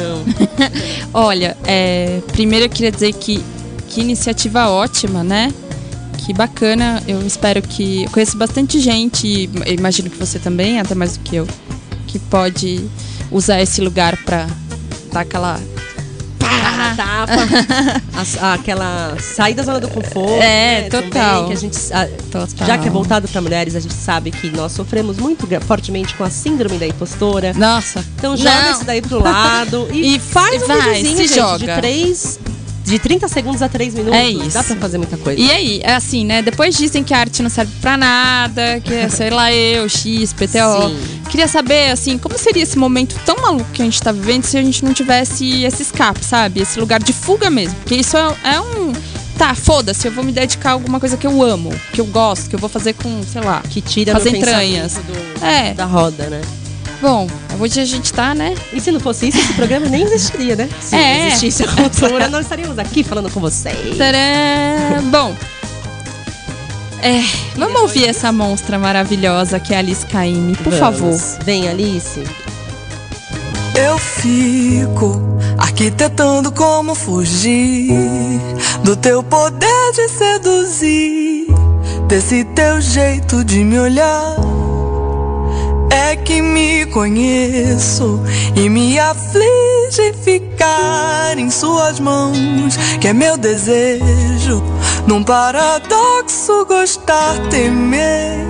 Olha, 1.13 1.55
é, 1.65 2.19
primeiro 2.33 2.65
eu 2.65 2.69
queria 2.69 2.91
dizer 2.91 3.13
que, 3.13 3.41
que 3.87 4.01
iniciativa 4.01 4.67
ótima, 4.69 5.23
né? 5.23 5.53
Que 6.17 6.33
bacana. 6.33 7.01
Eu 7.07 7.25
espero 7.25 7.61
que. 7.61 8.03
Eu 8.03 8.09
conheço 8.09 8.37
bastante 8.37 8.79
gente, 8.79 9.49
imagino 9.67 10.09
que 10.09 10.17
você 10.17 10.37
também, 10.37 10.79
até 10.79 10.93
mais 10.93 11.17
do 11.17 11.23
que 11.23 11.37
eu, 11.37 11.47
que 12.07 12.19
pode 12.19 12.81
usar 13.31 13.61
esse 13.61 13.81
lugar 13.81 14.17
pra 14.23 14.47
dar 15.11 15.21
aquela. 15.21 15.59
Cara, 16.39 16.95
tapa, 16.95 18.01
as- 18.19 18.43
aquela 18.43 19.15
sair 19.19 19.53
da 19.53 19.63
zona 19.63 19.79
do 19.79 19.87
conforto. 19.87 20.41
É, 20.41 20.81
né, 20.83 20.89
total. 20.89 21.43
também, 21.43 21.47
que 21.47 21.53
a 21.53 21.55
gente, 21.57 21.77
a- 21.93 22.07
Total. 22.31 22.67
já 22.67 22.77
que 22.77 22.87
é 22.87 22.91
voltado 22.91 23.27
para 23.27 23.41
mulheres, 23.41 23.75
a 23.75 23.79
gente 23.79 23.93
sabe 23.93 24.31
que 24.31 24.49
nós 24.49 24.71
sofremos 24.71 25.17
muito 25.17 25.47
fortemente 25.61 26.13
com 26.15 26.23
a 26.23 26.29
síndrome 26.29 26.77
da 26.77 26.87
impostora. 26.87 27.53
Nossa. 27.55 28.03
Então 28.17 28.35
joga 28.35 28.61
Não. 28.61 28.71
isso 28.71 28.83
daí 28.85 29.01
pro 29.01 29.21
lado 29.21 29.87
e, 29.91 30.15
E 30.15 30.19
faz 30.19 30.63
um 30.63 30.67
vai, 30.67 30.77
videozinho, 30.93 31.17
gente, 31.27 31.35
joga. 31.35 31.57
de 31.59 31.81
três, 31.81 32.39
de 32.89 32.99
30 32.99 33.27
segundos 33.27 33.61
a 33.61 33.69
3 33.69 33.93
minutos. 33.93 34.19
É 34.19 34.29
isso. 34.29 34.49
Dá 34.49 34.63
pra 34.63 34.75
fazer 34.77 34.97
muita 34.97 35.17
coisa. 35.17 35.39
E 35.39 35.49
aí, 35.51 35.79
é 35.83 35.93
assim, 35.95 36.25
né? 36.25 36.41
Depois 36.41 36.75
dizem 36.75 37.03
que 37.03 37.13
a 37.13 37.19
arte 37.19 37.41
não 37.43 37.49
serve 37.49 37.71
pra 37.81 37.95
nada, 37.95 38.79
que 38.83 38.93
é, 38.93 39.07
sei 39.09 39.29
lá, 39.29 39.53
eu, 39.53 39.87
X, 39.87 40.33
PTO. 40.33 40.47
Sim. 40.89 40.99
Queria 41.29 41.47
saber, 41.47 41.91
assim, 41.91 42.17
como 42.17 42.37
seria 42.37 42.63
esse 42.63 42.77
momento 42.77 43.15
tão 43.25 43.37
maluco 43.41 43.69
que 43.71 43.81
a 43.81 43.85
gente 43.85 44.01
tá 44.01 44.11
vivendo 44.11 44.43
se 44.43 44.57
a 44.57 44.63
gente 44.63 44.83
não 44.83 44.93
tivesse 44.93 45.63
esse 45.63 45.83
escape, 45.83 46.25
sabe? 46.25 46.61
Esse 46.61 46.79
lugar 46.79 47.01
de 47.01 47.13
fuga 47.13 47.49
mesmo. 47.49 47.75
Porque 47.79 47.95
isso 47.95 48.17
é, 48.17 48.35
é 48.55 48.59
um. 48.61 48.91
Tá, 49.37 49.55
foda-se, 49.55 50.05
eu 50.05 50.11
vou 50.11 50.21
me 50.23 50.33
dedicar 50.33 50.71
a 50.71 50.73
alguma 50.73 50.99
coisa 50.99 51.15
que 51.15 51.25
eu 51.25 51.41
amo, 51.41 51.71
que 51.93 52.01
eu 52.01 52.05
gosto, 52.07 52.49
que 52.49 52.55
eu 52.55 52.59
vou 52.59 52.67
fazer 52.69 52.93
com, 52.93 53.21
sei 53.23 53.41
lá. 53.41 53.61
Que 53.69 53.79
tira 53.79 54.17
As 54.17 54.25
entranhas. 54.25 54.95
do- 54.95 55.45
É. 55.45 55.73
da 55.73 55.85
roda, 55.85 56.29
né? 56.29 56.41
Bom, 57.01 57.27
hoje 57.59 57.79
a 57.79 57.85
gente 57.85 58.11
tá, 58.11 58.35
né? 58.35 58.53
E 58.73 58.81
se 58.81 58.91
não 58.91 58.99
fosse 58.99 59.29
isso, 59.29 59.39
esse 59.39 59.53
programa 59.53 59.87
nem 59.87 60.03
existiria, 60.03 60.55
né? 60.55 60.69
Se 60.81 60.95
É. 60.95 61.19
não 61.19 61.27
existisse 61.27 61.63
a 61.63 61.67
cultura, 61.67 62.27
nós 62.27 62.41
estaríamos 62.45 62.77
aqui 62.77 63.03
falando 63.03 63.29
com 63.31 63.39
vocês. 63.39 63.95
Tcharam! 63.95 65.03
Bom. 65.09 65.33
É, 67.01 67.21
vamos 67.55 67.79
ouvir 67.81 68.09
essa 68.09 68.29
monstra 68.33 68.77
maravilhosa 68.77 69.57
que 69.59 69.73
é 69.73 69.77
a 69.77 69.79
Alice 69.79 70.05
Caymmi, 70.05 70.57
por 70.57 70.73
Vamos. 70.73 70.79
favor. 70.79 71.17
Vem, 71.45 71.69
Alice. 71.69 72.21
Eu 73.73 73.97
fico 73.97 75.21
arquitetando 75.57 76.51
como 76.51 76.93
fugir 76.93 77.93
do 78.83 78.97
teu 78.97 79.23
poder 79.23 79.91
de 79.95 80.09
seduzir, 80.09 81.47
desse 82.09 82.43
teu 82.43 82.81
jeito 82.81 83.45
de 83.45 83.63
me 83.63 83.79
olhar. 83.79 84.35
É 85.89 86.15
que 86.15 86.41
me 86.41 86.85
conheço 86.87 88.21
e 88.55 88.69
me 88.69 88.99
aflige 88.99 90.13
ficar 90.23 91.37
em 91.37 91.49
suas 91.49 91.99
mãos, 91.99 92.77
que 92.99 93.07
é 93.07 93.13
meu 93.13 93.37
desejo, 93.37 94.63
num 95.07 95.23
paradoxo 95.23 96.65
gostar, 96.65 97.37
temer. 97.49 98.48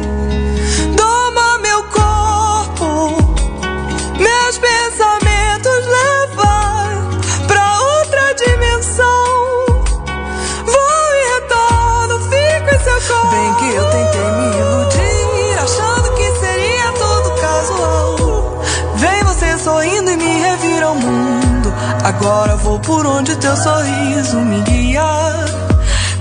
Você 19.79 19.85
sorrindo 19.85 20.11
e 20.11 20.17
me 20.17 20.41
revira 20.41 20.91
o 20.91 20.95
mundo. 20.95 21.73
Agora 22.03 22.55
vou 22.57 22.79
por 22.79 23.05
onde 23.05 23.35
teu 23.37 23.55
sorriso 23.55 24.37
me 24.37 24.61
guiar. 24.61 25.45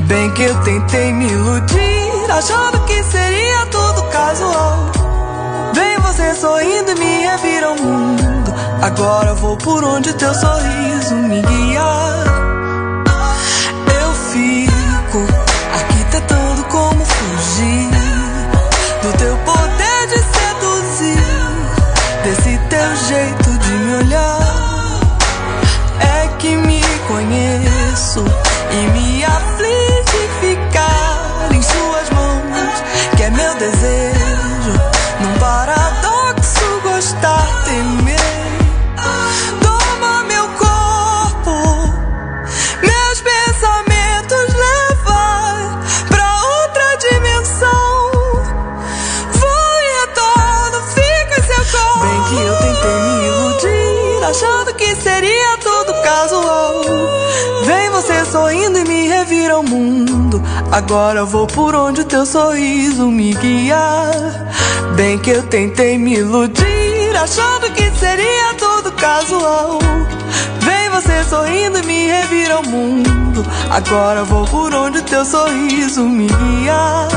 Bem 0.01 0.31
que 0.33 0.43
eu 0.45 0.55
tentei 0.63 1.13
me 1.13 1.27
iludir, 1.27 2.31
achando 2.31 2.81
que 2.85 3.03
seria 3.03 3.67
tudo 3.67 4.03
casual. 4.05 4.93
Vem 5.75 5.99
você 5.99 6.35
sorrindo 6.35 6.93
e 6.93 6.95
me 6.95 7.27
revira 7.27 7.73
o 7.73 7.83
mundo. 7.83 8.55
Agora 8.81 9.35
vou 9.35 9.57
por 9.57 9.83
onde 9.85 10.13
teu 10.15 10.33
sorriso 10.35 11.15
me 11.15 11.43
guiar. 11.43 12.25
Eu 14.01 14.13
fico 14.33 15.19
arquitetando 15.75 16.65
como 16.65 17.05
fugir 17.05 17.91
do 19.03 19.19
teu 19.19 19.37
poder 19.39 20.07
de 20.09 20.19
seduzir, 20.19 21.25
desse 22.25 22.59
teu 22.69 22.97
jeito 23.09 23.48
me 23.89 23.95
olhar. 23.95 25.01
É 26.01 26.29
que 26.39 26.55
me 26.57 26.81
conheço 27.07 28.25
e 28.71 28.77
me 28.93 29.25
aflige 29.25 30.21
ficar 30.41 31.49
em 31.55 31.63
suas 31.63 32.11
mãos, 32.11 32.83
que 33.17 33.23
é 33.23 33.31
meu 33.31 33.55
desejo, 33.55 33.98
me 59.49 59.55
revira 59.55 59.59
o 59.59 59.63
mundo. 59.63 60.43
Agora 60.71 61.25
vou 61.25 61.47
por 61.47 61.75
onde 61.75 62.03
o 62.03 62.05
teu 62.05 62.27
sorriso 62.27 63.07
me 63.09 63.33
guiar. 63.35 64.13
Bem 64.95 65.19
que 65.19 65.31
eu 65.31 65.43
tentei 65.45 65.97
me 65.97 66.17
iludir, 66.17 67.17
achando 67.17 67.73
que 67.73 67.91
seria 67.93 68.55
tudo 68.59 68.93
casual. 68.93 69.79
Vem 70.61 70.91
você 70.91 71.25
sorrindo 71.25 71.79
e 71.79 71.87
me 71.87 72.07
revira 72.07 72.61
o 72.61 72.69
mundo. 72.69 73.45
Agora 73.71 74.25
vou 74.25 74.45
por 74.47 74.75
onde 74.75 74.99
o 74.99 75.03
teu 75.03 75.25
sorriso 75.25 76.03
me 76.03 76.27
guiar. 76.27 77.09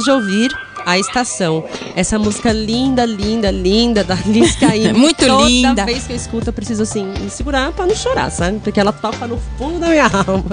Acabamos 0.00 0.04
de 0.04 0.10
ouvir 0.10 0.50
A 0.86 0.98
Estação. 0.98 1.64
Essa 1.94 2.18
música 2.18 2.52
linda, 2.52 3.04
linda, 3.04 3.50
linda 3.50 4.02
da 4.02 4.14
Liz 4.26 4.56
Caymmi. 4.56 4.92
Muito 4.98 5.26
Toda 5.26 5.44
linda. 5.46 5.84
vez 5.84 6.06
que 6.06 6.12
eu 6.12 6.16
escuto, 6.16 6.48
eu 6.48 6.52
preciso 6.52 6.82
assim, 6.82 7.04
me 7.04 7.28
segurar 7.30 7.72
pra 7.72 7.86
não 7.86 7.94
chorar, 7.94 8.30
sabe? 8.30 8.58
Porque 8.60 8.80
ela 8.80 8.92
toca 8.92 9.26
no 9.26 9.38
fundo 9.58 9.78
da 9.78 9.88
minha 9.88 10.06
alma. 10.26 10.44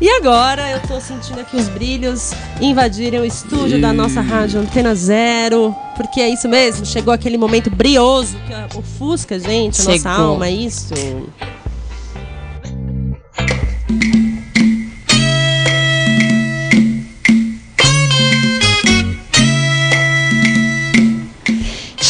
E 0.00 0.08
agora 0.10 0.70
eu 0.72 0.80
tô 0.80 1.00
sentindo 1.00 1.40
aqui 1.40 1.56
os 1.56 1.68
brilhos 1.68 2.32
invadirem 2.60 3.20
o 3.20 3.24
estúdio 3.24 3.80
da 3.80 3.92
nossa 3.92 4.20
rádio 4.20 4.60
Antena 4.60 4.94
Zero. 4.94 5.74
Porque 5.96 6.20
é 6.20 6.28
isso 6.28 6.48
mesmo, 6.48 6.84
chegou 6.84 7.14
aquele 7.14 7.38
momento 7.38 7.70
brioso 7.70 8.36
que 8.46 8.78
ofusca, 8.78 9.38
gente, 9.38 9.80
a 9.80 9.84
nossa 9.84 10.10
alma, 10.10 10.46
é 10.48 10.50
isso. 10.50 10.92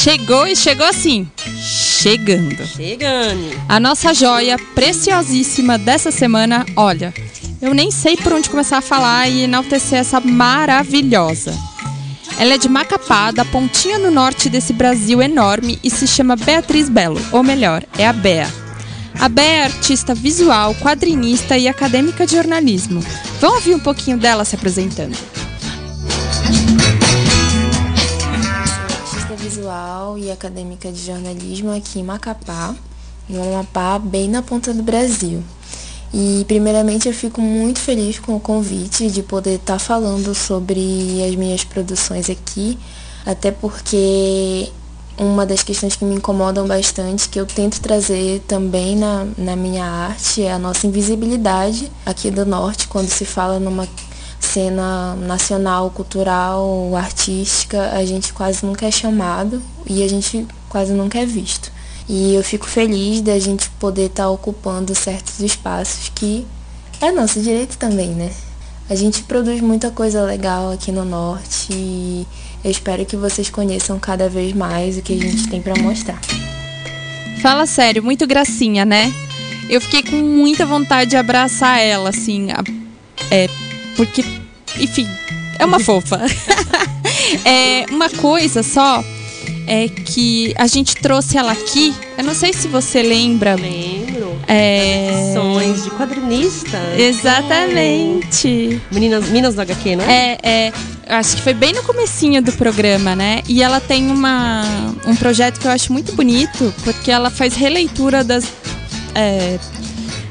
Chegou 0.03 0.49
e 0.49 0.57
chegou 0.57 0.85
assim. 0.85 1.31
Chegando. 1.57 2.67
Chegando. 2.67 3.63
A 3.69 3.79
nossa 3.79 4.13
joia 4.13 4.59
preciosíssima 4.75 5.79
dessa 5.79 6.11
semana, 6.11 6.67
olha, 6.75 7.15
eu 7.61 7.73
nem 7.73 7.93
sei 7.93 8.17
por 8.17 8.33
onde 8.33 8.51
começar 8.51 8.79
a 8.79 8.83
falar 8.83 9.29
e 9.29 9.43
enaltecer 9.43 10.01
essa 10.01 10.19
maravilhosa. 10.19 11.57
Ela 12.37 12.55
é 12.55 12.59
de 12.59 12.69
Macapá, 12.69 13.31
da 13.31 13.45
pontinha 13.45 13.97
no 13.97 14.11
norte 14.11 14.49
desse 14.49 14.73
Brasil 14.73 15.23
enorme 15.23 15.79
e 15.85 15.89
se 15.89 16.09
chama 16.09 16.35
Beatriz 16.35 16.89
Belo, 16.89 17.25
ou 17.31 17.45
melhor, 17.45 17.85
é 17.97 18.05
a 18.05 18.13
Bea. 18.13 18.53
A 19.21 19.29
Bea 19.29 19.45
é 19.45 19.65
artista 19.67 20.17
visual, 20.17 20.75
quadrinista 20.75 21.57
e 21.57 21.69
acadêmica 21.69 22.27
de 22.27 22.35
jornalismo. 22.35 23.01
Vamos 23.41 23.59
ouvir 23.59 23.77
um 23.77 23.81
pouquinho 23.81 24.19
dela 24.19 24.45
se 24.45 24.57
apresentando. 24.57 25.17
E 30.19 30.31
acadêmica 30.31 30.93
de 30.93 31.05
jornalismo 31.05 31.75
aqui 31.75 32.01
em 32.01 32.05
Macapá, 32.05 32.75
em 33.29 33.39
Amapá, 33.39 33.99
bem 33.99 34.29
na 34.29 34.43
ponta 34.43 34.75
do 34.75 34.83
Brasil. 34.83 35.43
E 36.13 36.45
primeiramente 36.47 37.09
eu 37.09 37.15
fico 37.15 37.41
muito 37.41 37.81
feliz 37.81 38.19
com 38.19 38.37
o 38.37 38.41
convite 38.41 39.11
de 39.11 39.23
poder 39.23 39.55
estar 39.55 39.79
falando 39.79 40.35
sobre 40.35 41.25
as 41.27 41.35
minhas 41.35 41.65
produções 41.65 42.29
aqui, 42.29 42.79
até 43.25 43.51
porque 43.51 44.71
uma 45.17 45.47
das 45.47 45.63
questões 45.63 45.97
que 45.97 46.05
me 46.05 46.17
incomodam 46.17 46.67
bastante, 46.67 47.29
que 47.29 47.41
eu 47.41 47.47
tento 47.47 47.81
trazer 47.81 48.41
também 48.47 48.97
na, 48.97 49.27
na 49.39 49.57
minha 49.57 49.85
arte, 49.85 50.43
é 50.43 50.53
a 50.53 50.59
nossa 50.59 50.87
invisibilidade 50.87 51.91
aqui 52.05 52.31
do 52.31 52.45
norte, 52.45 52.89
quando 52.89 53.09
se 53.09 53.25
fala 53.25 53.59
numa 53.59 53.89
cena 54.53 55.15
nacional, 55.17 55.91
cultural, 55.91 56.95
artística, 56.97 57.91
a 57.93 58.05
gente 58.05 58.33
quase 58.33 58.65
nunca 58.67 58.87
é 58.87 58.91
chamado 58.91 59.63
e 59.87 60.03
a 60.03 60.09
gente 60.09 60.47
quase 60.69 60.93
nunca 60.93 61.19
é 61.19 61.25
visto. 61.27 61.73
E 62.09 62.35
eu 62.35 62.43
fico 62.43 62.67
feliz 62.67 63.21
da 63.23 63.39
gente 63.39 63.71
poder 63.79 64.07
estar 64.07 64.29
ocupando 64.29 64.95
certos 64.95 65.41
espaços 65.41 66.11
que 66.15 66.47
é 67.01 67.11
nosso 67.11 67.41
direito 67.41 67.79
também, 67.79 68.09
né? 68.11 68.31
A 68.91 68.95
gente 68.95 69.23
produz 69.23 69.61
muita 69.63 69.91
coisa 69.91 70.23
legal 70.23 70.71
aqui 70.73 70.93
no 70.93 71.05
norte 71.05 71.73
e 71.73 72.27
eu 72.63 72.71
espero 72.71 73.07
que 73.07 73.17
vocês 73.17 73.49
conheçam 73.49 73.99
cada 73.99 74.29
vez 74.29 74.53
mais 74.53 74.99
o 74.99 75.03
que 75.03 75.15
a 75.15 75.17
gente 75.17 75.49
tem 75.49 75.63
para 75.63 75.75
mostrar. 75.81 76.21
Fala 77.41 77.65
sério, 77.67 78.03
muito 78.03 78.27
gracinha, 78.27 78.85
né? 78.85 79.13
Eu 79.71 79.81
fiquei 79.81 80.03
com 80.03 80.17
muita 80.17 80.67
vontade 80.67 81.11
de 81.11 81.17
abraçar 81.17 81.81
ela, 81.81 82.11
assim, 82.11 82.51
a- 82.51 82.63
é, 83.31 83.49
porque, 83.97 84.23
enfim, 84.79 85.09
é 85.59 85.65
uma 85.65 85.81
fofa. 85.81 86.21
é, 87.45 87.87
uma 87.91 88.11
coisa 88.11 88.63
só 88.63 89.03
é 89.67 89.89
que 89.89 90.53
a 90.57 90.67
gente 90.67 90.97
trouxe 90.97 91.39
ela 91.39 91.53
aqui, 91.53 91.95
eu 92.19 92.25
não 92.25 92.35
sei 92.35 92.53
se 92.53 92.69
você 92.69 93.03
lembra. 93.03 93.55
Lembro. 93.55 94.41
É, 94.47 95.33
Sessões 95.33 95.85
de 95.85 95.91
quadrinista. 95.91 96.79
exatamente. 96.97 98.81
Meninas, 98.91 99.29
Minas 99.29 99.55
do 99.55 99.61
HQ, 99.61 99.97
não 99.97 100.05
é? 100.05 100.39
É, 100.43 100.67
é, 100.67 100.73
acho 101.09 101.37
que 101.37 101.43
foi 101.43 101.55
bem 101.55 101.73
no 101.73 101.83
comecinho 101.83 102.43
do 102.43 102.53
programa, 102.53 103.15
né? 103.15 103.43
E 103.49 103.63
ela 103.63 103.81
tem 103.81 104.11
uma, 104.11 104.65
um 105.07 105.15
projeto 105.15 105.61
que 105.61 105.67
eu 105.67 105.71
acho 105.71 105.93
muito 105.93 106.13
bonito, 106.15 106.75
porque 106.83 107.11
ela 107.11 107.31
faz 107.31 107.55
releitura 107.55 108.25
das, 108.25 108.45
é, 109.15 109.59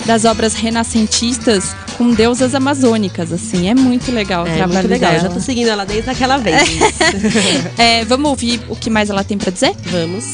das 0.06 0.26
obras 0.26 0.54
renascentistas 0.54 1.76
com 1.98 2.12
deusas 2.12 2.56
amazônicas, 2.56 3.32
assim. 3.32 3.70
É 3.70 3.76
muito 3.76 4.12
legal 4.12 4.44
o 4.44 4.48
É, 4.48 4.56
trabalho 4.56 4.80
muito 4.80 4.90
legal. 4.90 5.12
Eu 5.14 5.18
dela. 5.20 5.30
já 5.30 5.36
tô 5.36 5.42
seguindo 5.42 5.68
ela 5.70 5.86
desde 5.86 6.10
aquela 6.10 6.38
vez. 6.38 6.62
É, 7.78 8.04
vamos 8.06 8.30
ouvir 8.30 8.62
o 8.70 8.76
que 8.76 8.90
mais 8.90 9.10
ela 9.10 9.24
tem 9.24 9.38
pra 9.38 9.52
dizer? 9.52 9.76
Vamos. 9.86 10.26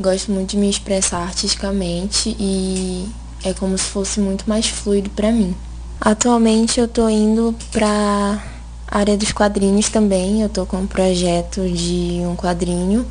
Gosto 0.00 0.32
muito 0.32 0.50
de 0.50 0.56
me 0.56 0.68
expressar 0.68 1.22
artisticamente 1.22 2.36
e 2.38 3.06
é 3.44 3.52
como 3.54 3.76
se 3.78 3.84
fosse 3.84 4.20
muito 4.20 4.44
mais 4.48 4.66
fluido 4.66 5.08
pra 5.10 5.30
mim. 5.32 5.54
Atualmente 6.00 6.78
eu 6.80 6.88
tô 6.88 7.08
indo 7.08 7.54
pra 7.70 8.42
área 8.88 9.16
dos 9.16 9.32
quadrinhos 9.32 9.88
também. 9.88 10.42
Eu 10.42 10.48
tô 10.48 10.66
com 10.66 10.78
um 10.78 10.86
projeto 10.86 11.60
de 11.68 12.20
um 12.28 12.34
quadrinho 12.36 13.06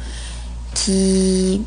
que 0.75 1.61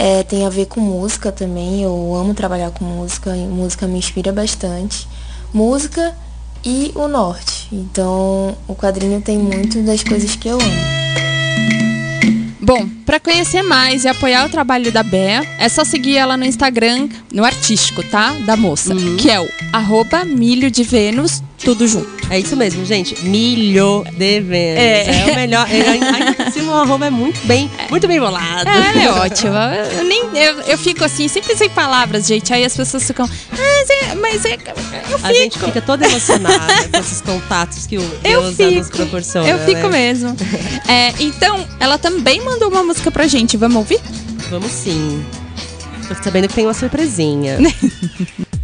é, 0.00 0.22
tem 0.22 0.46
a 0.46 0.48
ver 0.48 0.64
com 0.64 0.80
música 0.80 1.30
também. 1.30 1.82
Eu 1.82 2.14
amo 2.14 2.32
trabalhar 2.32 2.70
com 2.70 2.82
música, 2.86 3.36
e 3.36 3.46
música 3.46 3.86
me 3.86 3.98
inspira 3.98 4.32
bastante. 4.32 5.06
Música 5.52 6.16
e 6.64 6.90
o 6.94 7.06
norte. 7.06 7.68
Então 7.70 8.56
o 8.66 8.74
quadrinho 8.74 9.20
tem 9.20 9.36
muito 9.36 9.82
das 9.82 10.02
coisas 10.02 10.34
que 10.34 10.48
eu 10.48 10.58
amo. 10.58 11.00
Bom, 12.62 12.88
pra 13.04 13.20
conhecer 13.20 13.62
mais 13.62 14.04
e 14.04 14.08
apoiar 14.08 14.46
o 14.46 14.48
trabalho 14.48 14.90
da 14.90 15.02
Bea, 15.02 15.44
é 15.58 15.68
só 15.68 15.84
seguir 15.84 16.16
ela 16.16 16.36
no 16.36 16.44
Instagram, 16.46 17.08
no 17.32 17.44
artístico, 17.44 18.02
tá? 18.02 18.32
Da 18.46 18.56
moça, 18.56 18.94
que 19.18 19.30
é 19.30 19.40
o 19.40 19.48
arroba 19.72 20.24
milho 20.24 20.70
de 20.70 20.82
Vênus, 20.82 21.42
tudo 21.64 21.86
junto. 21.86 22.08
É 22.30 22.38
isso 22.38 22.56
mesmo, 22.56 22.84
gente. 22.84 23.24
Milho 23.24 24.04
de 24.12 24.40
Vênus. 24.40 24.80
É. 24.80 25.28
É, 25.28 25.32
o 25.32 25.34
melhor. 25.34 25.66
É, 25.70 26.60
o 26.62 26.72
arroba 26.74 27.06
é 27.06 27.10
muito 27.10 27.44
bem, 27.46 27.70
muito 27.90 28.06
bem 28.08 28.18
bolado. 28.20 28.68
É, 28.68 29.04
é 29.04 29.10
ótima. 29.10 29.74
Eu, 29.98 30.04
nem, 30.04 30.22
eu, 30.34 30.60
eu 30.62 30.78
fico 30.78 31.04
assim, 31.04 31.28
sempre 31.28 31.56
sem 31.56 31.68
palavras, 31.70 32.26
gente. 32.26 32.52
Aí 32.52 32.64
as 32.64 32.76
pessoas 32.76 33.04
ficam. 33.04 33.28
"Ah, 33.52 34.14
mas 34.16 34.44
é, 34.44 34.54
eu 34.54 34.58
fico. 34.58 35.26
A 35.26 35.32
gente 35.32 35.58
fica 35.58 35.80
toda 35.82 36.06
emocionada 36.06 36.88
com 36.88 36.98
esses 36.98 37.20
contatos 37.20 37.86
que 37.86 37.98
o 37.98 38.02
Eu 38.24 38.42
Deus 38.52 38.56
fico. 38.56 38.70
nos 38.70 38.88
proporciona. 38.88 39.48
Eu 39.48 39.58
fico 39.60 39.88
né? 39.88 40.12
mesmo. 40.12 40.36
É, 40.88 41.12
então, 41.20 41.66
ela 41.78 41.98
também 41.98 42.40
mandou 42.42 42.68
uma 42.68 42.82
música 42.82 43.10
pra 43.10 43.26
gente. 43.26 43.56
Vamos 43.56 43.76
ouvir? 43.76 44.00
Vamos 44.50 44.70
sim. 44.70 45.24
Tô 46.08 46.14
sabendo 46.22 46.48
que 46.48 46.54
tem 46.54 46.66
uma 46.66 46.74
surpresinha. 46.74 47.58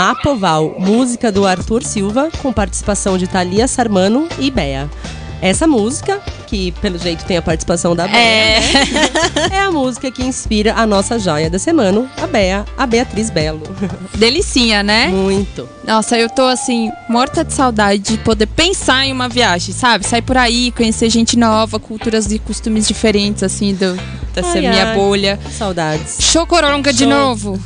Mapoval, 0.00 0.76
música 0.78 1.32
do 1.32 1.46
Arthur 1.46 1.82
Silva, 1.82 2.28
com 2.42 2.52
participação 2.52 3.16
de 3.16 3.26
Thalia 3.26 3.66
Sarmano 3.66 4.28
e 4.38 4.50
Bea. 4.50 4.90
Essa 5.40 5.66
música, 5.66 6.20
que 6.46 6.70
pelo 6.82 6.98
jeito 6.98 7.24
tem 7.24 7.38
a 7.38 7.42
participação 7.42 7.96
da 7.96 8.06
Bea, 8.06 8.18
É. 8.20 8.60
né? 8.60 9.48
é 9.52 9.60
a 9.60 9.70
música 9.70 10.10
que 10.10 10.22
inspira 10.22 10.74
a 10.74 10.86
nossa 10.86 11.18
joia 11.18 11.48
da 11.48 11.58
semana, 11.58 12.10
a 12.22 12.26
Bea, 12.26 12.66
a 12.76 12.86
Beatriz 12.86 13.30
Belo. 13.30 13.62
Delicinha, 14.14 14.82
né? 14.82 15.06
Muito. 15.08 15.66
Nossa, 15.86 16.18
eu 16.18 16.28
tô 16.28 16.42
assim, 16.42 16.92
morta 17.08 17.42
de 17.42 17.54
saudade 17.54 18.02
de 18.02 18.18
poder 18.18 18.48
pensar 18.48 19.06
em 19.06 19.12
uma 19.12 19.30
viagem, 19.30 19.74
sabe? 19.74 20.04
Sair 20.06 20.20
por 20.22 20.36
aí, 20.36 20.72
conhecer 20.72 21.08
gente 21.08 21.38
nova, 21.38 21.80
culturas 21.80 22.30
e 22.30 22.38
costumes 22.38 22.86
diferentes, 22.86 23.42
assim, 23.42 23.74
do, 23.74 23.98
dessa 24.36 24.58
Ai, 24.58 24.60
minha 24.60 24.90
ai. 24.90 24.94
bolha. 24.94 25.38
Saudades. 25.50 26.18
Chocoronga 26.20 26.92
de 26.92 27.06
novo. 27.06 27.58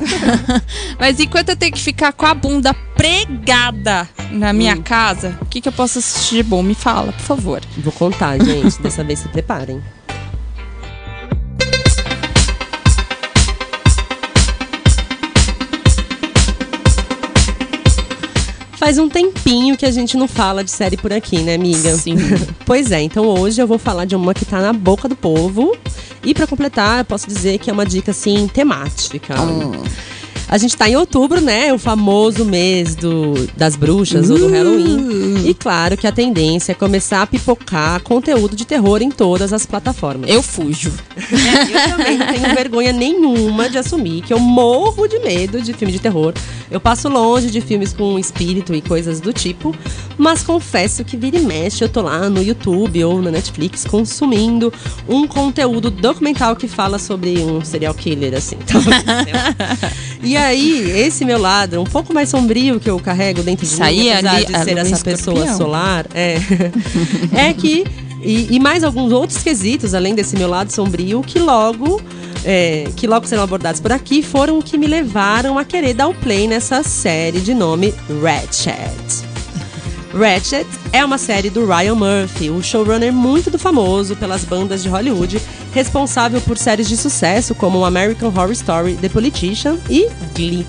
Mas 0.99 1.18
enquanto 1.21 1.51
eu 1.51 1.57
tenho 1.57 1.73
que 1.73 1.81
ficar 1.81 2.12
com 2.12 2.25
a 2.25 2.33
bunda 2.35 2.73
pregada 2.97 4.09
na 4.31 4.53
minha 4.53 4.75
Hum. 4.77 4.83
casa, 4.83 5.37
o 5.43 5.47
que, 5.47 5.61
que 5.61 5.68
eu 5.68 5.73
posso 5.73 5.99
assistir 5.99 6.37
de 6.37 6.43
bom? 6.45 6.62
Me 6.62 6.75
fala, 6.75 7.12
por 7.12 7.21
favor. 7.23 7.61
Vou 7.79 7.93
contar, 7.93 8.39
gente. 8.43 8.81
Dessa 8.81 9.03
vez 9.03 9.18
se 9.18 9.29
preparem. 9.29 9.83
Faz 18.81 18.97
um 18.97 19.11
tempinho 19.11 19.76
que 19.76 19.85
a 19.85 19.91
gente 19.91 20.16
não 20.16 20.26
fala 20.26 20.64
de 20.64 20.70
série 20.70 20.97
por 20.97 21.12
aqui, 21.12 21.41
né, 21.41 21.55
amiga? 21.55 21.95
Sim. 21.97 22.16
Pois 22.64 22.93
é, 22.93 23.03
então 23.03 23.26
hoje 23.26 23.61
eu 23.61 23.66
vou 23.66 23.78
falar 23.78 24.07
de 24.07 24.16
uma 24.16 24.33
que 24.33 24.45
tá 24.45 24.59
na 24.61 24.72
boca 24.72 25.07
do 25.07 25.14
povo. 25.14 25.76
E 26.24 26.33
pra 26.33 26.47
completar, 26.47 27.01
eu 27.01 27.05
posso 27.05 27.26
dizer 27.26 27.59
que 27.59 27.68
é 27.68 27.72
uma 27.72 27.85
dica 27.85 28.12
assim 28.12 28.47
temática. 28.49 29.35
A 30.51 30.59
gente 30.59 30.76
tá 30.76 30.88
em 30.88 30.96
outubro, 30.96 31.40
né? 31.40 31.72
O 31.72 31.78
famoso 31.78 32.44
mês 32.44 32.96
do, 32.96 33.46
das 33.57 33.76
bruxas 33.76 34.28
ou 34.30 34.36
do 34.36 34.48
Halloween. 34.48 35.48
E 35.48 35.55
claro 35.55 35.96
que 35.96 36.09
a 36.09 36.12
tendência 36.12 36.72
é 36.72 36.74
começar 36.74 37.22
a 37.22 37.26
pipocar 37.26 38.03
conteúdo 38.03 38.57
de 38.57 38.64
terror 38.64 39.01
em 39.01 39.12
todas 39.12 39.53
as 39.53 39.64
plataformas. 39.64 40.28
Eu 40.28 40.42
fujo. 40.42 40.92
Eu 41.16 41.96
também 41.96 42.18
não 42.18 42.26
tenho 42.26 42.53
vergonha 42.53 42.92
nenhuma 42.92 43.70
de 43.70 43.78
assumir 43.78 44.22
que 44.22 44.34
eu 44.34 44.40
morro 44.40 45.07
de 45.07 45.20
medo 45.20 45.62
de 45.62 45.72
filme 45.72 45.92
de 45.92 46.01
terror. 46.01 46.34
Eu 46.68 46.80
passo 46.80 47.09
longe 47.09 47.48
de 47.48 47.61
filmes 47.61 47.92
com 47.92 48.18
espírito 48.18 48.74
e 48.74 48.82
coisas 48.82 49.20
do 49.20 49.32
tipo, 49.32 49.72
mas 50.18 50.42
confesso 50.42 51.05
que 51.05 51.16
vira 51.16 51.36
e 51.36 51.40
mexe 51.40 51.84
eu 51.84 51.88
tô 51.88 52.03
lá 52.03 52.28
no 52.28 52.42
YouTube 52.42 53.05
ou 53.05 53.22
na 53.22 53.30
Netflix 53.30 53.84
consumindo 53.84 54.72
um 55.09 55.28
conteúdo 55.28 55.90
documental 55.90 56.57
que 56.57 56.66
fala 56.66 56.98
sobre 56.98 57.38
um 57.38 57.64
serial 57.64 57.94
killer, 57.94 58.34
assim. 58.34 58.57
Então, 58.61 58.80
e 60.23 60.37
aí, 60.37 60.91
esse 61.01 61.25
meu 61.25 61.39
lado, 61.39 61.81
um 61.81 61.85
pouco 61.85 62.12
mais 62.12 62.29
sombrio 62.29 62.79
que 62.79 62.91
eu 62.91 62.99
carrego 62.99 63.43
dentro 63.43 63.66
de 63.66 63.73
mim, 63.75 64.11
apesar 64.11 64.35
ali- 64.35 64.47
de 64.47 64.55
a 64.55 64.64
ser 64.64 64.79
essa 64.79 64.95
escorpião. 64.95 65.35
pessoa 65.35 65.57
solar, 65.57 66.07
é, 66.14 66.37
é 67.49 67.53
que 67.53 67.85
e, 68.23 68.49
e 68.55 68.61
mais 68.61 68.85
alguns 68.85 69.12
outros 69.12 69.43
quesitos, 69.43 69.95
além 69.95 70.14
desse 70.14 70.37
meu 70.37 70.49
lado 70.49 70.71
sombrio, 70.71 71.23
que 71.27 71.39
logo 71.39 72.01
é, 72.45 72.87
que 72.97 73.07
logo 73.07 73.27
serão 73.27 73.43
abordados 73.43 73.81
por 73.81 73.93
aqui, 73.93 74.23
foram 74.23 74.59
o 74.59 74.62
que 74.62 74.77
me 74.79 74.87
levaram 74.87 75.59
a 75.59 75.64
querer 75.64 75.95
dar 75.95 76.09
o 76.09 76.14
play 76.14 76.47
nessa 76.47 76.83
série 76.83 77.41
de 77.41 77.55
nome 77.55 77.95
Ratchet. 78.23 79.29
Ratchet 80.12 80.66
é 80.93 81.05
uma 81.05 81.18
série 81.18 81.51
do 81.51 81.64
Ryan 81.66 81.95
Murphy, 81.95 82.51
o 82.51 82.62
showrunner 82.62 83.12
muito 83.12 83.51
do 83.51 83.59
famoso 83.59 84.16
pelas 84.16 84.45
bandas 84.45 84.83
de 84.83 84.89
Hollywood, 84.89 85.41
responsável 85.73 86.41
por 86.41 86.59
séries 86.59 86.89
de 86.89 86.97
sucesso 86.97 87.55
como 87.55 87.85
American 87.85 88.29
Horror 88.29 88.53
Story, 88.53 88.95
The 88.95 89.09
Politician 89.09 89.77
e 89.89 90.09
Glee. 90.35 90.66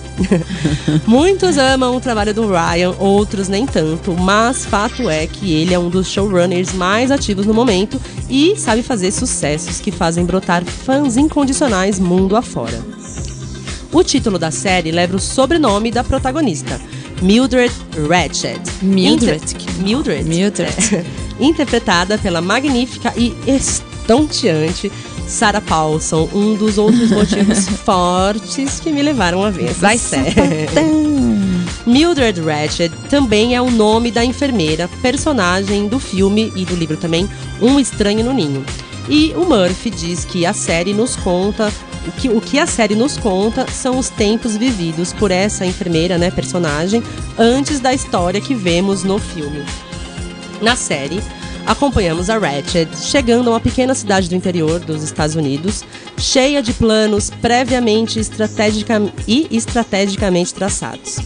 Muitos 1.06 1.58
amam 1.58 1.96
o 1.96 2.00
trabalho 2.00 2.32
do 2.32 2.46
Ryan, 2.48 2.94
outros 2.98 3.48
nem 3.48 3.66
tanto, 3.66 4.12
mas 4.14 4.64
fato 4.64 5.08
é 5.10 5.26
que 5.26 5.52
ele 5.52 5.74
é 5.74 5.78
um 5.78 5.88
dos 5.88 6.08
showrunners 6.08 6.72
mais 6.72 7.10
ativos 7.10 7.46
no 7.46 7.54
momento 7.54 8.00
e 8.28 8.54
sabe 8.56 8.82
fazer 8.82 9.10
sucessos 9.12 9.80
que 9.80 9.90
fazem 9.90 10.24
brotar 10.24 10.64
fãs 10.64 11.16
incondicionais 11.16 11.98
mundo 11.98 12.36
afora. 12.36 12.80
O 13.92 14.02
título 14.02 14.38
da 14.38 14.50
série 14.50 14.90
leva 14.90 15.16
o 15.16 15.20
sobrenome 15.20 15.90
da 15.90 16.02
protagonista, 16.02 16.80
Mildred 17.20 17.72
Ratched. 18.08 18.60
Mildred. 18.80 19.42
Inter- 19.54 19.82
Mildred. 19.82 20.24
Mildred. 20.28 20.72
É. 20.94 21.04
Interpretada 21.44 22.16
pela 22.18 22.40
magnífica 22.40 23.12
e 23.16 23.34
estonteante 24.02 24.90
Sarah 25.26 25.60
Paulson, 25.60 26.28
um 26.34 26.54
dos 26.56 26.76
outros 26.76 27.10
motivos 27.12 27.68
fortes 27.68 28.80
que 28.80 28.90
me 28.90 29.02
levaram 29.02 29.42
a 29.42 29.50
ver 29.50 29.70
essa 29.70 29.80
Vai 29.80 29.96
série. 29.98 30.34
sapatão. 30.34 31.12
Mildred 31.86 32.40
Ratched 32.40 32.92
também 33.08 33.56
é 33.56 33.62
o 33.62 33.70
nome 33.70 34.10
da 34.10 34.24
enfermeira, 34.24 34.88
personagem 35.00 35.88
do 35.88 35.98
filme 35.98 36.52
e 36.54 36.64
do 36.64 36.74
livro 36.74 36.96
também, 36.96 37.28
Um 37.60 37.78
Estranho 37.80 38.24
no 38.24 38.32
Ninho. 38.32 38.64
E 39.08 39.32
o 39.36 39.44
Murphy 39.44 39.90
diz 39.90 40.24
que 40.24 40.46
a 40.46 40.52
série 40.52 40.92
nos 40.94 41.16
conta. 41.16 41.72
O 42.06 42.12
que, 42.12 42.28
o 42.28 42.40
que 42.40 42.58
a 42.58 42.66
série 42.66 42.94
nos 42.94 43.16
conta 43.16 43.66
são 43.70 43.98
os 43.98 44.08
tempos 44.08 44.56
vividos 44.56 45.12
por 45.12 45.30
essa 45.30 45.64
enfermeira, 45.64 46.18
né, 46.18 46.30
personagem, 46.30 47.02
antes 47.38 47.78
da 47.80 47.92
história 47.94 48.40
que 48.40 48.54
vemos 48.54 49.02
no 49.04 49.18
filme. 49.18 49.64
Na 50.60 50.76
série, 50.76 51.20
acompanhamos 51.72 52.30
a 52.30 52.38
Ratched 52.38 52.96
chegando 52.96 53.48
a 53.48 53.54
uma 53.54 53.60
pequena 53.60 53.94
cidade 53.94 54.28
do 54.28 54.34
interior 54.34 54.78
dos 54.78 55.02
Estados 55.02 55.34
Unidos, 55.34 55.84
cheia 56.18 56.62
de 56.62 56.72
planos 56.72 57.30
previamente 57.30 58.20
estratégica 58.20 59.00
e 59.26 59.48
estrategicamente 59.50 60.54
traçados. 60.54 61.16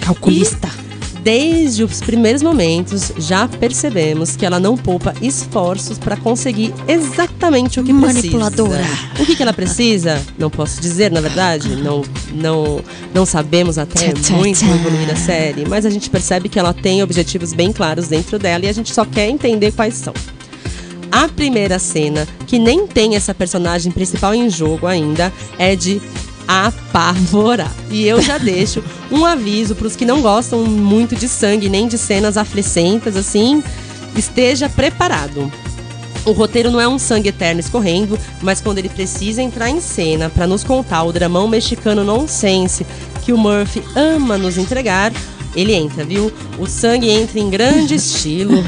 Calculista. 0.00 0.85
Desde 1.26 1.82
os 1.82 2.00
primeiros 2.00 2.40
momentos, 2.40 3.10
já 3.18 3.48
percebemos 3.48 4.36
que 4.36 4.46
ela 4.46 4.60
não 4.60 4.76
poupa 4.76 5.12
esforços 5.20 5.98
para 5.98 6.16
conseguir 6.16 6.72
exatamente 6.86 7.80
o 7.80 7.82
que 7.82 7.92
Manipuladora. 7.92 8.78
precisa. 8.78 9.22
O 9.22 9.26
que, 9.26 9.34
que 9.34 9.42
ela 9.42 9.52
precisa? 9.52 10.22
Não 10.38 10.48
posso 10.48 10.80
dizer, 10.80 11.10
na 11.10 11.20
verdade. 11.20 11.74
Não, 11.74 12.04
não, 12.32 12.80
não 13.12 13.26
sabemos 13.26 13.76
até 13.76 14.12
Tchá, 14.12 14.34
muito 14.34 14.60
tchá. 14.60 14.66
no 14.66 14.76
evoluir 14.76 15.08
da 15.08 15.16
série, 15.16 15.66
mas 15.68 15.84
a 15.84 15.90
gente 15.90 16.08
percebe 16.08 16.48
que 16.48 16.60
ela 16.60 16.72
tem 16.72 17.02
objetivos 17.02 17.52
bem 17.52 17.72
claros 17.72 18.06
dentro 18.06 18.38
dela 18.38 18.64
e 18.64 18.68
a 18.68 18.72
gente 18.72 18.94
só 18.94 19.04
quer 19.04 19.28
entender 19.28 19.72
quais 19.72 19.94
são. 19.94 20.14
A 21.10 21.26
primeira 21.26 21.80
cena, 21.80 22.24
que 22.46 22.56
nem 22.56 22.86
tem 22.86 23.16
essa 23.16 23.34
personagem 23.34 23.90
principal 23.90 24.32
em 24.32 24.48
jogo 24.48 24.86
ainda, 24.86 25.32
é 25.58 25.74
de 25.74 26.00
apavorar. 26.46 27.72
E 27.90 28.06
eu 28.06 28.20
já 28.20 28.38
deixo 28.38 28.82
um 29.10 29.24
aviso 29.24 29.74
para 29.74 29.86
os 29.86 29.96
que 29.96 30.04
não 30.04 30.22
gostam 30.22 30.64
muito 30.64 31.14
de 31.14 31.28
sangue 31.28 31.68
nem 31.68 31.88
de 31.88 31.98
cenas 31.98 32.36
aflicentas 32.36 33.16
assim, 33.16 33.62
esteja 34.16 34.68
preparado. 34.68 35.50
O 36.24 36.32
roteiro 36.32 36.72
não 36.72 36.80
é 36.80 36.88
um 36.88 36.98
sangue 36.98 37.28
eterno 37.28 37.60
escorrendo, 37.60 38.18
mas 38.42 38.60
quando 38.60 38.78
ele 38.78 38.88
precisa 38.88 39.40
entrar 39.40 39.70
em 39.70 39.80
cena 39.80 40.28
para 40.28 40.46
nos 40.46 40.64
contar 40.64 41.04
o 41.04 41.12
dramão 41.12 41.46
mexicano 41.46 42.02
nonsense 42.02 42.84
que 43.24 43.32
o 43.32 43.38
Murphy 43.38 43.82
ama 43.94 44.36
nos 44.36 44.58
entregar, 44.58 45.12
ele 45.54 45.72
entra, 45.72 46.04
viu? 46.04 46.32
O 46.58 46.66
sangue 46.66 47.08
entra 47.08 47.38
em 47.38 47.48
grande 47.48 47.94
estilo. 47.96 48.62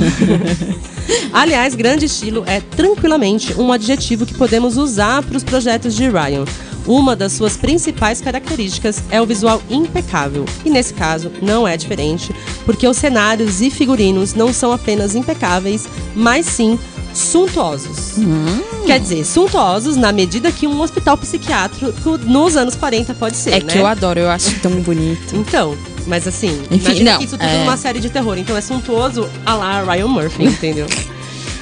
Aliás, 1.32 1.74
grande 1.74 2.06
estilo 2.06 2.44
é 2.46 2.60
tranquilamente 2.60 3.54
um 3.54 3.72
adjetivo 3.72 4.24
que 4.24 4.34
podemos 4.34 4.76
usar 4.76 5.22
para 5.22 5.36
os 5.36 5.44
projetos 5.44 5.94
de 5.94 6.08
Ryan. 6.08 6.44
Uma 6.88 7.14
das 7.14 7.34
suas 7.34 7.54
principais 7.54 8.20
características 8.22 9.02
é 9.10 9.20
o 9.20 9.26
visual 9.26 9.62
impecável, 9.68 10.46
e 10.64 10.70
nesse 10.70 10.94
caso 10.94 11.30
não 11.42 11.68
é 11.68 11.76
diferente, 11.76 12.34
porque 12.64 12.88
os 12.88 12.96
cenários 12.96 13.60
e 13.60 13.70
figurinos 13.70 14.32
não 14.32 14.54
são 14.54 14.72
apenas 14.72 15.14
impecáveis, 15.14 15.86
mas 16.16 16.46
sim 16.46 16.78
suntuosos. 17.12 18.14
Quer 18.86 19.00
dizer, 19.00 19.24
suntuosos 19.24 19.96
na 19.96 20.12
medida 20.12 20.50
que 20.50 20.66
um 20.66 20.80
hospital 20.80 21.18
psiquiátrico 21.18 22.16
nos 22.24 22.56
anos 22.56 22.74
40 22.74 23.12
pode 23.14 23.36
ser, 23.36 23.50
É 23.50 23.60
né? 23.60 23.72
que 23.72 23.78
eu 23.78 23.86
adoro, 23.86 24.18
eu 24.20 24.30
acho 24.30 24.58
tão 24.60 24.70
bonito. 24.80 25.36
Então, 25.36 25.76
mas 26.06 26.26
assim, 26.26 26.58
Enfim, 26.70 26.86
imagina 26.86 27.12
não, 27.12 27.18
que 27.18 27.24
isso 27.26 27.36
tudo 27.36 27.48
é. 27.48 27.58
numa 27.58 27.76
série 27.76 28.00
de 28.00 28.08
terror. 28.08 28.38
Então 28.38 28.56
é 28.56 28.62
suntuoso 28.62 29.28
a 29.44 29.54
lá 29.54 29.82
Ryan 29.82 30.06
Murphy, 30.08 30.44
entendeu? 30.44 30.86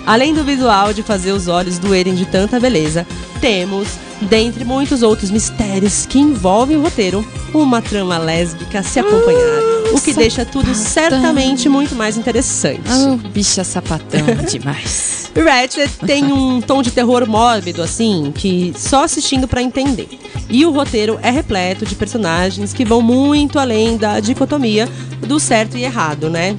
Além 0.07 0.33
do 0.33 0.45
visual 0.45 0.93
de 0.93 1.03
fazer 1.03 1.33
os 1.33 1.49
olhos 1.49 1.79
doerem 1.79 2.15
de 2.15 2.25
tanta 2.25 2.61
beleza, 2.61 3.05
temos, 3.41 3.89
dentre 4.23 4.65
muitos 4.65 5.03
outros 5.03 5.31
mistérios 5.33 6.07
que 6.07 6.21
envolvem 6.21 6.77
o 6.77 6.83
roteiro, 6.83 7.27
uma 7.53 7.83
trama 7.83 8.17
lésbica 8.17 8.85
se 8.85 9.01
acompanhar, 9.01 9.93
o 9.93 10.01
que 10.01 10.13
deixa 10.13 10.45
tudo 10.45 10.73
certamente 10.77 11.69
muito 11.69 11.97
mais 11.97 12.17
interessante. 12.17 12.89
Oh, 12.89 13.17
bicha 13.29 13.65
sapatão 13.65 14.27
demais. 14.49 15.17
Ratchet 15.35 15.91
tem 16.07 16.33
um 16.33 16.61
tom 16.61 16.83
de 16.83 16.91
terror 16.91 17.29
mórbido, 17.29 17.83
assim, 17.83 18.33
que 18.35 18.73
só 18.77 19.05
assistindo 19.05 19.47
pra 19.47 19.61
entender. 19.61 20.09
E 20.49 20.65
o 20.65 20.71
roteiro 20.71 21.19
é 21.23 21.31
repleto 21.31 21.85
de 21.85 21.95
personagens 21.95 22.73
que 22.73 22.85
vão 22.85 23.03
muito 23.03 23.59
além 23.59 23.97
da 23.97 24.19
dicotomia 24.21 24.89
do 25.27 25.39
certo 25.39 25.77
e 25.77 25.85
errado, 25.85 26.31
né? 26.31 26.57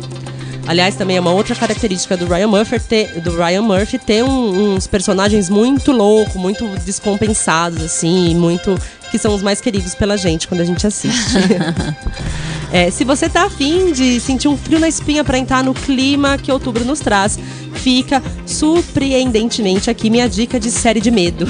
Aliás, 0.68 0.96
também 0.96 1.16
é 1.18 1.20
uma 1.20 1.32
outra 1.32 1.56
característica 1.56 2.18
do 2.18 2.26
Ryan 2.28 2.48
Murphy 2.48 2.80
ter, 2.80 3.22
do 3.22 3.36
Ryan 3.36 3.62
Murphy 3.62 3.98
ter 3.98 4.24
um- 4.24 4.76
uns 4.76 4.86
personagens 4.86 5.50
muito 5.50 5.92
loucos, 5.92 6.36
muito 6.36 6.66
descompensados, 6.86 7.82
assim, 7.84 8.36
muito. 8.36 8.78
que 9.10 9.18
são 9.18 9.34
os 9.34 9.42
mais 9.42 9.62
queridos 9.62 9.96
pela 9.96 10.18
gente 10.18 10.50
quando 10.50 10.60
a 10.60 10.66
gente 10.66 10.86
assiste. 10.86 11.38
É, 12.70 12.92
se 12.92 13.06
você 13.06 13.30
tá 13.30 13.44
afim 13.46 13.94
de 13.94 14.20
sentir 14.20 14.50
um 14.50 14.58
frio 14.58 14.78
na 14.78 14.90
espinha 14.90 15.24
pra 15.24 15.38
entrar 15.38 15.64
no 15.64 15.74
clima 15.74 16.38
que 16.38 16.52
outubro 16.52 16.84
nos 16.84 17.00
traz, 17.00 17.40
fica 17.76 18.22
surpreendentemente 18.46 19.90
aqui 19.90 20.10
minha 20.10 20.28
dica 20.28 20.60
de 20.60 20.70
série 20.70 21.00
de 21.00 21.10
medo. 21.10 21.48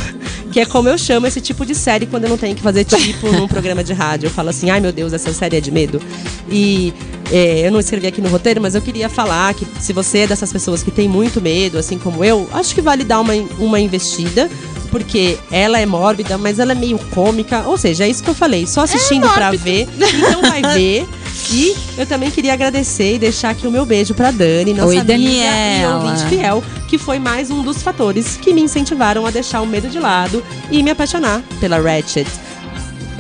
Que 0.58 0.62
é 0.62 0.66
como 0.66 0.90
eu 0.90 0.98
chamo 0.98 1.28
esse 1.28 1.40
tipo 1.40 1.64
de 1.64 1.76
série 1.76 2.08
quando 2.08 2.24
eu 2.24 2.32
não 2.32 2.38
tenho 2.38 2.56
que 2.56 2.64
fazer 2.64 2.84
tipo 2.84 3.30
num 3.32 3.48
programa 3.48 3.84
de 3.84 3.94
rádio. 3.94 4.26
Eu 4.26 4.32
falo 4.32 4.50
assim, 4.50 4.72
ai 4.72 4.80
meu 4.80 4.92
Deus, 4.92 5.14
essa 5.14 5.32
série 5.32 5.58
é 5.58 5.62
de 5.62 5.70
medo. 5.70 6.02
E 6.50 6.92
é, 7.32 7.68
eu 7.68 7.72
não 7.72 7.80
escrevi 7.80 8.08
aqui 8.08 8.20
no 8.22 8.28
roteiro, 8.28 8.60
mas 8.60 8.74
eu 8.74 8.82
queria 8.82 9.08
falar 9.08 9.54
que 9.54 9.68
se 9.80 9.94
você 9.94 10.22
é 10.22 10.28
dessas 10.28 10.52
pessoas 10.52 10.82
que 10.82 10.90
tem 10.90 11.08
muito 11.08 11.40
medo, 11.40 11.78
assim 11.78 12.00
como 12.00 12.26
eu, 12.26 12.50
acho 12.54 12.74
que 12.74 12.82
vale 12.82 13.04
dar 13.04 13.20
uma, 13.20 13.34
uma 13.60 13.80
investida. 13.80 14.50
Porque 14.90 15.38
ela 15.52 15.80
é 15.80 15.86
mórbida, 15.86 16.40
mas 16.40 16.58
ela 16.58 16.72
é 16.72 16.76
meio 16.76 16.98
cômica. 17.14 17.62
Ou 17.68 17.78
seja, 17.78 18.06
é 18.06 18.10
isso 18.10 18.24
que 18.24 18.30
eu 18.32 18.34
falei. 18.34 18.66
Só 18.66 18.82
assistindo 18.82 19.30
pra 19.30 19.52
ver. 19.52 19.88
Então 19.96 20.42
vai 20.42 20.64
ver. 20.74 21.08
E 21.52 21.76
eu 21.98 22.06
também 22.06 22.30
queria 22.30 22.54
agradecer 22.54 23.16
e 23.16 23.20
deixar 23.20 23.52
aqui 23.52 23.66
o 23.66 23.72
meu 23.72 23.86
beijo 23.86 24.14
pra 24.14 24.32
Dani, 24.32 24.74
nossa 24.74 24.90
Oi, 24.90 24.98
amiga 24.98 25.14
Daniela. 25.14 26.04
e 26.04 26.08
ouvinte 26.08 26.26
fiel, 26.30 26.64
que 26.88 26.98
foi 26.98 27.20
mais 27.20 27.50
um 27.50 27.64
dos 27.64 27.82
fatores 27.82 28.38
que 28.38 28.54
me 28.54 28.62
incentivaram 28.62 29.26
a 29.26 29.32
deixar 29.32 29.62
o 29.62 29.66
medo 29.66 29.90
de 29.90 30.00
lado 30.00 30.44
e 30.70 30.84
me 30.84 30.92
apaixonar 30.92 31.42
pela 31.60 31.80
Ratchet. 31.80 32.28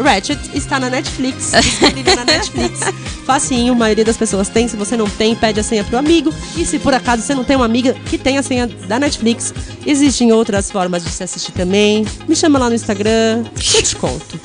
Ratchet 0.04 0.40
está 0.54 0.80
na 0.80 0.90
Netflix, 0.90 1.52
disponível 1.62 2.16
na 2.16 2.26
Netflix. 2.26 2.80
Facinho, 3.26 3.74
a 3.74 3.76
maioria 3.76 4.06
das 4.06 4.16
pessoas 4.18 4.48
tem. 4.50 4.68
Se 4.68 4.78
você 4.78 4.96
não 4.96 5.10
tem, 5.10 5.36
pede 5.36 5.60
a 5.60 5.64
senha 5.64 5.84
pro 5.84 5.98
amigo. 5.98 6.34
E 6.56 6.66
se 6.66 6.80
por 6.80 6.94
acaso 6.94 7.22
você 7.22 7.36
não 7.36 7.44
tem 7.44 7.56
uma 7.56 7.66
amiga 7.66 7.94
que 7.94 8.18
tem 8.18 8.38
a 8.38 8.44
senha 8.44 8.68
da 8.68 9.00
Netflix, 9.00 9.54
existem 9.86 10.32
outras 10.32 10.72
formas 10.72 11.04
de 11.04 11.10
se 11.10 11.24
assistir 11.24 11.52
também. 11.52 12.06
Me 12.28 12.36
chama 12.36 12.58
lá 12.58 12.70
no 12.70 12.76
Instagram, 12.76 13.44
que 13.60 13.78
eu 13.78 13.84
te 13.84 13.96
conto. 13.96 14.40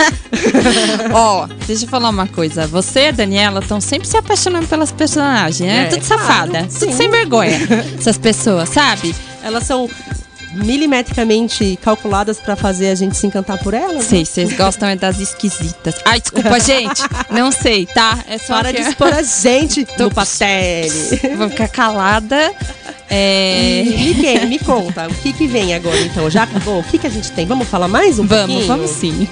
Ó, 1.13 1.47
deixa 1.67 1.85
eu 1.85 1.89
falar 1.89 2.09
uma 2.09 2.27
coisa. 2.27 2.67
Você 2.67 3.01
e 3.01 3.09
a 3.09 3.13
Daniela 3.13 3.61
estão 3.61 3.81
sempre 3.81 4.09
se 4.09 4.17
apaixonando 4.17 4.67
pelas 4.67 4.91
personagens, 4.91 5.61
né? 5.61 5.85
É, 5.85 5.87
tudo 5.87 6.07
claro, 6.07 6.23
safada. 6.23 6.67
sim. 6.69 6.79
Tudo 6.81 6.93
sem 6.97 7.11
vergonha. 7.11 7.59
Essas 7.99 8.19
pessoas, 8.19 8.69
sabe? 8.69 9.15
Elas 9.45 9.65
são 9.65 9.89
milimetricamente 10.55 11.79
calculadas 11.83 12.39
pra 12.39 12.57
fazer 12.57 12.91
a 12.91 12.95
gente 12.95 13.17
se 13.17 13.27
encantar 13.27 13.59
por 13.59 13.75
elas. 13.75 14.05
Sei, 14.05 14.25
vocês 14.25 14.53
gostam 14.57 14.89
é 14.89 14.97
das 14.97 15.19
esquisitas. 15.19 15.95
Ai, 16.05 16.21
desculpa, 16.21 16.59
gente. 16.61 17.03
Não 17.31 17.51
sei, 17.53 17.87
tá? 17.87 18.19
É 18.29 18.39
só 18.39 18.57
Para 18.57 18.73
que 18.73 18.83
de 18.83 18.89
expor 18.89 19.13
a 19.13 19.23
gente 19.23 19.85
Tô- 19.97 20.05
no 20.05 20.11
pastel. 20.15 20.89
Vou 21.37 21.49
ficar 21.49 21.69
calada. 21.69 22.53
É... 23.11 23.83
Me, 23.87 24.15
que- 24.15 24.47
me 24.47 24.59
conta, 24.59 25.07
o 25.07 25.15
que 25.15 25.33
que 25.33 25.47
vem 25.47 25.75
agora 25.75 26.01
então? 26.01 26.31
Já 26.31 26.45
acabou? 26.45 26.81
O 26.81 26.85
que 26.85 26.97
que 26.99 27.07
a 27.07 27.11
gente 27.11 27.31
tem? 27.33 27.45
Vamos 27.47 27.69
falar 27.69 27.87
mais 27.89 28.19
um 28.19 28.27
Vamos, 28.27 28.47
pouquinho? 28.47 28.67
vamos 28.67 28.91
sim. 28.91 29.29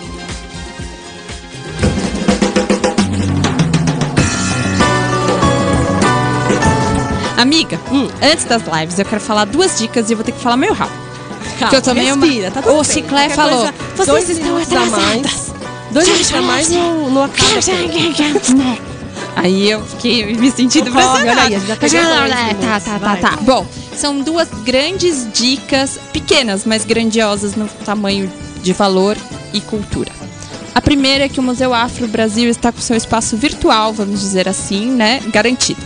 Amiga, 7.36 7.80
Hum. 7.90 8.08
antes 8.22 8.44
das 8.44 8.62
lives 8.66 8.98
eu 8.98 9.04
quero 9.04 9.20
falar 9.20 9.46
duas 9.46 9.78
dicas 9.78 10.10
e 10.10 10.12
eu 10.12 10.16
vou 10.16 10.24
ter 10.24 10.32
que 10.32 10.40
falar 10.40 10.56
meio 10.56 10.74
rápido. 10.74 10.99
Calma, 11.60 11.70
que 11.70 11.76
eu 11.76 11.82
tomei 11.82 12.12
uma- 12.12 12.26
respira, 12.26 12.50
tá 12.50 12.62
tudo 12.62 12.72
O 12.80 12.84
Qualquer 12.84 13.30
falou, 13.36 13.56
coisa, 13.58 13.74
"Vocês 13.96 14.08
dois 14.08 14.30
estão 14.30 14.56
atrasadas." 14.56 15.50
Dois 15.92 16.06
minutos 16.08 16.32
a 16.34 16.42
mais 16.42 16.68
no, 16.68 17.10
no 17.10 17.22
acaba. 17.24 17.60
Aí 19.36 19.70
eu 19.70 19.82
fiquei 19.84 20.34
me 20.34 20.50
sentindo 20.50 20.90
pressionada. 20.90 21.30
olha 21.30 21.42
aí, 21.42 21.66
já 21.66 21.76
Tá, 22.54 22.80
tá, 22.80 22.80
tá, 22.80 22.98
vai. 22.98 23.20
tá. 23.20 23.38
Bom, 23.42 23.66
são 23.96 24.20
duas 24.20 24.48
grandes 24.64 25.26
dicas, 25.32 25.98
pequenas, 26.12 26.62
mas 26.64 26.84
grandiosas 26.84 27.54
no 27.54 27.66
tamanho 27.84 28.30
de 28.62 28.72
valor 28.72 29.16
e 29.52 29.60
cultura. 29.60 30.10
A 30.74 30.80
primeira 30.80 31.24
é 31.24 31.28
que 31.28 31.40
o 31.40 31.42
Museu 31.42 31.74
Afro 31.74 32.06
Brasil 32.06 32.48
está 32.48 32.70
com 32.70 32.80
seu 32.80 32.96
espaço 32.96 33.36
virtual, 33.36 33.92
vamos 33.92 34.20
dizer 34.20 34.48
assim, 34.48 34.86
né, 34.86 35.20
garantido. 35.32 35.80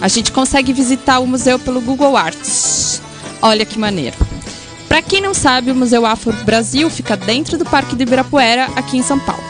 A 0.00 0.08
gente 0.08 0.30
consegue 0.32 0.72
visitar 0.72 1.18
o 1.20 1.26
museu 1.26 1.58
pelo 1.58 1.80
Google 1.80 2.16
Arts. 2.16 3.00
Olha 3.40 3.64
que 3.64 3.78
maneiro. 3.78 4.16
Para 4.88 5.02
quem 5.02 5.20
não 5.20 5.34
sabe, 5.34 5.70
o 5.70 5.74
Museu 5.74 6.06
Afro 6.06 6.32
Brasil 6.44 6.88
fica 6.88 7.16
dentro 7.16 7.58
do 7.58 7.64
Parque 7.64 7.94
do 7.94 8.02
Ibirapuera, 8.02 8.68
aqui 8.76 8.96
em 8.96 9.02
São 9.02 9.18
Paulo. 9.18 9.42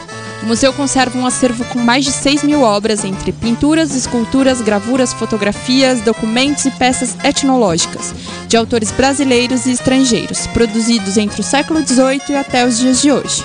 O 0.43 0.45
museu 0.45 0.71
conserva 0.71 1.17
um 1.17 1.25
acervo 1.25 1.65
com 1.65 1.79
mais 1.79 2.05
de 2.05 2.11
6 2.11 2.43
mil 2.43 2.61
obras, 2.61 3.03
entre 3.03 3.31
pinturas, 3.31 3.95
esculturas, 3.95 4.61
gravuras, 4.61 5.11
fotografias, 5.11 6.01
documentos 6.01 6.65
e 6.65 6.71
peças 6.71 7.17
etnológicas, 7.23 8.13
de 8.47 8.55
autores 8.55 8.91
brasileiros 8.91 9.65
e 9.65 9.71
estrangeiros, 9.71 10.47
produzidos 10.47 11.17
entre 11.17 11.41
o 11.41 11.43
século 11.43 11.85
XVIII 11.85 12.21
e 12.29 12.35
até 12.35 12.65
os 12.65 12.77
dias 12.77 13.01
de 13.01 13.11
hoje. 13.11 13.43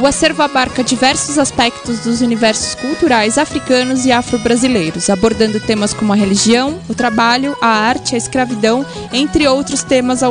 O 0.00 0.06
acervo 0.06 0.42
abarca 0.42 0.84
diversos 0.84 1.38
aspectos 1.38 2.00
dos 2.00 2.20
universos 2.20 2.74
culturais 2.74 3.38
africanos 3.38 4.04
e 4.04 4.12
afro-brasileiros, 4.12 5.08
abordando 5.08 5.60
temas 5.60 5.94
como 5.94 6.12
a 6.12 6.16
religião, 6.16 6.78
o 6.88 6.94
trabalho, 6.94 7.56
a 7.62 7.68
arte, 7.68 8.14
a 8.14 8.18
escravidão, 8.18 8.84
entre 9.12 9.48
outros 9.48 9.82
temas 9.82 10.22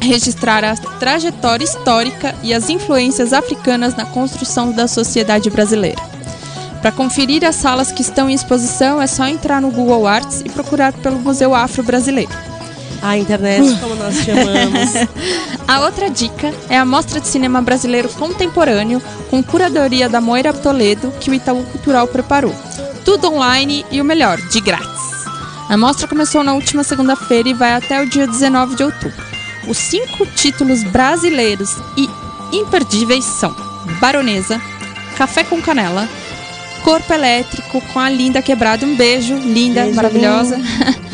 registrar 0.00 0.64
a 0.64 0.76
trajetória 0.76 1.64
histórica 1.64 2.34
e 2.42 2.52
as 2.52 2.68
influências 2.68 3.32
africanas 3.32 3.94
na 3.94 4.04
construção 4.04 4.72
da 4.72 4.86
sociedade 4.86 5.50
brasileira. 5.50 6.00
Para 6.80 6.92
conferir 6.92 7.44
as 7.44 7.56
salas 7.56 7.90
que 7.90 8.02
estão 8.02 8.30
em 8.30 8.34
exposição, 8.34 9.00
é 9.00 9.06
só 9.06 9.26
entrar 9.26 9.60
no 9.60 9.70
Google 9.70 10.06
Arts 10.06 10.42
e 10.44 10.48
procurar 10.48 10.92
pelo 10.92 11.18
Museu 11.18 11.54
Afro-Brasileiro. 11.54 12.30
A 13.02 13.16
internet, 13.16 13.78
como 13.80 13.94
nós 13.96 14.14
chamamos. 14.24 15.08
A 15.66 15.80
outra 15.80 16.08
dica 16.08 16.52
é 16.68 16.78
a 16.78 16.84
Mostra 16.84 17.20
de 17.20 17.28
Cinema 17.28 17.60
Brasileiro 17.60 18.08
Contemporâneo, 18.10 19.02
com 19.30 19.42
curadoria 19.42 20.08
da 20.08 20.20
Moira 20.20 20.52
Toledo, 20.52 21.12
que 21.18 21.30
o 21.30 21.34
Itaú 21.34 21.64
Cultural 21.64 22.06
preparou. 22.06 22.54
Tudo 23.04 23.32
online 23.32 23.84
e 23.90 24.00
o 24.00 24.04
melhor, 24.04 24.40
de 24.40 24.60
grátis. 24.60 25.06
A 25.68 25.76
mostra 25.76 26.06
começou 26.06 26.44
na 26.44 26.54
última 26.54 26.84
segunda-feira 26.84 27.48
e 27.48 27.54
vai 27.54 27.74
até 27.74 28.00
o 28.00 28.08
dia 28.08 28.26
19 28.26 28.76
de 28.76 28.84
outubro. 28.84 29.35
Os 29.66 29.78
cinco 29.78 30.26
títulos 30.26 30.82
brasileiros 30.84 31.76
e 31.96 32.08
imperdíveis 32.52 33.24
são 33.24 33.54
Baronesa, 34.00 34.60
Café 35.16 35.42
com 35.44 35.60
Canela, 35.60 36.08
Corpo 36.82 37.12
Elétrico 37.12 37.80
com 37.92 37.98
a 37.98 38.08
Linda 38.08 38.40
Quebrada. 38.40 38.86
Um 38.86 38.94
beijo, 38.94 39.34
linda, 39.34 39.82
Beijo, 39.82 39.96
maravilhosa. 39.96 40.60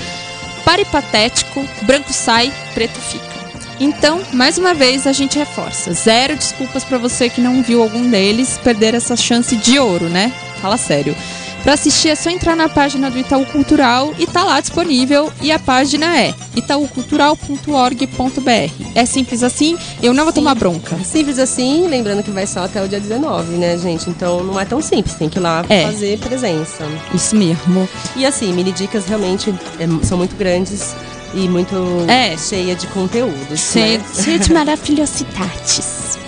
Paripatético, 0.65 1.67
Branco 1.83 2.13
Sai, 2.13 2.53
Preto 2.75 3.01
Fica. 3.01 3.33
Então, 3.81 4.21
mais 4.33 4.59
uma 4.59 4.75
vez, 4.75 5.07
a 5.07 5.13
gente 5.13 5.39
reforça. 5.39 5.93
Zero 5.93 6.37
desculpas 6.37 6.85
para 6.85 6.99
você 6.99 7.29
que 7.29 7.41
não 7.41 7.63
viu 7.63 7.83
algum 7.83 8.09
deles 8.09 8.59
perder 8.63 8.95
essa 8.95 9.17
chance 9.17 9.57
de 9.57 9.79
ouro, 9.79 10.09
né? 10.09 10.33
Fala 10.61 10.77
sério. 10.77 11.17
Para 11.63 11.75
assistir 11.75 12.09
é 12.09 12.15
só 12.17 12.29
entrar 12.29 12.57
na 12.57 12.69
página 12.69 13.09
do 13.11 13.19
Itaú 13.19 13.47
Cultural 13.47 14.13
e 14.19 14.27
tá 14.27 14.43
lá 14.43 14.61
disponível. 14.61 15.33
E 15.41 15.53
a 15.53 15.59
página 15.61 16.19
é 16.19 16.35
itaucultural.org.br. 16.57 18.73
É 18.95 19.05
simples 19.07 19.43
assim, 19.43 19.77
eu 20.03 20.13
não 20.13 20.25
vou 20.25 20.33
tomar 20.33 20.55
bronca. 20.55 20.97
Simples 21.05 21.39
assim, 21.39 21.87
lembrando 21.87 22.23
que 22.23 22.31
vai 22.31 22.47
só 22.47 22.65
até 22.65 22.83
o 22.83 22.89
dia 22.89 23.01
19, 23.01 23.53
né, 23.57 23.79
gente? 23.79 24.11
Então 24.11 24.43
não 24.43 24.59
é 24.59 24.65
tão 24.65 24.83
simples, 24.83 25.15
tem 25.15 25.29
que 25.29 25.39
ir 25.39 25.43
lá 25.43 25.65
É. 25.69 25.85
fazer 25.87 26.19
presença. 26.19 26.85
Isso 27.15 27.37
mesmo. 27.37 27.89
E 28.17 28.27
assim, 28.27 28.53
mini 28.53 28.73
dicas 28.73 29.07
realmente 29.07 29.55
é, 29.79 30.05
são 30.05 30.19
muito 30.19 30.35
grandes 30.37 30.95
e 31.35 31.49
muito 31.49 31.77
É. 32.09 32.37
cheia 32.37 32.75
de 32.75 32.87
conteúdos. 32.89 33.61
Cheio, 33.73 33.99
né? 34.01 34.05
cheio 34.23 34.39
de 34.39 34.51
maravilhosidades. 34.53 36.19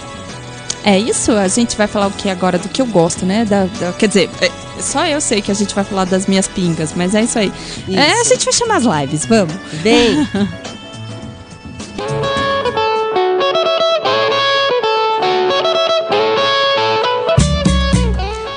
É 0.84 0.98
isso? 0.98 1.32
A 1.32 1.48
gente 1.48 1.76
vai 1.76 1.86
falar 1.86 2.08
o 2.08 2.10
que 2.10 2.28
agora 2.28 2.58
do 2.58 2.68
que 2.68 2.82
eu 2.82 2.86
gosto, 2.86 3.24
né? 3.24 3.44
Da, 3.46 3.64
da- 3.80 3.92
quer 3.94 4.06
dizer, 4.06 4.28
é, 4.42 4.50
só 4.82 5.06
eu 5.06 5.18
sei 5.20 5.40
que 5.40 5.50
a 5.50 5.54
gente 5.54 5.74
vai 5.74 5.82
falar 5.82 6.04
das 6.04 6.26
minhas 6.26 6.46
pingas, 6.46 6.92
mas 6.94 7.14
é 7.14 7.22
isso 7.22 7.38
aí. 7.38 7.50
É, 7.90 8.00
a 8.12 8.20
Isso. 8.20 8.28
gente 8.30 8.44
vai 8.44 8.52
chamar 8.52 8.76
as 8.76 8.84
lives, 8.84 9.24
vamos. 9.24 9.54
Bem, 9.82 10.28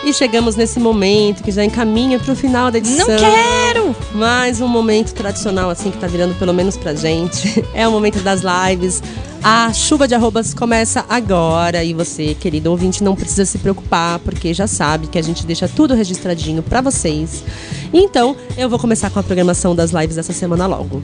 E 0.04 0.14
chegamos 0.14 0.56
nesse 0.56 0.80
momento 0.80 1.44
que 1.44 1.52
já 1.52 1.66
encaminha 1.66 2.18
para 2.18 2.32
o 2.32 2.36
final 2.36 2.72
da 2.72 2.78
edição. 2.78 3.06
Não 3.10 3.18
quero! 3.18 3.96
Mais 4.14 4.62
um 4.62 4.68
momento 4.68 5.14
tradicional, 5.14 5.70
assim, 5.70 5.92
que 5.92 5.98
tá 5.98 6.08
virando 6.08 6.34
pelo 6.36 6.54
menos 6.54 6.78
pra 6.78 6.94
gente. 6.94 7.64
É 7.74 7.86
o 7.88 7.92
momento 7.92 8.20
das 8.22 8.42
lives. 8.42 9.04
A 9.44 9.72
chuva 9.72 10.08
de 10.08 10.16
arrobas 10.16 10.54
começa 10.54 11.06
agora 11.08 11.84
e 11.84 11.94
você, 11.94 12.34
querido 12.34 12.70
ouvinte, 12.70 13.04
não 13.04 13.16
precisa 13.16 13.46
se 13.46 13.58
preocupar, 13.58 14.20
porque 14.20 14.54
já 14.54 14.68
sabe 14.68 15.08
que 15.08 15.18
a 15.18 15.22
gente 15.22 15.46
deixa 15.46 15.68
tudo 15.68 15.94
registradinho 15.94 16.62
pra 16.62 16.82
vocês. 16.82 17.44
Então, 17.94 18.36
eu 18.58 18.70
vou 18.70 18.78
começar 18.78 19.10
com 19.10 19.20
a 19.20 19.24
programação 19.24 19.76
das 19.76 19.92
lives 19.92 20.16
dessa 20.16 20.34
semana 20.34 20.68
logo. 20.68 21.02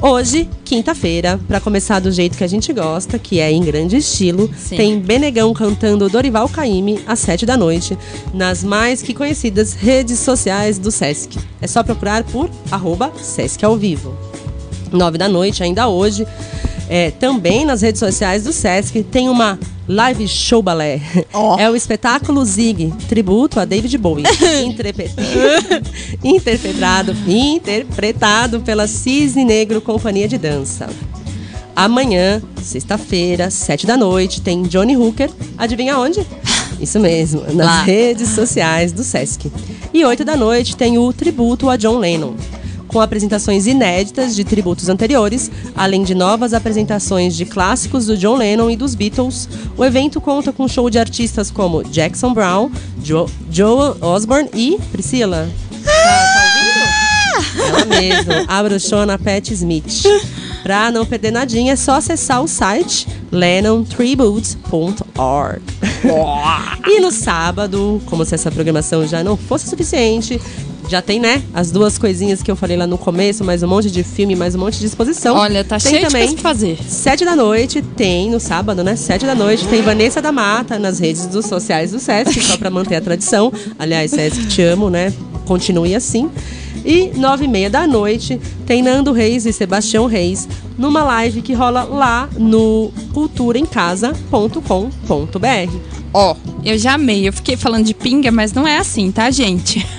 Hoje, 0.00 0.48
quinta-feira, 0.64 1.38
pra 1.46 1.60
começar 1.60 2.00
do 2.00 2.10
jeito 2.10 2.36
que 2.36 2.44
a 2.44 2.48
gente 2.48 2.72
gosta, 2.72 3.18
que 3.18 3.40
é 3.40 3.50
em 3.52 3.62
grande 3.62 3.96
estilo, 3.96 4.50
Sim. 4.56 4.76
tem 4.76 5.00
Benegão 5.00 5.54
cantando 5.54 6.08
Dorival 6.08 6.48
Caymmi 6.48 7.00
às 7.06 7.20
sete 7.20 7.46
da 7.46 7.56
noite, 7.56 7.96
nas 8.34 8.64
mais 8.64 9.00
que 9.00 9.14
conhecidas 9.14 9.72
redes 9.74 10.18
sociais 10.18 10.78
do 10.78 10.90
Sesc. 10.90 11.38
É 11.60 11.66
só 11.66 11.82
procurar 11.82 12.24
por 12.24 12.50
arroba 12.70 13.12
Sesc 13.16 13.64
ao 13.64 13.76
vivo. 13.76 14.14
Nove 14.92 15.18
da 15.18 15.28
noite, 15.28 15.62
ainda 15.62 15.88
hoje, 15.88 16.26
é, 16.88 17.10
também 17.10 17.64
nas 17.64 17.82
redes 17.82 17.98
sociais 17.98 18.44
do 18.44 18.52
Sesc, 18.52 19.02
tem 19.04 19.28
uma 19.28 19.58
live 19.88 20.26
show 20.28 20.62
balé. 20.62 21.00
É 21.58 21.70
o 21.70 21.76
espetáculo 21.76 22.44
Zig, 22.44 22.92
tributo 23.08 23.58
a 23.60 23.64
David 23.64 23.96
Bowie. 23.98 24.24
Interpre- 24.64 25.10
interpretado, 26.24 27.14
interpretado 27.26 28.60
pela 28.60 28.86
Cisne 28.86 29.44
Negro 29.44 29.80
Companhia 29.80 30.28
de 30.28 30.38
Dança. 30.38 30.88
Amanhã, 31.74 32.42
sexta-feira, 32.62 33.50
sete 33.50 33.86
da 33.86 33.96
noite, 33.96 34.40
tem 34.40 34.62
Johnny 34.62 34.96
Hooker. 34.96 35.30
Adivinha 35.58 35.98
onde? 35.98 36.26
Isso 36.80 36.98
mesmo, 36.98 37.42
nas 37.52 37.66
Lá. 37.66 37.82
redes 37.82 38.30
sociais 38.30 38.92
do 38.92 39.04
Sesc. 39.04 39.50
E 39.92 40.04
oito 40.04 40.24
da 40.24 40.36
noite 40.36 40.74
tem 40.76 40.96
o 40.98 41.12
tributo 41.12 41.68
a 41.68 41.76
John 41.76 41.98
Lennon. 41.98 42.34
Com 42.88 43.00
apresentações 43.00 43.66
inéditas 43.66 44.34
de 44.34 44.42
tributos 44.44 44.88
anteriores, 44.88 45.50
além 45.74 46.02
de 46.04 46.14
novas 46.14 46.54
apresentações 46.54 47.36
de 47.36 47.44
clássicos 47.44 48.06
do 48.06 48.16
John 48.16 48.36
Lennon 48.36 48.70
e 48.70 48.76
dos 48.76 48.94
Beatles, 48.94 49.46
o 49.76 49.84
evento 49.84 50.20
conta 50.20 50.52
com 50.52 50.64
um 50.64 50.68
show 50.68 50.88
de 50.88 50.98
artistas 50.98 51.50
como 51.50 51.82
Jackson 51.84 52.32
Brown, 52.32 52.70
Jo- 53.02 53.28
Joe 53.50 53.96
Osborne 54.00 54.48
e 54.54 54.78
Priscila. 54.92 55.48
Tá, 55.84 55.92
tá 55.92 56.44
ouvindo? 56.46 57.66
Ela 57.68 57.84
mesma, 58.00 58.44
a 58.48 58.62
bruxona 58.62 59.18
Pat 59.18 59.50
Smith. 59.50 60.02
Pra 60.62 60.90
não 60.90 61.04
perder 61.06 61.30
nadinha, 61.32 61.74
é 61.74 61.76
só 61.76 61.96
acessar 61.96 62.42
o 62.42 62.48
site 62.48 63.06
lennontributes.org. 63.30 65.60
e 66.86 67.00
no 67.00 67.10
sábado, 67.12 68.00
como 68.06 68.24
se 68.24 68.34
essa 68.34 68.50
programação 68.50 69.06
já 69.06 69.22
não 69.22 69.36
fosse 69.36 69.68
suficiente, 69.68 70.40
já 70.88 71.02
tem, 71.02 71.18
né, 71.18 71.42
as 71.52 71.70
duas 71.70 71.98
coisinhas 71.98 72.42
que 72.42 72.50
eu 72.50 72.56
falei 72.56 72.76
lá 72.76 72.86
no 72.86 72.96
começo, 72.96 73.44
mais 73.44 73.62
um 73.62 73.68
monte 73.68 73.90
de 73.90 74.02
filme, 74.02 74.36
mais 74.36 74.54
um 74.54 74.58
monte 74.58 74.78
de 74.78 74.86
exposição. 74.86 75.36
Olha, 75.36 75.64
tá 75.64 75.78
tem 75.78 75.90
cheio 75.90 76.04
de 76.04 76.08
também 76.08 76.28
coisa 76.28 76.40
pra 76.40 76.50
fazer. 76.50 76.78
Sete 76.88 77.24
da 77.24 77.34
noite 77.34 77.82
tem, 77.82 78.30
no 78.30 78.38
sábado, 78.38 78.84
né? 78.84 78.96
Sete 78.96 79.26
da 79.26 79.34
noite 79.34 79.66
tem 79.66 79.82
Vanessa 79.82 80.22
da 80.22 80.32
Mata 80.32 80.78
nas 80.78 80.98
redes 80.98 81.26
dos 81.26 81.46
sociais 81.46 81.90
do 81.90 81.98
Sesc, 81.98 82.40
só 82.40 82.56
pra 82.56 82.70
manter 82.70 82.96
a 82.96 83.00
tradição. 83.00 83.52
Aliás, 83.78 84.10
Sesc, 84.10 84.46
te 84.46 84.62
amo, 84.62 84.88
né? 84.88 85.12
Continue 85.44 85.94
assim. 85.94 86.30
E 86.84 87.10
nove 87.16 87.46
e 87.46 87.48
meia 87.48 87.68
da 87.68 87.86
noite 87.86 88.40
tem 88.64 88.80
Nando 88.80 89.12
Reis 89.12 89.44
e 89.44 89.52
Sebastião 89.52 90.06
Reis 90.06 90.48
numa 90.78 91.02
live 91.02 91.42
que 91.42 91.52
rola 91.52 91.82
lá 91.82 92.28
no 92.36 92.92
culturaemcasa.com.br. 93.12 95.76
Ó, 96.14 96.36
eu 96.66 96.76
já 96.78 96.94
amei. 96.94 97.28
Eu 97.28 97.32
fiquei 97.32 97.56
falando 97.56 97.84
de 97.84 97.94
pinga, 97.94 98.32
mas 98.32 98.52
não 98.52 98.66
é 98.66 98.78
assim, 98.78 99.10
tá, 99.10 99.30
gente? 99.30 99.86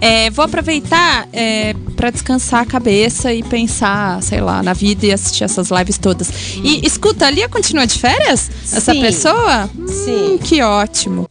É, 0.00 0.30
vou 0.30 0.44
aproveitar 0.44 1.28
é, 1.32 1.74
para 1.96 2.10
descansar 2.10 2.62
a 2.62 2.66
cabeça 2.66 3.32
e 3.32 3.42
pensar, 3.42 4.22
sei 4.22 4.40
lá, 4.40 4.62
na 4.62 4.72
vida 4.72 5.06
e 5.06 5.12
assistir 5.12 5.44
essas 5.44 5.70
lives 5.70 5.98
todas. 5.98 6.30
E 6.62 6.86
escuta, 6.86 7.26
a 7.26 7.30
Lia 7.30 7.48
continua 7.48 7.86
de 7.86 7.98
férias? 7.98 8.50
Essa 8.72 8.92
Sim. 8.92 9.00
pessoa? 9.00 9.68
Sim. 9.86 10.34
Hum, 10.34 10.38
que 10.38 10.62
ótimo. 10.62 11.28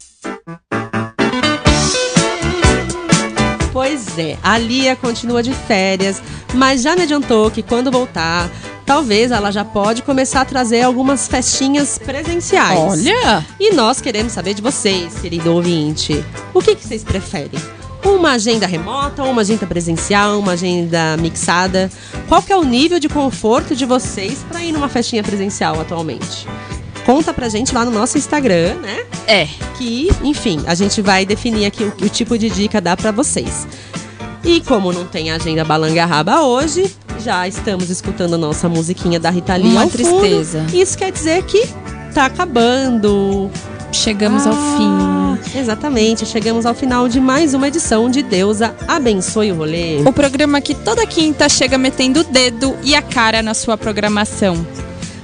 Pois 4.18 4.28
é, 4.28 4.38
a 4.42 4.58
Lia 4.58 4.96
continua 4.96 5.44
de 5.44 5.54
férias, 5.54 6.24
mas 6.56 6.82
já 6.82 6.96
me 6.96 7.04
adiantou 7.04 7.52
que 7.52 7.62
quando 7.62 7.92
voltar, 7.92 8.50
talvez 8.84 9.30
ela 9.30 9.52
já 9.52 9.64
pode 9.64 10.02
começar 10.02 10.42
a 10.42 10.46
trazer 10.46 10.82
algumas 10.82 11.28
festinhas 11.28 12.00
presenciais. 12.00 12.80
Olha! 12.80 13.46
E 13.60 13.76
nós 13.76 14.02
queremos 14.02 14.34
saber 14.34 14.56
de 14.56 14.62
vocês, 14.62 15.20
querido 15.20 15.54
ouvinte. 15.54 16.26
O 16.52 16.62
que, 16.62 16.74
que 16.74 16.84
vocês 16.84 17.04
preferem? 17.04 17.62
Uma 18.04 18.32
agenda 18.32 18.66
remota, 18.66 19.24
uma 19.24 19.42
agenda 19.42 19.68
presencial, 19.68 20.40
uma 20.40 20.54
agenda 20.54 21.16
mixada? 21.18 21.92
Qual 22.28 22.42
que 22.42 22.52
é 22.52 22.58
o 22.58 22.64
nível 22.64 23.00
de 23.00 23.08
conforto 23.08 23.76
de 23.76 23.86
vocês 23.86 24.44
para 24.50 24.64
ir 24.64 24.72
numa 24.72 24.90
festinha 24.90 25.22
presencial 25.22 25.80
atualmente? 25.80 26.48
conta 27.08 27.34
pra 27.34 27.48
gente 27.48 27.74
lá 27.74 27.86
no 27.86 27.92
nosso 27.92 28.18
Instagram, 28.18 28.76
né? 28.82 29.06
É. 29.26 29.48
Que, 29.78 30.10
enfim, 30.22 30.62
a 30.68 30.76
gente 30.76 31.02
vai 31.02 31.26
definir 31.26 31.66
aqui 31.66 31.86
o, 31.86 31.94
o 32.04 32.10
tipo 32.10 32.38
de 32.38 32.50
dica 32.50 32.82
dá 32.82 32.98
pra 32.98 33.14
vocês. 33.14 33.66
E 34.44 34.62
como 34.62 34.94
não 34.94 35.06
tem 35.06 35.32
agenda 35.32 35.64
balangarraba 35.66 36.42
hoje, 36.42 36.94
já 37.24 37.48
estamos 37.48 37.90
escutando 37.90 38.36
a 38.36 38.38
nossa 38.38 38.70
musiquinha 38.70 39.20
da 39.20 39.30
Rita 39.30 39.56
Lee 39.56 39.72
Uma 39.72 39.84
ao 39.84 39.90
fundo. 39.90 40.20
tristeza. 40.22 40.66
Isso 40.74 40.98
quer 40.98 41.12
dizer 41.12 41.44
que 41.44 41.68
tá 42.14 42.26
acabando. 42.26 43.50
Chegamos 43.92 44.46
ao 44.46 44.54
Ah, 44.54 44.78
fim. 44.78 45.60
Exatamente, 45.60 46.26
chegamos 46.26 46.66
ao 46.66 46.74
final 46.74 47.08
de 47.08 47.20
mais 47.20 47.54
uma 47.54 47.68
edição 47.68 48.10
de 48.10 48.22
Deusa 48.22 48.76
Abençoe 48.88 49.52
o 49.52 49.56
Rolê. 49.56 50.02
O 50.06 50.12
programa 50.12 50.60
que 50.62 50.76
toda 50.76 51.06
quinta 51.06 51.48
chega 51.48 51.78
metendo 51.78 52.20
o 52.20 52.24
dedo 52.24 52.76
e 52.84 52.94
a 52.96 53.02
cara 53.02 53.42
na 53.42 53.54
sua 53.54 53.78
programação. 53.78 54.66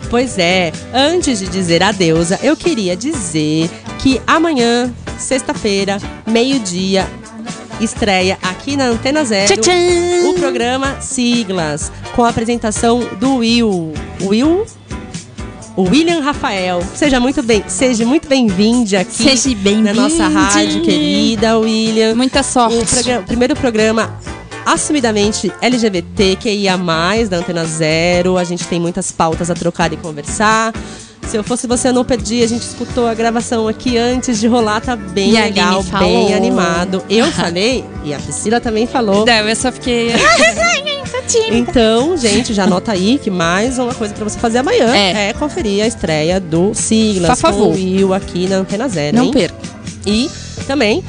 Pois 0.10 0.38
é, 0.38 0.72
antes 0.94 1.40
de 1.40 1.48
dizer 1.48 1.82
a 1.84 1.92
deusa, 1.92 2.40
eu 2.44 2.56
queria 2.56 2.96
dizer 2.96 3.70
que 4.00 4.22
amanhã, 4.28 4.94
sexta-feira, 5.18 5.98
meio-dia, 6.28 7.08
estreia 7.80 8.38
aqui 8.42 8.76
na 8.78 8.86
Antena 8.86 9.24
Zero 9.26 9.54
o 10.30 10.34
programa 10.36 11.00
Siglas, 11.02 11.92
com 12.16 12.24
a 12.24 12.30
apresentação 12.30 13.00
do 13.20 13.38
Will. 13.38 13.94
Will? 14.22 14.66
William 15.78 16.20
Rafael. 16.22 16.84
Seja 16.96 17.20
muito 17.20 17.42
bem, 17.42 17.64
seja 17.68 18.06
muito 18.06 18.28
bem-vindo 18.28 18.96
aqui 18.96 19.24
Seja 19.38 19.56
bem-vindo. 19.58 19.84
na 19.86 19.94
nossa 19.94 20.28
rádio 20.28 20.82
querida, 20.84 21.58
William. 21.58 22.14
Muita 22.16 22.44
sorte. 22.44 22.78
O, 22.78 22.86
progra- 22.86 23.20
o 23.22 23.24
primeiro 23.24 23.56
programa 23.56 24.16
assumidamente 24.66 25.52
LGBT, 25.62 26.38
QIA+, 26.40 26.78
da 27.30 27.38
Antena 27.38 27.66
Zero. 27.66 28.38
A 28.38 28.44
gente 28.44 28.66
tem 28.68 28.80
muitas 28.80 29.12
pautas 29.12 29.50
a 29.50 29.56
trocar 29.56 29.92
e 29.92 29.98
conversar. 29.98 30.72
Se 31.28 31.38
eu 31.38 31.44
fosse 31.44 31.66
você, 31.68 31.88
eu 31.90 31.94
não 31.94 32.06
perdi. 32.06 32.44
A 32.44 32.48
gente 32.48 32.62
escutou 32.62 33.08
a 33.08 33.14
gravação 33.14 33.68
aqui 33.68 33.98
antes 33.98 34.40
de 34.40 34.48
rolar. 34.48 34.82
Tá 34.82 34.96
bem 34.96 35.30
E 35.32 35.34
legal, 35.34 35.82
bem 36.00 36.34
animado. 36.34 37.04
Eu 37.10 37.26
falei 37.34 37.84
e 38.04 38.14
a 38.14 38.20
Priscila 38.20 38.60
também 38.60 38.86
falou. 38.86 39.26
Não, 39.26 39.34
eu 39.34 39.56
só 39.56 39.72
fiquei. 39.72 40.12
Então, 41.52 42.16
gente, 42.18 42.54
já 42.54 42.66
anota 42.66 42.92
aí 42.92 43.18
que 43.18 43.32
mais 43.32 43.80
uma 43.80 43.94
coisa 43.96 44.14
pra 44.14 44.24
você 44.24 44.38
fazer 44.38 44.60
amanhã 44.60 44.94
É. 44.96 45.30
é, 45.30 45.34
conferir 45.34 45.84
a 45.84 45.88
estreia 45.88 46.40
do 46.40 46.74
Siglas 46.76 47.30
Por 47.32 47.38
favor. 47.38 47.60
com 47.68 47.70
o 47.70 47.74
Will 47.74 48.14
aqui 48.14 48.48
na 48.48 48.58
Antena 48.58 48.88
Zero, 48.88 49.18
Não 49.18 49.26
hein? 49.26 49.32
perca. 49.32 49.56
E 50.06 50.30
também 50.68 51.04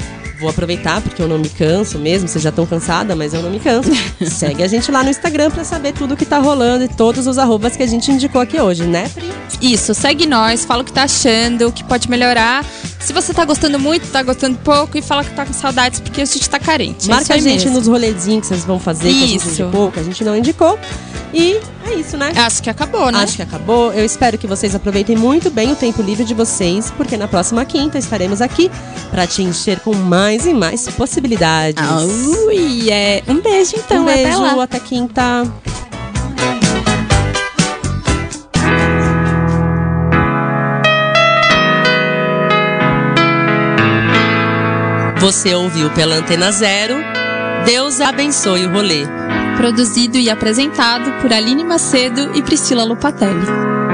vou 0.45 0.51
aproveitar 0.51 1.01
porque 1.01 1.21
eu 1.21 1.27
não 1.27 1.39
me 1.39 1.49
canso 1.49 1.97
mesmo, 1.97 2.27
vocês 2.27 2.43
já 2.43 2.49
estão 2.49 2.65
cansada, 2.65 3.15
mas 3.15 3.33
eu 3.33 3.41
não 3.41 3.49
me 3.49 3.59
canso. 3.59 3.89
Segue 4.21 4.63
a 4.63 4.67
gente 4.67 4.91
lá 4.91 5.03
no 5.03 5.09
Instagram 5.09 5.49
pra 5.49 5.63
saber 5.63 5.93
tudo 5.93 6.15
que 6.15 6.25
tá 6.25 6.37
rolando 6.37 6.85
e 6.85 6.87
todos 6.87 7.25
os 7.25 7.37
arrobas 7.37 7.75
que 7.75 7.83
a 7.83 7.87
gente 7.87 8.11
indicou 8.11 8.41
aqui 8.41 8.59
hoje, 8.59 8.83
né, 8.83 9.09
Pri? 9.09 9.31
Isso, 9.61 9.93
segue 9.93 10.25
nós, 10.25 10.65
fala 10.65 10.81
o 10.81 10.85
que 10.85 10.93
tá 10.93 11.03
achando, 11.03 11.67
o 11.67 11.71
que 11.71 11.83
pode 11.83 12.09
melhorar. 12.09 12.63
Se 12.99 13.13
você 13.13 13.33
tá 13.33 13.45
gostando 13.45 13.79
muito, 13.79 14.07
tá 14.11 14.21
gostando 14.21 14.57
pouco, 14.59 14.97
e 14.97 15.01
fala 15.01 15.23
que 15.23 15.31
tá 15.31 15.45
com 15.45 15.53
saudades, 15.53 15.99
porque 15.99 16.21
a 16.21 16.25
gente 16.25 16.49
tá 16.49 16.59
carente. 16.59 17.09
É 17.09 17.13
Marca 17.13 17.23
isso 17.23 17.33
a 17.33 17.37
gente 17.37 17.65
mesmo. 17.65 17.79
nos 17.79 17.87
rolezinhos 17.87 18.41
que 18.41 18.47
vocês 18.47 18.65
vão 18.65 18.79
fazer, 18.79 19.09
que 19.11 19.23
a 19.23 19.27
gente 19.27 19.47
Isso. 19.47 19.61
indicou, 19.63 19.91
que 19.91 19.99
a 19.99 20.03
gente 20.03 20.23
não 20.23 20.35
indicou. 20.35 20.77
E 21.35 21.59
é 21.85 21.95
isso, 21.95 22.15
né? 22.15 22.31
Acho 22.33 22.63
que 22.63 22.69
acabou, 22.69 23.11
né? 23.11 23.19
Acho 23.19 23.35
que 23.35 23.41
acabou. 23.41 23.91
Eu 23.91 24.05
espero 24.05 24.37
que 24.37 24.47
vocês 24.47 24.73
aproveitem 24.73 25.17
muito 25.17 25.51
bem 25.51 25.69
o 25.69 25.75
tempo 25.75 26.01
livre 26.01 26.23
de 26.23 26.33
vocês, 26.33 26.89
porque 26.95 27.17
na 27.17 27.27
próxima 27.27 27.65
quinta 27.65 27.97
estaremos 27.97 28.41
aqui 28.41 28.71
para 29.11 29.27
te 29.27 29.43
encher 29.43 29.81
com 29.81 29.93
mais 29.93 30.45
e 30.45 30.53
mais 30.53 30.87
possibilidades. 30.87 31.83
Ui, 32.47 32.89
é. 32.89 33.21
Um 33.27 33.41
beijo 33.41 33.75
então, 33.75 34.03
um 34.03 34.05
beijo, 34.05 34.45
até 34.45 34.61
até 34.61 34.79
quinta. 34.79 35.43
Você 45.19 45.53
ouviu 45.53 45.89
pela 45.89 46.15
Antena 46.15 46.49
Zero. 46.51 46.95
Deus 47.65 47.99
abençoe 47.99 48.67
o 48.67 48.71
rolê. 48.71 49.05
Produzido 49.57 50.17
e 50.17 50.29
apresentado 50.29 51.21
por 51.21 51.31
Aline 51.31 51.63
Macedo 51.63 52.35
e 52.35 52.43
Priscila 52.43 52.83
Lupatelli. 52.83 53.84